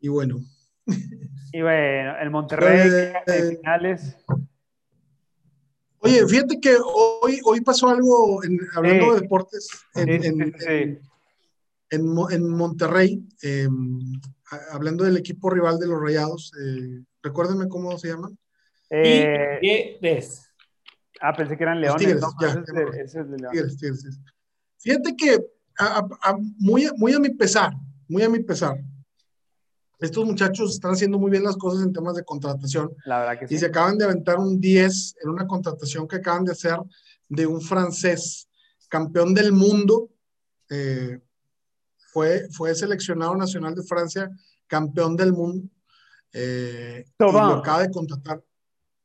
Y 0.00 0.08
bueno, 0.08 0.40
y 1.52 1.62
bueno, 1.62 2.18
el 2.20 2.30
Monterrey 2.30 2.90
de 3.26 3.56
finales. 3.56 4.16
Oye, 6.00 6.26
fíjate 6.26 6.60
que 6.60 6.76
hoy, 6.84 7.40
hoy 7.44 7.60
pasó 7.60 7.88
algo, 7.88 8.40
hablando 8.74 9.14
de 9.14 9.20
deportes, 9.20 9.68
en, 9.94 11.00
en, 11.90 12.48
Monterrey, 12.50 13.26
em, 13.42 13.98
hablando 14.70 15.04
del 15.04 15.16
equipo 15.16 15.50
rival 15.50 15.78
de 15.78 15.88
los 15.88 16.00
Rayados, 16.00 16.52
eh, 16.62 17.02
recuérdenme 17.22 17.68
cómo 17.68 17.98
se 17.98 18.08
llaman. 18.08 18.38
Eh, 18.90 19.98
ah, 21.20 21.32
pensé 21.36 21.56
que 21.56 21.62
eran 21.64 21.80
Leones. 21.80 22.00
Tigres, 22.00 23.76
Tigres, 23.76 24.20
Fíjate 24.78 25.16
que 25.16 25.38
muy, 26.58 26.88
muy 26.96 27.12
a 27.12 27.18
mi 27.18 27.30
pesar, 27.30 27.72
muy 28.08 28.22
a 28.22 28.28
mi 28.28 28.40
pesar, 28.40 28.78
estos 29.98 30.24
muchachos 30.24 30.74
están 30.74 30.92
haciendo 30.92 31.18
muy 31.18 31.30
bien 31.30 31.42
las 31.42 31.56
cosas 31.56 31.84
en 31.84 31.92
temas 31.92 32.14
de 32.14 32.24
contratación. 32.24 32.94
La 33.04 33.20
verdad 33.20 33.38
que 33.38 33.48
sí. 33.48 33.54
Y 33.54 33.58
se 33.58 33.66
acaban 33.66 33.98
de 33.98 34.04
aventar 34.04 34.38
un 34.38 34.60
10 34.60 35.16
en 35.22 35.30
una 35.30 35.46
contratación 35.46 36.06
que 36.06 36.16
acaban 36.16 36.44
de 36.44 36.52
hacer 36.52 36.78
de 37.28 37.46
un 37.46 37.60
francés, 37.60 38.48
campeón 38.88 39.34
del 39.34 39.52
mundo. 39.52 40.10
Eh, 40.70 41.20
fue, 42.12 42.48
fue 42.50 42.74
seleccionado 42.74 43.34
nacional 43.34 43.74
de 43.74 43.82
Francia, 43.82 44.30
campeón 44.66 45.16
del 45.16 45.32
mundo. 45.32 45.68
Eh, 46.32 47.04
y 47.18 47.22
lo 47.22 47.38
acaba 47.38 47.82
de 47.82 47.90
contratar. 47.90 48.42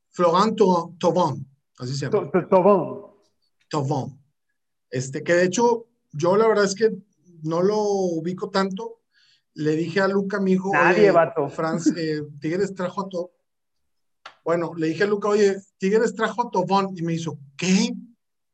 Florent 0.09 0.57
Thauvin, 0.99 1.47
así 1.79 1.95
se 1.95 2.09
llama. 2.09 2.29
Thauvin. 3.69 4.19
Este, 4.91 5.23
que 5.23 5.33
de 5.33 5.45
hecho, 5.45 5.87
yo 6.11 6.37
la 6.37 6.47
verdad 6.47 6.65
es 6.65 6.75
que 6.75 6.91
no 7.41 7.63
lo 7.63 7.81
ubico 7.81 8.51
tanto, 8.51 9.01
le 9.55 9.75
dije 9.75 10.01
a 10.01 10.07
Luca, 10.07 10.39
mi 10.39 10.53
hijo, 10.53 10.71
Nadie, 10.73 11.11
vato. 11.11 11.47
Franz, 11.49 11.87
eh, 11.95 12.23
Tigres 12.39 12.73
trajo 12.73 13.01
a 13.01 13.09
Tobón. 13.09 13.29
Bueno, 14.43 14.73
le 14.75 14.87
dije 14.87 15.03
a 15.03 15.07
Luca, 15.07 15.29
oye, 15.29 15.57
Tigres 15.77 16.15
trajo 16.15 16.47
a 16.47 16.51
Tobón. 16.51 16.89
Y 16.95 17.01
me 17.01 17.13
hizo, 17.13 17.37
¿qué? 17.55 17.93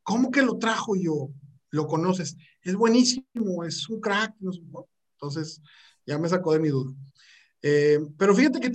¿Cómo 0.04 0.30
que 0.30 0.41
lo 0.41 0.58
trajo 0.58 0.95
yo? 0.95 1.30
¿Lo 1.72 1.88
conoces? 1.88 2.36
Es 2.62 2.76
buenísimo, 2.76 3.64
es 3.64 3.88
un 3.89 4.00
crack. 4.00 4.36
Entonces, 5.14 5.62
ya 6.06 6.18
me 6.18 6.30
sacó 6.30 6.54
de 6.54 6.60
mi 6.60 6.70
duda. 6.70 6.93
Eh, 7.62 8.00
pero 8.18 8.36
fíjate 8.36 8.60
que 8.60 8.72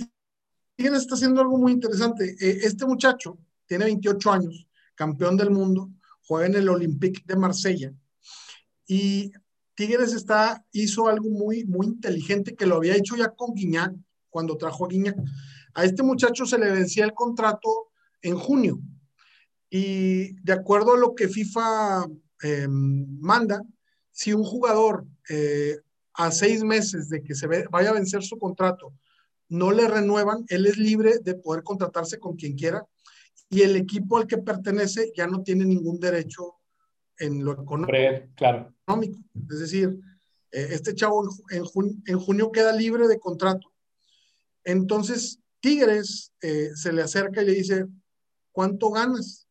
Tigres 0.75 1.01
está 1.01 1.15
haciendo 1.15 1.41
algo 1.41 1.57
muy 1.57 1.71
interesante. 1.71 2.35
Eh, 2.39 2.59
este 2.63 2.85
muchacho 2.85 3.37
tiene 3.65 3.85
28 3.85 4.31
años, 4.31 4.67
campeón 4.93 5.37
del 5.37 5.51
mundo, 5.51 5.89
juega 6.23 6.47
en 6.47 6.55
el 6.55 6.69
Olympique 6.69 7.23
de 7.25 7.35
Marsella. 7.35 7.93
Y 8.87 9.31
Tigres 9.75 10.13
está, 10.13 10.65
hizo 10.71 11.07
algo 11.07 11.29
muy, 11.29 11.65
muy 11.65 11.87
inteligente 11.87 12.55
que 12.55 12.65
lo 12.65 12.75
había 12.75 12.95
hecho 12.95 13.15
ya 13.15 13.29
con 13.29 13.53
Guiñac, 13.53 13.93
cuando 14.29 14.57
trajo 14.57 14.85
a 14.85 14.87
Guiñac. 14.87 15.17
A 15.73 15.83
este 15.83 16.03
muchacho 16.03 16.45
se 16.45 16.57
le 16.57 16.71
vencía 16.71 17.05
el 17.05 17.13
contrato 17.13 17.91
en 18.21 18.37
junio. 18.37 18.79
Y 19.69 20.33
de 20.41 20.53
acuerdo 20.53 20.93
a 20.93 20.97
lo 20.97 21.13
que 21.13 21.27
FIFA 21.27 22.05
em, 22.41 23.19
manda, 23.19 23.61
si 24.11 24.33
un 24.33 24.43
jugador 24.43 25.05
eh, 25.29 25.77
a 26.13 26.31
seis 26.31 26.63
meses 26.63 27.09
de 27.09 27.21
que 27.21 27.35
se 27.35 27.47
vaya 27.47 27.89
a 27.89 27.93
vencer 27.93 28.23
su 28.23 28.37
contrato 28.37 28.93
no 29.49 29.71
le 29.71 29.87
renuevan, 29.87 30.45
él 30.47 30.65
es 30.65 30.77
libre 30.77 31.19
de 31.19 31.35
poder 31.35 31.63
contratarse 31.63 32.19
con 32.19 32.35
quien 32.35 32.55
quiera 32.55 32.85
y 33.49 33.61
el 33.61 33.75
equipo 33.75 34.17
al 34.17 34.27
que 34.27 34.37
pertenece 34.37 35.11
ya 35.15 35.27
no 35.27 35.43
tiene 35.43 35.65
ningún 35.65 35.99
derecho 35.99 36.55
en 37.19 37.43
lo 37.43 37.53
económico. 37.53 38.27
Claro. 38.35 38.73
Es 39.49 39.59
decir, 39.59 39.99
eh, 40.51 40.67
este 40.71 40.95
chavo 40.95 41.27
en, 41.49 41.63
en, 42.05 42.19
junio 42.19 42.51
queda 42.51 42.71
libre 42.73 43.07
de 43.07 43.19
contrato. 43.19 43.71
Entonces, 44.63 45.39
Tigres 45.59 46.33
eh, 46.41 46.71
se 46.75 46.93
le 46.93 47.01
acerca 47.01 47.41
y 47.41 47.45
le 47.45 47.53
dice, 47.53 47.85
¿cuánto 48.51 48.91
ganas? 48.91 49.47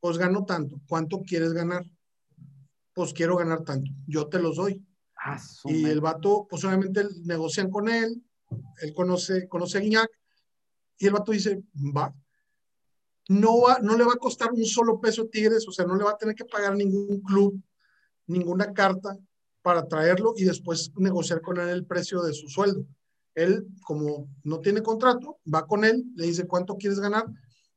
Pues 0.00 0.18
gano 0.18 0.44
tanto. 0.44 0.80
¿Cuánto 0.88 1.22
quieres 1.22 1.52
ganar? 1.52 1.84
Pues 2.94 3.12
quiero 3.12 3.36
ganar 3.36 3.64
tanto. 3.64 3.90
Yo 4.06 4.28
te 4.28 4.40
los 4.40 4.56
doy. 4.56 4.84
Ah, 5.16 5.40
y 5.64 5.84
el 5.84 6.00
vato, 6.00 6.46
pues 6.48 6.64
obviamente 6.64 7.04
negocian 7.24 7.70
con 7.70 7.88
él, 7.88 8.24
él 8.80 8.94
conoce, 8.94 9.48
conoce 9.48 9.76
a 9.76 9.80
Guiñac, 9.82 10.10
y 10.96 11.06
el 11.06 11.12
vato 11.12 11.32
dice, 11.32 11.62
va, 11.94 12.14
no, 13.30 13.60
va, 13.60 13.78
no 13.80 13.96
le 13.96 14.02
va 14.02 14.14
a 14.14 14.16
costar 14.16 14.50
un 14.50 14.64
solo 14.64 15.00
peso 15.00 15.22
a 15.22 15.28
Tigres, 15.28 15.66
o 15.68 15.70
sea, 15.70 15.84
no 15.84 15.94
le 15.94 16.02
va 16.02 16.10
a 16.10 16.16
tener 16.16 16.34
que 16.34 16.44
pagar 16.44 16.74
ningún 16.74 17.20
club, 17.20 17.62
ninguna 18.26 18.72
carta 18.72 19.16
para 19.62 19.86
traerlo 19.86 20.34
y 20.36 20.42
después 20.42 20.90
negociar 20.96 21.40
con 21.40 21.60
él 21.60 21.68
el 21.68 21.86
precio 21.86 22.22
de 22.22 22.32
su 22.32 22.48
sueldo. 22.48 22.84
Él, 23.36 23.68
como 23.84 24.28
no 24.42 24.58
tiene 24.58 24.82
contrato, 24.82 25.38
va 25.46 25.64
con 25.64 25.84
él, 25.84 26.02
le 26.16 26.26
dice 26.26 26.48
cuánto 26.48 26.76
quieres 26.76 26.98
ganar, 26.98 27.26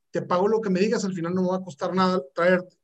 te 0.10 0.24
pago 0.24 0.48
lo 0.48 0.60
que 0.60 0.72
me 0.72 0.80
digas, 0.80 1.06
al 1.06 1.14
final 1.14 1.36
no 1.36 1.44
me 1.44 1.50
va 1.50 1.58
a 1.58 1.64
costar 1.64 1.94
nada 1.94 2.20
traerte. 2.34 2.76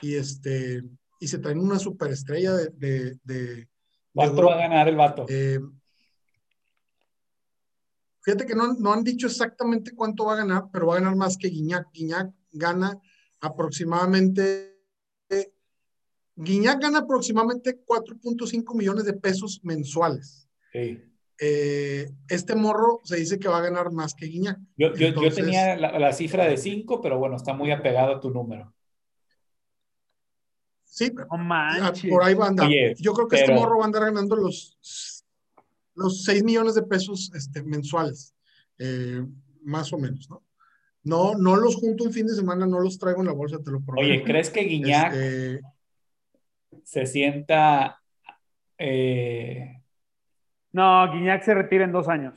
Y 0.00 0.14
este 0.14 0.82
y 1.20 1.28
se 1.28 1.40
traen 1.40 1.58
una 1.58 1.78
superestrella 1.78 2.54
de, 2.54 3.18
de, 3.22 3.68
¿Cuánto 4.14 4.46
va 4.46 4.54
a 4.54 4.58
ganar 4.58 4.88
el 4.88 4.96
vato? 4.96 5.26
Eh, 5.28 5.60
Fíjate 8.28 8.44
que 8.44 8.54
no, 8.54 8.74
no, 8.74 8.92
han 8.92 9.02
dicho 9.02 9.26
exactamente 9.26 9.94
cuánto 9.94 10.26
va 10.26 10.34
a 10.34 10.36
ganar, 10.36 10.64
pero 10.70 10.88
va 10.88 10.96
a 10.96 10.98
ganar 10.98 11.16
más 11.16 11.38
que 11.38 11.48
Guiñac. 11.48 11.90
Guiñac 11.94 12.30
gana 12.52 13.00
aproximadamente, 13.40 14.76
Guiñac 16.36 16.78
gana 16.78 16.98
aproximadamente 16.98 17.82
4.5 17.86 18.74
millones 18.74 19.06
de 19.06 19.14
pesos 19.14 19.60
mensuales. 19.62 20.46
Eh, 20.74 22.10
este 22.28 22.54
morro 22.54 23.00
se 23.02 23.16
dice 23.16 23.38
que 23.38 23.48
va 23.48 23.60
a 23.60 23.62
ganar 23.62 23.92
más 23.92 24.14
que 24.14 24.26
Guiñac. 24.26 24.58
Yo, 24.76 24.94
yo, 24.94 25.14
tenía 25.32 25.74
la, 25.78 26.12
cifra 26.12 26.44
de 26.44 26.58
5, 26.58 27.00
pero 27.00 27.18
bueno, 27.18 27.36
está 27.36 27.54
muy 27.54 27.70
apegado 27.70 28.16
a 28.16 28.20
tu 28.20 28.28
número. 28.28 28.74
Sí, 30.84 31.12
por 31.12 32.24
ahí 32.24 32.34
va 32.34 32.44
a 32.44 32.48
andar. 32.48 32.68
yo 32.98 33.14
creo 33.14 33.26
que 33.26 33.36
este 33.36 33.54
morro 33.54 33.78
va 33.78 33.84
a 33.84 33.86
andar 33.86 34.02
ganando 34.02 34.36
los, 34.36 34.76
los 35.98 36.24
6 36.24 36.44
millones 36.44 36.74
de 36.74 36.82
pesos 36.82 37.30
este, 37.34 37.62
mensuales, 37.62 38.34
eh, 38.78 39.24
más 39.62 39.92
o 39.92 39.98
menos, 39.98 40.30
¿no? 40.30 40.42
No, 41.04 41.34
no 41.34 41.56
los 41.56 41.76
junto 41.76 42.04
un 42.04 42.12
fin 42.12 42.26
de 42.26 42.34
semana, 42.34 42.66
no 42.66 42.80
los 42.80 42.98
traigo 42.98 43.20
en 43.20 43.26
la 43.26 43.32
bolsa, 43.32 43.58
te 43.62 43.70
lo 43.70 43.80
prometo. 43.80 44.06
Oye, 44.06 44.22
¿crees 44.24 44.50
que 44.50 44.62
Guiñac 44.62 45.12
este, 45.12 45.60
se 46.84 47.06
sienta... 47.06 48.00
Eh... 48.76 49.82
No, 50.72 51.10
Guiñac 51.12 51.42
se 51.44 51.54
retira 51.54 51.84
en 51.84 51.92
dos 51.92 52.08
años. 52.08 52.34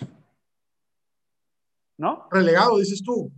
¿No? 1.98 2.28
Relegado, 2.32 2.80
dices 2.80 3.04
tú. 3.04 3.32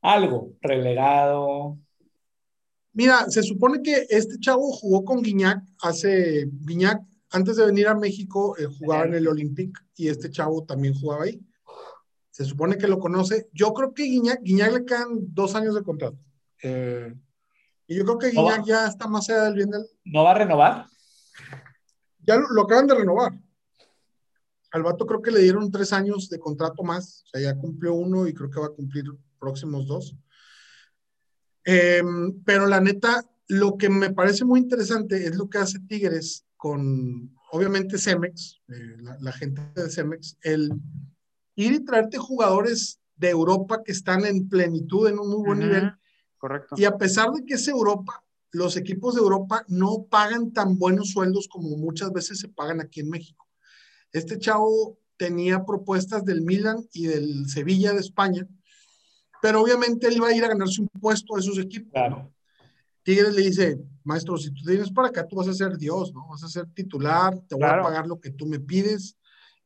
Algo, 0.00 0.52
relegado. 0.60 1.78
Mira, 2.92 3.28
se 3.28 3.42
supone 3.42 3.82
que 3.82 4.06
este 4.08 4.38
chavo 4.40 4.72
jugó 4.72 5.04
con 5.04 5.22
Guiñac 5.22 5.62
hace. 5.82 6.46
Guiñac, 6.50 7.02
antes 7.36 7.56
de 7.56 7.66
venir 7.66 7.86
a 7.86 7.94
México, 7.94 8.56
eh, 8.58 8.66
jugaba 8.66 9.04
en 9.04 9.14
el 9.14 9.28
Olympic 9.28 9.78
y 9.94 10.08
este 10.08 10.30
chavo 10.30 10.64
también 10.64 10.94
jugaba 10.94 11.24
ahí. 11.24 11.40
Se 12.30 12.44
supone 12.44 12.78
que 12.78 12.88
lo 12.88 12.98
conoce. 12.98 13.48
Yo 13.52 13.72
creo 13.72 13.92
que 13.94 14.04
Guiñac, 14.04 14.42
Guiñac 14.42 14.72
le 14.72 14.84
quedan 14.84 15.34
dos 15.34 15.54
años 15.54 15.74
de 15.74 15.82
contrato. 15.82 16.18
Eh, 16.62 17.14
y 17.86 17.96
yo 17.96 18.04
creo 18.04 18.18
que 18.18 18.30
Guiñac 18.30 18.64
ya 18.64 18.86
está 18.86 19.06
más 19.06 19.28
allá 19.28 19.44
del 19.44 19.54
bien 19.54 19.70
del. 19.70 19.86
¿No 20.04 20.24
va 20.24 20.30
a 20.32 20.38
renovar? 20.38 20.86
Ya 22.20 22.36
lo, 22.36 22.62
acaban 22.62 22.86
de 22.86 22.94
renovar. 22.94 23.32
Al 24.72 24.82
vato 24.82 25.06
creo 25.06 25.22
que 25.22 25.30
le 25.30 25.40
dieron 25.40 25.70
tres 25.70 25.92
años 25.92 26.28
de 26.30 26.38
contrato 26.38 26.82
más. 26.82 27.22
O 27.26 27.28
sea, 27.28 27.40
ya 27.40 27.58
cumplió 27.58 27.94
uno 27.94 28.26
y 28.26 28.34
creo 28.34 28.50
que 28.50 28.60
va 28.60 28.66
a 28.66 28.70
cumplir 28.70 29.04
próximos 29.38 29.86
dos. 29.86 30.16
Em, 31.64 32.42
pero 32.44 32.66
la 32.66 32.80
neta, 32.80 33.24
lo 33.48 33.76
que 33.76 33.90
me 33.90 34.12
parece 34.12 34.44
muy 34.44 34.60
interesante 34.60 35.26
es 35.26 35.36
lo 35.36 35.50
que 35.50 35.58
hace 35.58 35.80
Tigres 35.80 36.45
con, 36.56 37.34
obviamente, 37.52 37.98
Cemex, 37.98 38.60
eh, 38.68 38.96
la, 38.98 39.16
la, 39.20 39.32
gente 39.32 39.62
de 39.74 39.90
Cemex, 39.90 40.36
el 40.42 40.70
ir 41.54 41.72
y 41.72 41.84
traerte 41.84 42.18
jugadores 42.18 43.00
de 43.16 43.30
Europa 43.30 43.82
que 43.82 43.92
están 43.92 44.24
en 44.24 44.48
plenitud, 44.48 45.08
en 45.08 45.18
un 45.18 45.28
muy 45.28 45.46
buen 45.46 45.58
nivel. 45.58 45.92
Correcto. 46.38 46.76
Y 46.78 46.84
a 46.84 46.96
pesar 46.96 47.30
de 47.30 47.44
que 47.44 47.54
es 47.54 47.66
Europa, 47.66 48.22
los 48.52 48.76
equipos 48.76 49.14
de 49.14 49.20
Europa 49.20 49.64
no 49.68 50.06
pagan 50.08 50.52
tan 50.52 50.78
buenos 50.78 51.10
sueldos 51.10 51.48
como 51.48 51.76
muchas 51.76 52.12
veces 52.12 52.38
se 52.38 52.48
pagan 52.48 52.80
aquí 52.80 53.00
en 53.00 53.10
México. 53.10 53.46
Este 54.12 54.38
chavo 54.38 54.98
tenía 55.16 55.64
propuestas 55.64 56.24
del 56.24 56.42
Milan 56.42 56.86
y 56.92 57.06
del 57.06 57.48
Sevilla 57.48 57.92
de 57.92 58.00
España, 58.00 58.46
pero 59.42 59.62
obviamente 59.62 60.06
él 60.08 60.16
iba 60.16 60.28
a 60.28 60.34
ir 60.34 60.44
a 60.44 60.48
ganarse 60.48 60.80
un 60.80 60.88
puesto 60.88 61.36
a 61.36 61.40
esos 61.40 61.58
equipos. 61.58 61.92
Claro. 61.92 62.32
Tigres 63.02 63.34
le 63.34 63.42
dice, 63.42 63.78
maestro, 64.06 64.36
si 64.36 64.50
tú 64.50 64.62
vienes 64.66 64.90
para 64.90 65.08
acá, 65.08 65.26
tú 65.26 65.36
vas 65.36 65.48
a 65.48 65.54
ser 65.54 65.76
Dios, 65.76 66.12
¿no? 66.12 66.28
Vas 66.28 66.44
a 66.44 66.48
ser 66.48 66.66
titular, 66.72 67.38
te 67.48 67.54
voy 67.54 67.64
a 67.64 67.82
pagar 67.82 68.06
lo 68.06 68.20
que 68.20 68.30
tú 68.30 68.46
me 68.46 68.60
pides 68.60 69.16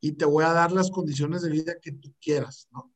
y 0.01 0.12
te 0.12 0.24
voy 0.24 0.45
a 0.45 0.53
dar 0.53 0.72
las 0.72 0.91
condiciones 0.91 1.43
de 1.43 1.51
vida 1.51 1.74
que 1.80 1.93
tú 1.93 2.14
quieras, 2.20 2.68
¿no? 2.72 2.93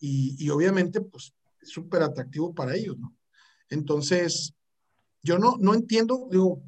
Y, 0.00 0.36
y 0.38 0.50
obviamente, 0.50 1.00
pues, 1.00 1.34
es 1.60 1.68
súper 1.70 2.02
atractivo 2.02 2.54
para 2.54 2.74
ellos, 2.74 2.98
¿no? 2.98 3.16
Entonces, 3.68 4.54
yo 5.22 5.38
no, 5.38 5.56
no 5.58 5.74
entiendo, 5.74 6.28
digo, 6.30 6.62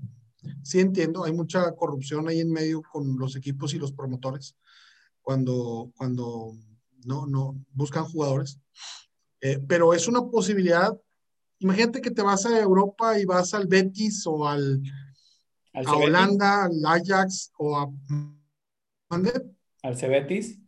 sí 0.63 0.81
entiendo, 0.81 1.25
hay 1.25 1.33
mucha 1.33 1.73
corrupción 1.73 2.29
ahí 2.29 2.41
en 2.41 2.51
medio 2.51 2.83
con 2.93 3.19
los 3.19 3.37
equipos 3.37 3.75
y 3.75 3.79
los 3.79 3.93
promotores 3.93 4.57
cuando, 5.21 5.93
cuando 5.97 6.53
no, 7.05 7.27
no 7.27 7.57
buscan 7.73 8.05
jugadores, 8.05 8.59
eh, 9.41 9.59
pero 9.67 9.93
es 9.93 10.09
una 10.09 10.25
posibilidad. 10.29 10.97
Imagínate 11.59 12.01
que 12.01 12.11
te 12.11 12.23
vas 12.23 12.45
a 12.47 12.59
Europa 12.59 13.19
y 13.19 13.25
vas 13.25 13.55
al 13.55 13.67
Betis 13.67 14.27
o 14.27 14.47
al, 14.47 14.83
a 15.73 15.97
Holanda, 15.97 16.65
al 16.65 16.85
Ajax 16.85 17.53
o 17.57 17.77
a 17.79 17.91
¿Al 19.83 19.97
Cebetis? 19.97 20.59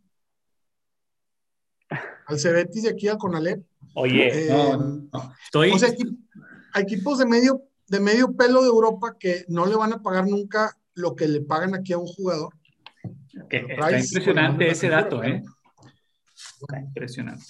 Al 2.25 2.39
Cebetis 2.39 2.83
de 2.83 2.89
aquí 2.89 3.07
al 3.07 3.17
Conalep. 3.17 3.63
Oye, 3.95 4.47
eh, 4.47 4.49
no, 4.49 5.09
Estoy... 5.43 5.71
O 5.71 5.79
sea, 5.79 5.89
hay 6.73 6.83
equipos 6.83 7.19
de 7.19 7.25
medio, 7.25 7.63
de 7.87 7.99
medio 7.99 8.35
pelo 8.35 8.61
de 8.61 8.67
Europa 8.67 9.17
que 9.19 9.45
no 9.47 9.65
le 9.65 9.75
van 9.75 9.93
a 9.93 10.01
pagar 10.01 10.27
nunca 10.27 10.77
lo 10.93 11.15
que 11.15 11.27
le 11.27 11.41
pagan 11.41 11.75
aquí 11.75 11.93
a 11.93 11.97
un 11.97 12.07
jugador. 12.07 12.53
Está 13.49 13.99
impresionante 13.99 14.69
ese 14.69 14.89
dato, 14.89 15.23
¿eh? 15.23 15.43
Está 16.61 16.79
impresionante. 16.79 17.45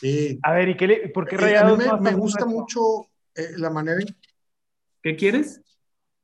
Sí. 0.00 0.38
A 0.42 0.52
ver, 0.52 0.70
¿y 0.70 0.76
qué 0.76 1.10
por 1.12 1.26
qué 1.28 1.36
eh, 1.36 1.58
A 1.58 1.64
mí 1.64 1.84
me, 2.00 2.14
gusta 2.14 2.46
mucho 2.46 3.08
eh, 3.34 3.52
la 3.58 3.68
manera 3.70 4.00
en... 4.00 4.16
¿Qué 5.02 5.14
quieres? 5.16 5.60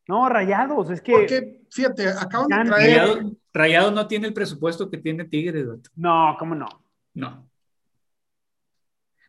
No, 0.08 0.28
rayados, 0.28 0.90
es 0.90 1.00
que. 1.00 1.12
Porque, 1.12 1.62
fíjate, 1.70 2.08
acaban 2.08 2.48
de 2.48 2.70
traer. 2.70 3.18
Rayados, 3.52 3.92
no 3.92 4.06
tiene 4.06 4.28
el 4.28 4.34
presupuesto 4.34 4.88
que 4.88 4.98
tiene 4.98 5.24
Tigres, 5.24 5.66
No, 5.96 6.36
¿cómo 6.38 6.54
no? 6.54 6.66
No. 7.14 7.50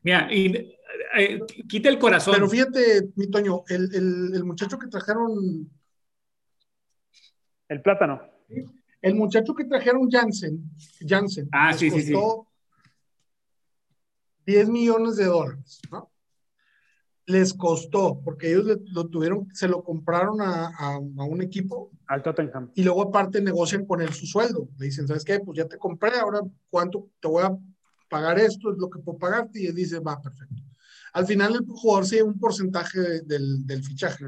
Mira, 0.03 0.27
y, 0.31 0.75
eh, 1.17 1.41
quita 1.67 1.89
el 1.89 1.97
corazón. 1.97 2.35
Pero 2.35 2.47
fíjate, 2.47 3.09
mi 3.15 3.29
Toño, 3.29 3.63
el, 3.67 4.33
el, 4.33 4.43
muchacho 4.43 4.77
que 4.77 4.87
trajeron. 4.87 5.69
El 7.67 7.81
plátano. 7.81 8.21
El 9.01 9.15
muchacho 9.15 9.53
que 9.53 9.65
trajeron 9.65 10.09
Jansen, 10.09 10.71
Jansen 11.07 11.49
ah, 11.51 11.73
sí, 11.73 11.91
sí, 11.91 12.01
sí. 12.01 12.13
10 14.47 14.69
millones 14.69 15.17
de 15.17 15.25
dólares, 15.25 15.79
¿no? 15.91 16.11
les 17.27 17.53
costó, 17.53 18.21
porque 18.23 18.49
ellos 18.49 18.79
lo 18.85 19.07
tuvieron, 19.09 19.49
se 19.53 19.67
lo 19.67 19.83
compraron 19.83 20.39
a, 20.41 20.67
a, 20.67 20.97
un 20.97 21.41
equipo. 21.41 21.91
Al 22.07 22.23
Tottenham. 22.23 22.71
Y 22.73 22.83
luego 22.83 23.03
aparte 23.03 23.41
negocian 23.41 23.85
con 23.85 24.01
él 24.01 24.13
su 24.13 24.25
sueldo. 24.25 24.69
Le 24.77 24.85
dicen, 24.85 25.07
¿sabes 25.09 25.25
qué? 25.25 25.41
Pues 25.41 25.57
ya 25.57 25.67
te 25.67 25.77
compré, 25.77 26.17
ahora 26.17 26.39
cuánto 26.69 27.09
te 27.19 27.27
voy 27.27 27.43
a 27.43 27.55
pagar 28.09 28.39
esto, 28.39 28.71
es 28.71 28.77
lo 28.77 28.89
que 28.89 28.99
puedo 28.99 29.19
pagarte. 29.19 29.61
Y 29.61 29.65
él 29.67 29.75
dice, 29.75 29.99
va, 29.99 30.21
perfecto. 30.21 30.55
Al 31.11 31.27
final 31.27 31.55
el 31.55 31.65
jugador 31.67 32.05
se 32.05 32.15
lleva 32.15 32.29
un 32.29 32.39
porcentaje 32.39 33.21
del, 33.23 33.67
del 33.67 33.83
fichaje. 33.83 34.23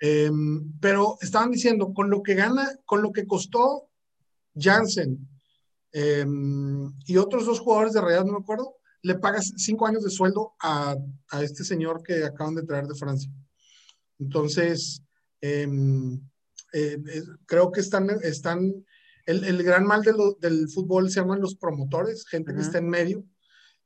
Em, 0.00 0.72
pero 0.80 1.18
estaban 1.20 1.50
diciendo, 1.50 1.92
con 1.92 2.08
lo 2.08 2.22
que 2.22 2.34
gana, 2.34 2.66
con 2.86 3.02
lo 3.02 3.12
que 3.12 3.26
costó 3.26 3.90
Jansen 4.56 5.28
em, 5.92 6.92
y 7.04 7.18
otros 7.18 7.44
dos 7.44 7.60
jugadores 7.60 7.92
de 7.92 8.00
Real, 8.00 8.24
no 8.24 8.32
me 8.32 8.38
acuerdo, 8.38 8.76
le 9.04 9.14
pagas 9.16 9.52
cinco 9.56 9.86
años 9.86 10.02
de 10.02 10.10
sueldo 10.10 10.54
a, 10.60 10.96
a 11.30 11.42
este 11.42 11.62
señor 11.62 12.02
que 12.02 12.24
acaban 12.24 12.54
de 12.54 12.62
traer 12.62 12.86
de 12.86 12.94
Francia. 12.94 13.30
Entonces, 14.18 15.02
em, 15.40 16.20
eh, 16.72 16.98
creo 17.46 17.70
que 17.70 17.80
están, 17.80 18.08
están 18.22 18.84
el, 19.26 19.44
el 19.44 19.62
gran 19.62 19.86
mal 19.86 20.02
de 20.02 20.12
lo, 20.12 20.32
del 20.40 20.68
fútbol 20.68 21.10
se 21.10 21.20
llaman 21.20 21.40
los 21.40 21.54
promotores, 21.54 22.26
gente 22.26 22.54
que 22.54 22.62
está 22.62 22.78
en 22.78 22.88
medio 22.88 23.24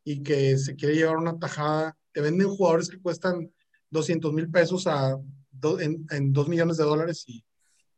y 0.05 0.23
que 0.23 0.57
se 0.57 0.77
quiere 0.77 0.95
llevar 0.95 1.16
una 1.16 1.39
tajada. 1.39 1.97
Te 2.12 2.21
venden 2.21 2.49
jugadores 2.49 2.89
que 2.89 3.01
cuestan 3.01 3.53
200 3.91 4.33
mil 4.33 4.51
pesos 4.51 4.87
a 4.87 5.19
en, 5.81 6.07
en 6.11 6.33
2 6.33 6.49
millones 6.49 6.77
de 6.77 6.85
dólares 6.85 7.25
y 7.27 7.45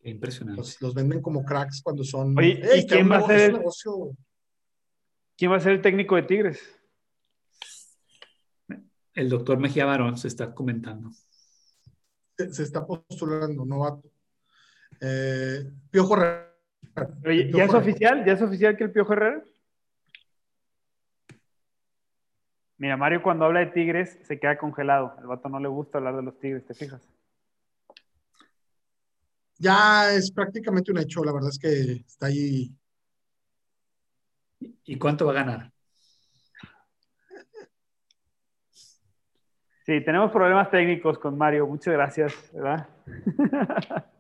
Impresionante. 0.03 0.63
Los, 0.81 0.95
venden 0.95 1.21
como 1.21 1.45
cracks 1.45 1.83
cuando 1.83 2.05
son... 2.05 2.37
Oye, 2.39 2.59
¿y 2.79 2.87
quién 2.87 3.11
va, 3.11 3.19
a 3.19 3.27
ser 3.27 3.61
¿quién 5.37 5.53
va 5.53 5.57
a 5.57 5.61
ser 5.61 5.73
el 5.73 5.83
técnico 5.83 6.17
de 6.17 6.23
Tigres? 6.23 6.80
El 9.15 9.29
doctor 9.29 9.59
Mejía 9.59 9.87
Barón 9.87 10.17
se 10.17 10.29
está 10.29 10.55
comentando. 10.55 11.11
Se, 12.37 12.63
está 12.63 12.87
postulando, 12.87 13.65
novato. 13.65 14.11
Eh, 15.01 15.71
Piojo 15.91 16.17
Herrera. 16.17 16.47
¿Ya 17.53 17.65
es 17.65 17.75
oficial? 17.75 18.25
¿Ya 18.25 18.33
es 18.33 18.43
oficial 18.43 18.77
que 18.77 18.85
el 18.85 18.93
Piojo 18.93 19.13
Herrera? 19.13 19.43
Mira, 22.79 22.97
Mario 22.97 23.23
cuando 23.23 23.45
habla 23.45 23.61
de 23.61 23.67
Tigres 23.67 24.19
se 24.23 24.41
queda 24.41 24.57
congelado. 24.57 25.15
El 25.21 25.27
vato 25.27 25.49
no 25.51 25.61
le 25.61 25.69
gusta 25.69 25.99
hablar 25.99 26.17
de 26.17 26.23
los 26.23 26.39
Tigres, 26.39 26.65
¿te 26.65 26.73
fijas? 26.75 27.07
Ya 29.59 30.11
es 30.15 30.33
prácticamente 30.33 30.91
un 30.91 30.99
hecho, 30.99 31.23
la 31.23 31.33
verdad 31.33 31.51
es 31.51 31.59
que 31.59 31.69
está 32.07 32.27
ahí. 32.27 32.75
¿Y 34.87 34.97
cuánto 34.97 35.27
va 35.27 35.33
a 35.33 35.35
ganar? 35.35 35.73
Sí, 39.91 40.01
tenemos 40.03 40.31
problemas 40.31 40.71
técnicos 40.71 41.19
con 41.19 41.37
Mario. 41.37 41.67
Muchas 41.67 41.93
gracias, 41.93 42.53
¿verdad? 42.55 42.89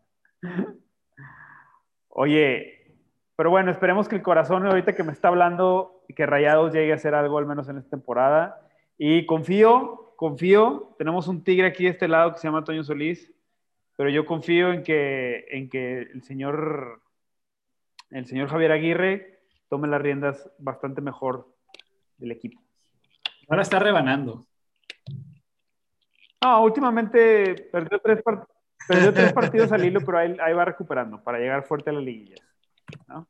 Oye, 2.09 2.97
pero 3.37 3.51
bueno, 3.51 3.71
esperemos 3.71 4.09
que 4.09 4.17
el 4.17 4.23
corazón 4.23 4.67
ahorita 4.67 4.97
que 4.97 5.05
me 5.05 5.13
está 5.13 5.29
hablando 5.29 6.03
y 6.09 6.15
que 6.15 6.27
Rayados 6.27 6.73
llegue 6.73 6.91
a 6.91 6.97
hacer 6.97 7.15
algo 7.15 7.39
al 7.39 7.47
menos 7.47 7.69
en 7.69 7.79
esta 7.79 7.91
temporada. 7.91 8.69
Y 8.99 9.27
confío, 9.27 10.13
confío, 10.17 10.97
tenemos 10.99 11.29
un 11.29 11.45
tigre 11.45 11.69
aquí 11.69 11.85
de 11.85 11.91
este 11.91 12.09
lado 12.09 12.33
que 12.33 12.41
se 12.41 12.49
llama 12.49 12.65
Toño 12.65 12.83
Solís, 12.83 13.33
pero 13.97 14.11
yo 14.11 14.27
confío 14.27 14.73
en 14.73 14.83
que, 14.83 15.47
en 15.51 15.71
que 15.71 15.99
el 15.99 16.25
señor, 16.25 17.01
el 18.11 18.27
señor 18.27 18.49
Javier 18.49 18.73
Aguirre 18.73 19.45
tome 19.69 19.87
las 19.87 20.03
riendas 20.03 20.51
bastante 20.59 21.01
mejor 21.01 21.47
del 22.19 22.33
equipo. 22.33 22.61
Ahora 23.49 23.63
está 23.63 23.79
rebanando. 23.79 24.50
No, 26.43 26.63
últimamente 26.63 27.69
perdió 27.71 28.01
tres, 28.01 28.23
perdió 28.89 29.13
tres 29.13 29.33
partidos 29.33 29.73
al 29.73 29.85
hilo, 29.85 30.01
pero 30.01 30.19
ahí, 30.19 30.53
va 30.55 30.65
recuperando 30.65 31.23
para 31.23 31.39
llegar 31.39 31.65
fuerte 31.65 31.91
a 31.91 31.93
la 31.93 32.01
liguilla. 32.01 32.37
¿no? 33.07 33.29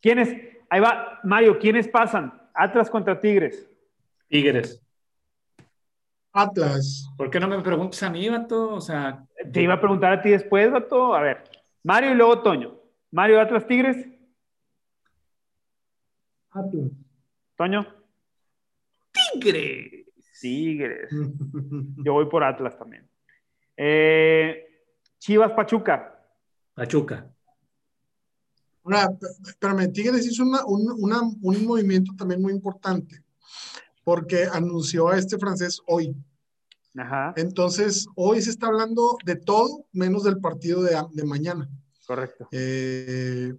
¿Quiénes? 0.00 0.36
Ahí 0.70 0.80
va, 0.80 1.20
Mario, 1.24 1.58
¿quiénes 1.58 1.88
pasan? 1.88 2.32
Atlas 2.54 2.88
contra 2.90 3.20
Tigres. 3.20 3.68
Tigres. 4.28 4.80
Atlas. 6.32 7.12
¿Por 7.16 7.30
qué 7.30 7.40
no 7.40 7.48
me 7.48 7.60
preguntas 7.60 8.02
a 8.02 8.10
mí, 8.10 8.28
Vato? 8.28 8.74
O 8.74 8.80
sea. 8.80 9.24
Te 9.52 9.62
iba 9.62 9.74
a 9.74 9.80
preguntar 9.80 10.12
a 10.12 10.22
ti 10.22 10.30
después, 10.30 10.70
Vato. 10.70 11.14
A 11.14 11.20
ver, 11.20 11.44
Mario 11.82 12.12
y 12.12 12.14
luego 12.14 12.42
Toño. 12.42 12.78
Mario, 13.10 13.40
Atlas, 13.40 13.66
Tigres. 13.66 13.96
Atlas. 16.50 16.90
Toño. 17.56 17.86
Tigres. 19.12 19.97
Tigres. 20.40 21.10
Yo 22.04 22.12
voy 22.12 22.26
por 22.28 22.44
Atlas 22.44 22.78
también. 22.78 23.08
Eh, 23.76 24.64
Chivas 25.18 25.52
Pachuca. 25.52 26.20
Pachuca. 26.74 27.30
Ahora, 28.84 29.08
espérame, 29.46 29.92
Tigres 29.92 30.26
hizo 30.26 30.44
un 30.44 31.66
movimiento 31.66 32.12
también 32.16 32.40
muy 32.40 32.52
importante 32.52 33.22
porque 34.08 34.44
anunció 34.50 35.08
a 35.08 35.18
este 35.18 35.36
francés 35.36 35.82
hoy. 35.86 36.16
Ajá. 36.96 37.34
Entonces, 37.36 38.06
hoy 38.14 38.40
se 38.40 38.48
está 38.48 38.68
hablando 38.68 39.18
de 39.22 39.36
todo 39.36 39.84
menos 39.92 40.24
del 40.24 40.38
partido 40.38 40.82
de, 40.82 41.24
mañana. 41.26 41.68
Correcto. 42.06 42.48
Eh, 42.50 43.52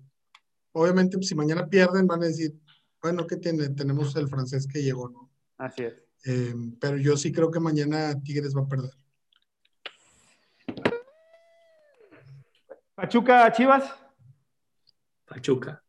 obviamente, 0.71 1.21
si 1.21 1.35
mañana 1.35 1.67
pierden, 1.67 2.07
van 2.07 2.23
a 2.23 2.25
decir, 2.25 2.59
bueno, 2.99 3.27
¿qué 3.27 3.37
tiene? 3.37 3.69
Tenemos 3.69 4.15
el 4.15 4.27
francés 4.27 4.65
que 4.65 4.81
llegó, 4.81 5.09
¿no? 5.09 5.29
Así 5.59 5.83
es. 5.83 5.93
Eh, 6.25 6.53
pero 6.79 6.97
yo 6.97 7.15
sí 7.15 7.31
creo 7.31 7.49
que 7.49 7.59
mañana 7.59 8.13
Tigres 8.21 8.55
va 8.55 8.61
a 8.61 8.67
perder. 8.67 8.91
Pachuca, 12.95 13.51
Chivas. 13.53 13.95
Pachuca. 15.25 15.83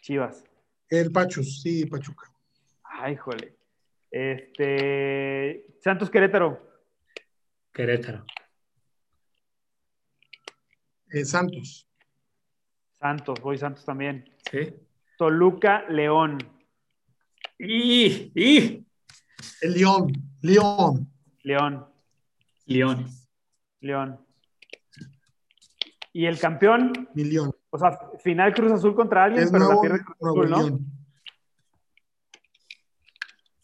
Chivas. 0.00 0.44
El 0.88 1.10
Pachus, 1.10 1.62
sí, 1.62 1.84
Pachuca. 1.86 2.30
Ay, 2.84 3.16
jole. 3.16 3.56
Este. 4.10 5.66
Santos 5.80 6.08
Querétaro. 6.08 6.62
Querétaro. 7.72 8.24
Eh, 11.10 11.24
Santos. 11.24 11.88
Santos, 12.94 13.40
voy 13.40 13.58
Santos 13.58 13.84
también. 13.84 14.32
Sí. 14.50 14.74
Toluca, 15.18 15.88
León. 15.88 16.38
¡Y! 17.58 18.32
¡Y! 18.34 18.85
El 19.60 19.74
León. 19.74 20.12
León. 20.42 21.10
León. 21.42 21.86
León. 22.66 23.06
León. 23.80 24.20
¿Y 26.12 26.26
el 26.26 26.38
campeón? 26.38 27.08
Mi 27.14 27.24
León. 27.24 27.52
O 27.70 27.78
sea, 27.78 27.98
final 28.22 28.54
Cruz 28.54 28.72
Azul 28.72 28.94
contra 28.94 29.24
alguien, 29.24 29.48
pero 29.50 29.68
la 29.68 29.80
pierde 29.80 30.04
Cruz 30.04 30.16
Azul, 30.20 30.50
¿no? 30.50 30.80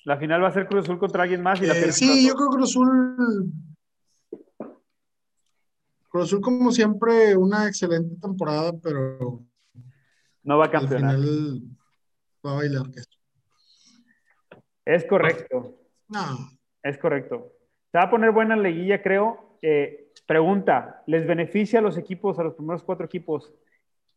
La 0.04 0.16
final 0.16 0.42
va 0.42 0.48
a 0.48 0.52
ser 0.52 0.66
Cruz 0.66 0.84
Azul 0.84 0.98
contra 0.98 1.22
alguien 1.22 1.42
más 1.42 1.60
y 1.62 1.66
la 1.66 1.78
eh, 1.78 1.92
Sí, 1.92 2.26
yo 2.26 2.34
creo 2.34 2.50
que 2.50 2.56
Cruz 2.56 2.70
Azul. 2.70 3.52
Cruz 6.08 6.24
Azul, 6.24 6.40
como 6.40 6.70
siempre, 6.72 7.36
una 7.36 7.66
excelente 7.68 8.16
temporada, 8.20 8.72
pero. 8.82 9.42
No 10.42 10.58
va 10.58 10.66
a 10.66 10.70
campeonar. 10.70 11.14
Al 11.14 11.22
final 11.22 11.62
va 12.44 12.52
a 12.52 12.54
bailar 12.56 12.82
Es 14.84 15.04
correcto. 15.04 15.74
No. 16.08 16.50
Es 16.82 16.98
correcto. 16.98 17.52
Se 17.90 17.98
va 17.98 18.04
a 18.04 18.10
poner 18.10 18.32
buena 18.32 18.56
liguilla, 18.56 19.02
creo. 19.02 19.58
Eh, 19.62 20.12
pregunta: 20.26 21.02
¿les 21.06 21.26
beneficia 21.26 21.78
a 21.78 21.82
los 21.82 21.96
equipos, 21.96 22.38
a 22.38 22.42
los 22.42 22.54
primeros 22.54 22.82
cuatro 22.82 23.06
equipos, 23.06 23.54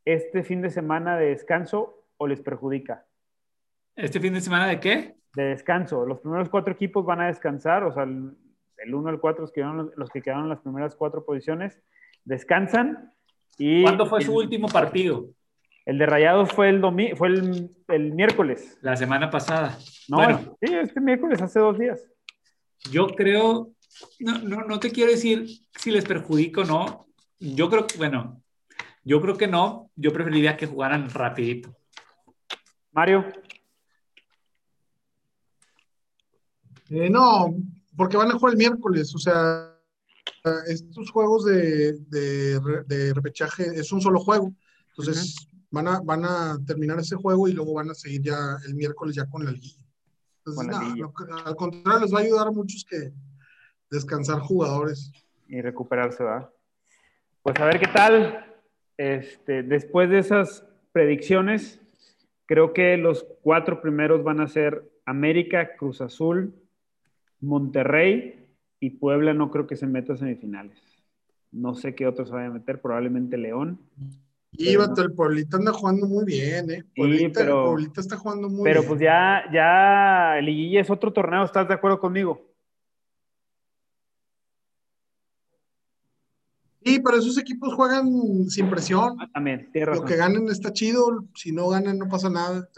este 0.04 0.44
fin 0.44 0.62
de 0.62 0.70
semana 0.70 1.18
de 1.18 1.28
descanso 1.28 2.06
o 2.18 2.28
les 2.28 2.42
perjudica? 2.42 3.06
¿Este 3.96 4.20
fin 4.20 4.34
de 4.34 4.42
semana 4.42 4.68
de 4.68 4.80
qué? 4.80 5.16
De 5.36 5.44
descanso. 5.46 6.06
Los 6.06 6.20
primeros 6.20 6.50
cuatro 6.50 6.74
equipos 6.74 7.06
van 7.06 7.22
a 7.22 7.28
descansar, 7.28 7.84
o 7.84 7.94
sea, 7.94 8.04
el, 8.04 8.94
1 8.94 9.10
al 9.10 9.20
4, 9.20 9.42
los 9.42 9.52
que, 9.52 9.62
quedaron, 9.62 9.92
los 9.96 10.10
que 10.10 10.22
quedaron 10.22 10.44
en 10.44 10.50
las 10.50 10.60
primeras 10.60 10.96
cuatro 10.96 11.26
posiciones, 11.26 11.82
descansan. 12.24 13.14
Y 13.58 13.84
¿Cuándo 13.84 14.06
fue 14.06 14.22
su 14.22 14.36
último 14.36 14.68
partido? 14.68 15.30
El 15.86 16.00
de 16.00 16.06
Rayados 16.08 16.52
fue 16.52 16.70
el, 16.70 16.82
fue 17.16 17.28
el, 17.28 18.14
miércoles. 18.14 18.78
La 18.82 18.96
semana 18.96 19.30
pasada. 19.30 19.78
No, 20.08 20.18
bueno, 20.18 20.58
sí, 20.60 20.74
este 20.74 21.00
miércoles, 21.00 21.42
hace 21.42 21.60
dos 21.60 21.78
días. 21.78 22.02
Yo 22.92 23.08
creo, 23.08 23.72
no, 24.20 24.40
no, 24.40 24.64
no 24.64 24.80
te 24.80 24.92
quiero 24.92 25.12
decir 25.12 25.48
si 25.76 25.92
les 25.92 26.04
perjudico 26.04 26.62
o 26.62 26.66
no. 26.66 27.08
Yo 27.40 27.70
creo 27.70 27.86
que, 27.86 27.98
bueno, 27.98 28.42
yo 29.04 29.22
creo 29.22 29.38
que 29.38 29.48
no. 29.48 29.92
Yo 29.96 30.12
preferiría 30.12 30.58
que 30.58 30.66
jugaran 30.66 31.10
rapidito. 31.10 31.76
Mario. 32.92 33.26
Eh, 36.90 37.10
no, 37.10 37.56
porque 37.96 38.18
van 38.18 38.32
a 38.32 38.34
jugar 38.34 38.54
el 38.54 38.58
miércoles, 38.58 39.14
o 39.16 39.18
sea, 39.18 39.72
estos 40.68 41.10
juegos 41.10 41.46
de, 41.46 41.94
de, 42.08 43.14
repechaje 43.14 43.66
es 43.74 43.92
un 43.92 44.02
solo 44.02 44.20
juego, 44.20 44.54
entonces 44.90 45.48
van, 45.76 45.88
a, 45.88 46.00
van 46.00 46.24
a 46.24 46.58
terminar 46.66 46.98
ese 47.00 47.16
juego 47.16 47.48
y 47.48 47.54
luego 47.54 47.74
van 47.74 47.90
a 47.90 47.94
seguir 47.94 48.22
ya 48.22 48.58
el 48.66 48.76
miércoles 48.76 49.16
ya 49.16 49.26
con 49.28 49.44
la. 49.44 49.52
Entonces, 49.52 50.74
al 51.46 51.56
contrario, 51.56 52.00
les 52.02 52.14
va 52.14 52.20
a 52.20 52.22
ayudar 52.22 52.48
a 52.48 52.52
muchos 52.52 52.86
que 52.90 53.12
descansar 53.90 54.40
jugadores. 54.40 55.12
Y 55.48 55.62
recuperarse, 55.62 56.24
¿va? 56.24 56.52
Pues 57.44 57.60
a 57.60 57.66
ver 57.66 57.80
qué 57.80 57.88
tal. 57.88 58.46
Este, 58.98 59.62
después 59.62 60.10
de 60.10 60.20
esas 60.20 60.66
predicciones, 60.92 61.80
creo 62.48 62.74
que 62.74 62.98
los 62.98 63.26
cuatro 63.44 63.82
primeros 63.82 64.24
van 64.24 64.40
a 64.40 64.48
ser 64.48 64.90
América, 65.06 65.76
Cruz 65.76 66.02
Azul, 66.02 66.56
Monterrey 67.42 68.50
y 68.80 68.92
Puebla 68.92 69.34
no 69.34 69.52
creo 69.52 69.68
que 69.68 69.76
se 69.76 69.86
meta 69.86 70.14
a 70.14 70.18
semifinales. 70.18 70.80
No 71.52 71.76
sé 71.76 71.94
qué 71.94 72.08
otros 72.08 72.32
vayan 72.32 72.52
a 72.52 72.54
meter, 72.56 72.82
probablemente 72.82 73.38
León. 73.38 73.80
Y 74.58 74.74
el 74.74 75.14
Pueblita 75.14 75.58
anda 75.58 75.74
jugando 75.74 76.08
muy 76.08 76.24
bien, 76.26 76.72
¿eh? 76.72 76.84
Pueblita, 76.96 77.42
el 77.42 77.50
Pueblita 77.50 78.02
está 78.02 78.18
jugando 78.18 78.48
muy 78.48 78.64
bien. 78.64 78.76
Pero 78.76 78.88
pues 78.88 79.00
ya, 79.02 79.44
ya, 79.52 80.40
Liguilla 80.42 80.82
es 80.82 80.90
otro 80.90 81.12
torneo, 81.12 81.44
¿estás 81.44 81.68
de 81.68 81.74
acuerdo 81.74 82.00
conmigo? 82.00 82.42
Sí, 86.84 87.00
pero 87.04 87.18
esos 87.18 87.38
equipos 87.38 87.74
juegan 87.74 88.08
sin 88.48 88.70
presión. 88.70 89.18
Ah, 89.20 89.28
también, 89.34 89.72
tiene 89.72 89.88
razón. 89.88 90.04
Lo 90.04 90.08
que 90.08 90.16
ganen 90.16 90.48
está 90.48 90.72
chido, 90.72 91.26
si 91.34 91.52
no 91.52 91.68
ganan 91.70 91.98
no 91.98 92.08
pasa 92.08 92.30
nada. 92.30 92.70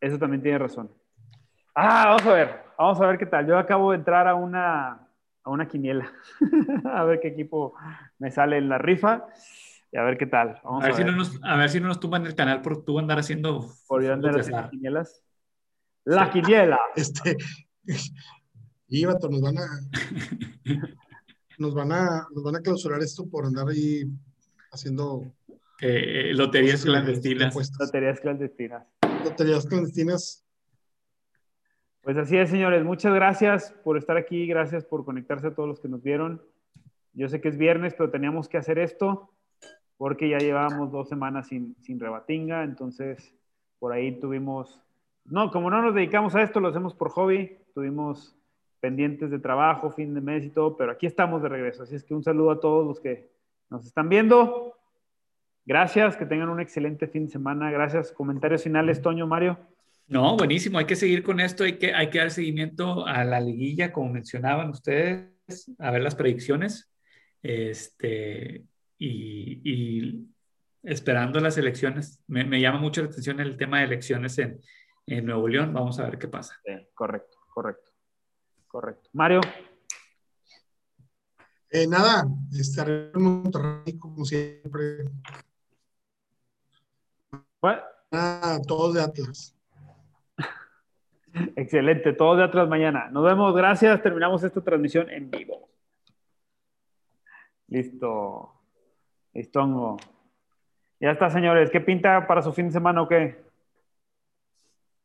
Eso 0.00 0.18
también 0.18 0.42
tiene 0.42 0.58
razón. 0.58 0.90
Ah, 1.74 2.04
vamos 2.06 2.26
a 2.26 2.32
ver, 2.32 2.62
vamos 2.78 3.00
a 3.00 3.06
ver 3.06 3.18
qué 3.18 3.26
tal. 3.26 3.46
Yo 3.46 3.58
acabo 3.58 3.90
de 3.90 3.98
entrar 3.98 4.28
a 4.28 4.36
una, 4.36 5.08
a 5.42 5.50
una 5.50 5.66
quiniela, 5.66 6.10
a 6.84 7.04
ver 7.04 7.20
qué 7.20 7.28
equipo 7.28 7.74
me 8.18 8.30
sale 8.30 8.56
en 8.58 8.68
la 8.68 8.78
rifa 8.78 9.26
y 9.92 9.96
a 9.96 10.02
ver 10.02 10.16
qué 10.18 10.26
tal. 10.26 10.60
a, 10.62 10.78
ver 10.80 10.94
Si 10.94 11.04
no 11.04 11.12
nos, 11.12 11.40
a 11.42 11.56
ver 11.56 11.70
si 11.70 11.80
no 11.80 11.88
nos 11.88 12.00
tumban 12.00 12.24
el 12.26 12.34
canal 12.34 12.62
por 12.62 12.84
tú 12.84 12.98
andar 12.98 13.18
haciendo. 13.18 13.72
Por 13.86 14.04
andar 14.04 14.38
haciendo 14.38 14.70
quinielas. 14.70 15.22
La 16.04 16.30
quiniela. 16.30 16.78
Este. 16.96 17.36
Y 18.92 19.04
nos 19.04 19.40
van 19.40 19.56
a. 19.56 19.68
nos 21.58 21.74
van 21.76 21.92
a, 21.92 22.26
nos 22.34 22.42
van 22.42 22.56
a 22.56 22.60
clausurar 22.60 23.00
esto 23.00 23.30
por 23.30 23.46
andar 23.46 23.68
ahí 23.68 24.02
haciendo. 24.72 25.32
Eh, 25.80 26.32
loterías 26.34 26.84
clandestinas. 26.84 27.54
Loterías 27.78 28.20
clandestinas. 28.20 28.84
Loterías 29.22 29.66
clandestinas 29.66 30.44
pues 32.02 32.16
así 32.16 32.36
es, 32.38 32.48
señores. 32.48 32.82
Muchas 32.82 33.14
gracias 33.14 33.74
por 33.84 33.98
estar 33.98 34.16
aquí. 34.16 34.46
Gracias 34.46 34.84
por 34.84 35.04
conectarse 35.04 35.48
a 35.48 35.54
todos 35.54 35.68
los 35.68 35.80
que 35.80 35.88
nos 35.88 36.02
vieron. 36.02 36.42
Yo 37.12 37.28
sé 37.28 37.40
que 37.40 37.48
es 37.48 37.58
viernes, 37.58 37.94
pero 37.94 38.10
teníamos 38.10 38.48
que 38.48 38.56
hacer 38.56 38.78
esto 38.78 39.30
porque 40.00 40.30
ya 40.30 40.38
llevábamos 40.38 40.90
dos 40.90 41.10
semanas 41.10 41.48
sin, 41.48 41.76
sin 41.82 42.00
rebatinga. 42.00 42.64
Entonces, 42.64 43.34
por 43.78 43.92
ahí 43.92 44.18
tuvimos. 44.18 44.80
No, 45.26 45.50
como 45.50 45.68
no 45.68 45.82
nos 45.82 45.94
dedicamos 45.94 46.34
a 46.34 46.40
esto, 46.40 46.58
lo 46.58 46.68
hacemos 46.68 46.94
por 46.94 47.10
hobby. 47.10 47.58
Tuvimos 47.74 48.34
pendientes 48.80 49.30
de 49.30 49.38
trabajo, 49.38 49.90
fin 49.90 50.14
de 50.14 50.22
mes 50.22 50.42
y 50.42 50.48
todo, 50.48 50.74
pero 50.74 50.92
aquí 50.92 51.04
estamos 51.04 51.42
de 51.42 51.50
regreso. 51.50 51.82
Así 51.82 51.96
es 51.96 52.02
que 52.02 52.14
un 52.14 52.22
saludo 52.22 52.50
a 52.50 52.60
todos 52.60 52.86
los 52.86 52.98
que 52.98 53.28
nos 53.68 53.84
están 53.84 54.08
viendo. 54.08 54.74
Gracias, 55.66 56.16
que 56.16 56.24
tengan 56.24 56.48
un 56.48 56.60
excelente 56.60 57.06
fin 57.06 57.26
de 57.26 57.32
semana. 57.32 57.70
Gracias. 57.70 58.10
Comentarios 58.10 58.62
finales, 58.62 59.02
Toño, 59.02 59.26
Mario. 59.26 59.58
No, 60.08 60.34
buenísimo. 60.34 60.78
Hay 60.78 60.86
que 60.86 60.96
seguir 60.96 61.22
con 61.22 61.40
esto. 61.40 61.64
Hay 61.64 61.76
que, 61.76 61.92
hay 61.92 62.08
que 62.08 62.20
dar 62.20 62.30
seguimiento 62.30 63.06
a 63.06 63.22
la 63.24 63.38
liguilla, 63.38 63.92
como 63.92 64.14
mencionaban 64.14 64.70
ustedes, 64.70 65.70
a 65.78 65.90
ver 65.90 66.00
las 66.00 66.14
predicciones. 66.14 66.90
Este, 67.42 68.64
y, 69.00 70.28
esperando 70.82 71.40
las 71.40 71.58
elecciones. 71.58 72.22
Me, 72.26 72.60
llama 72.60 72.78
mucho 72.78 73.02
la 73.02 73.08
atención 73.08 73.40
el 73.40 73.56
tema 73.56 73.78
de 73.78 73.84
elecciones 73.86 74.38
en, 74.38 74.60
en 75.06 75.26
Nuevo 75.26 75.48
León. 75.48 75.72
Vamos 75.72 75.98
a 75.98 76.04
ver 76.04 76.18
qué 76.18 76.28
pasa. 76.28 76.54
correcto, 76.94 77.38
correcto. 77.52 77.90
Correcto. 78.68 79.10
Mario. 79.12 79.40
Eh, 81.72 81.86
nada, 81.86 82.24
estaré 82.52 83.10
en 83.14 83.22
Monterrey 83.22 83.98
como 83.98 84.24
siempre. 84.24 85.04
Ah, 88.12 88.58
todos 88.66 88.94
de 88.94 89.02
Atlas. 89.02 89.56
Excelente, 91.56 92.12
todos 92.12 92.38
de 92.38 92.44
Atlas 92.44 92.68
mañana. 92.68 93.08
Nos 93.10 93.24
vemos, 93.24 93.54
gracias. 93.54 94.02
Terminamos 94.02 94.42
esta 94.42 94.60
transmisión 94.60 95.10
en 95.10 95.30
vivo. 95.30 95.68
Listo. 97.68 98.59
Listongo. 99.32 99.96
Ya 101.00 101.10
está, 101.12 101.30
señores. 101.30 101.70
¿Qué 101.70 101.80
pinta 101.80 102.26
para 102.26 102.42
su 102.42 102.52
fin 102.52 102.66
de 102.66 102.72
semana 102.72 103.02
o 103.02 103.08
qué? 103.08 103.42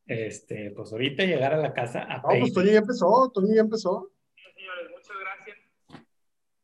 Este, 0.07 0.71
pues 0.71 0.91
ahorita 0.91 1.23
llegar 1.23 1.53
a 1.53 1.57
la 1.57 1.73
casa 1.73 2.03
a 2.03 2.17
No, 2.17 2.39
pues 2.39 2.53
Toño 2.53 2.71
ya 2.71 2.79
empezó, 2.79 3.31
Toño 3.33 3.53
ya 3.55 3.61
empezó. 3.61 4.11
señores, 4.55 4.91
muchas 4.91 5.17
gracias. 5.19 5.57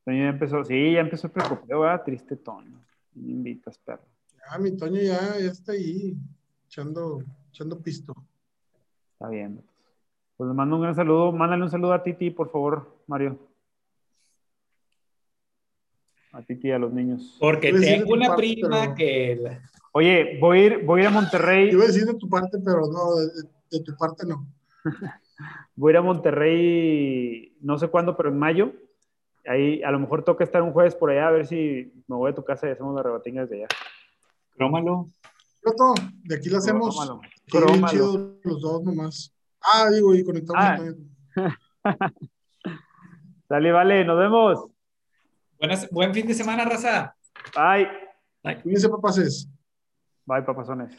Toño 0.06 0.24
ya 0.24 0.30
empezó, 0.30 0.64
sí, 0.64 0.94
ya 0.94 1.00
empezó 1.00 1.28
el 1.28 1.34
preocupado, 1.34 1.82
¿verdad? 1.82 2.04
Triste 2.04 2.36
Toño. 2.36 2.80
Me 3.16 3.32
invitas, 3.32 3.78
perro. 3.80 4.04
Ya, 4.52 4.58
mi 4.60 4.78
Toño 4.78 5.02
ya, 5.02 5.40
ya 5.40 5.52
está 5.52 5.72
ahí, 5.72 6.16
echando, 6.68 7.24
echando 7.50 7.82
pisto. 7.82 8.14
Está 9.14 9.30
bien. 9.30 9.64
Pues 10.38 10.48
le 10.48 10.54
mando 10.54 10.76
un 10.76 10.82
gran 10.84 10.96
saludo. 10.96 11.32
Mándale 11.32 11.64
un 11.64 11.70
saludo 11.70 11.94
a 11.94 12.04
Titi, 12.04 12.32
por 12.32 12.52
favor, 12.52 12.98
Mario. 13.08 13.40
A 16.34 16.42
Titi 16.42 16.70
y 16.70 16.72
a 16.72 16.80
los 16.80 16.94
niños. 16.94 17.38
Porque 17.40 17.74
tengo 17.74 18.14
una 18.14 18.36
prima 18.36 18.96
que... 18.96 19.60
Oye, 19.94 20.38
voy 20.40 20.60
a, 20.60 20.66
ir, 20.66 20.86
voy 20.86 21.02
a 21.02 21.04
ir 21.04 21.08
a 21.10 21.12
Monterrey. 21.12 21.70
Iba 21.70 21.84
a 21.84 21.88
decir 21.88 22.06
de 22.06 22.14
tu 22.14 22.30
parte, 22.30 22.58
pero 22.64 22.88
no, 22.88 23.16
de, 23.70 23.84
tu 23.84 23.96
parte 23.98 24.26
no. 24.26 24.48
voy 25.76 25.90
a 25.90 25.94
ir 25.94 25.98
a 25.98 26.02
Monterrey, 26.02 27.58
no 27.60 27.78
sé 27.78 27.90
cuándo, 27.90 28.16
pero 28.16 28.30
en 28.30 28.40
mayo. 28.40 28.72
Ahí 29.46 29.84
a 29.84 29.92
lo 29.92 30.00
mejor 30.00 30.24
toca 30.24 30.46
estar 30.46 30.62
un 30.62 30.72
jueves 30.72 30.96
por 30.96 31.10
allá, 31.10 31.28
a 31.28 31.32
ver 31.32 31.48
si 31.48 31.92
me 32.08 32.16
voy 32.16 32.32
a 32.32 32.36
tu 32.36 32.44
casa 32.44 32.68
y 32.68 32.72
hacemos 32.72 32.96
las 32.96 33.04
rebatingas 33.04 33.50
de 33.50 33.58
allá. 33.58 33.68
Crómalo. 34.56 35.08
de 36.24 36.36
aquí 36.36 36.50
lo 36.50 36.60
hacemos. 36.60 36.96
Crómalo. 37.50 38.38
los 38.44 38.62
dos 38.62 38.84
nomás. 38.84 39.34
Ah, 39.62 39.90
digo, 39.92 40.16
y 40.16 40.24
conectamos. 40.24 40.96
Ah. 41.36 42.12
Dale, 43.50 43.72
vale, 43.74 44.06
nos 44.06 44.18
vemos. 44.18 44.71
Buenas, 45.62 45.88
buen 45.92 46.12
fin 46.12 46.26
de 46.26 46.34
semana, 46.34 46.66
raza. 46.66 47.16
Bye. 47.54 47.88
Bye. 48.44 48.64
Cuídense, 48.64 48.90
papaces. 48.90 49.48
Bye, 50.26 50.42
papazones. 50.42 50.92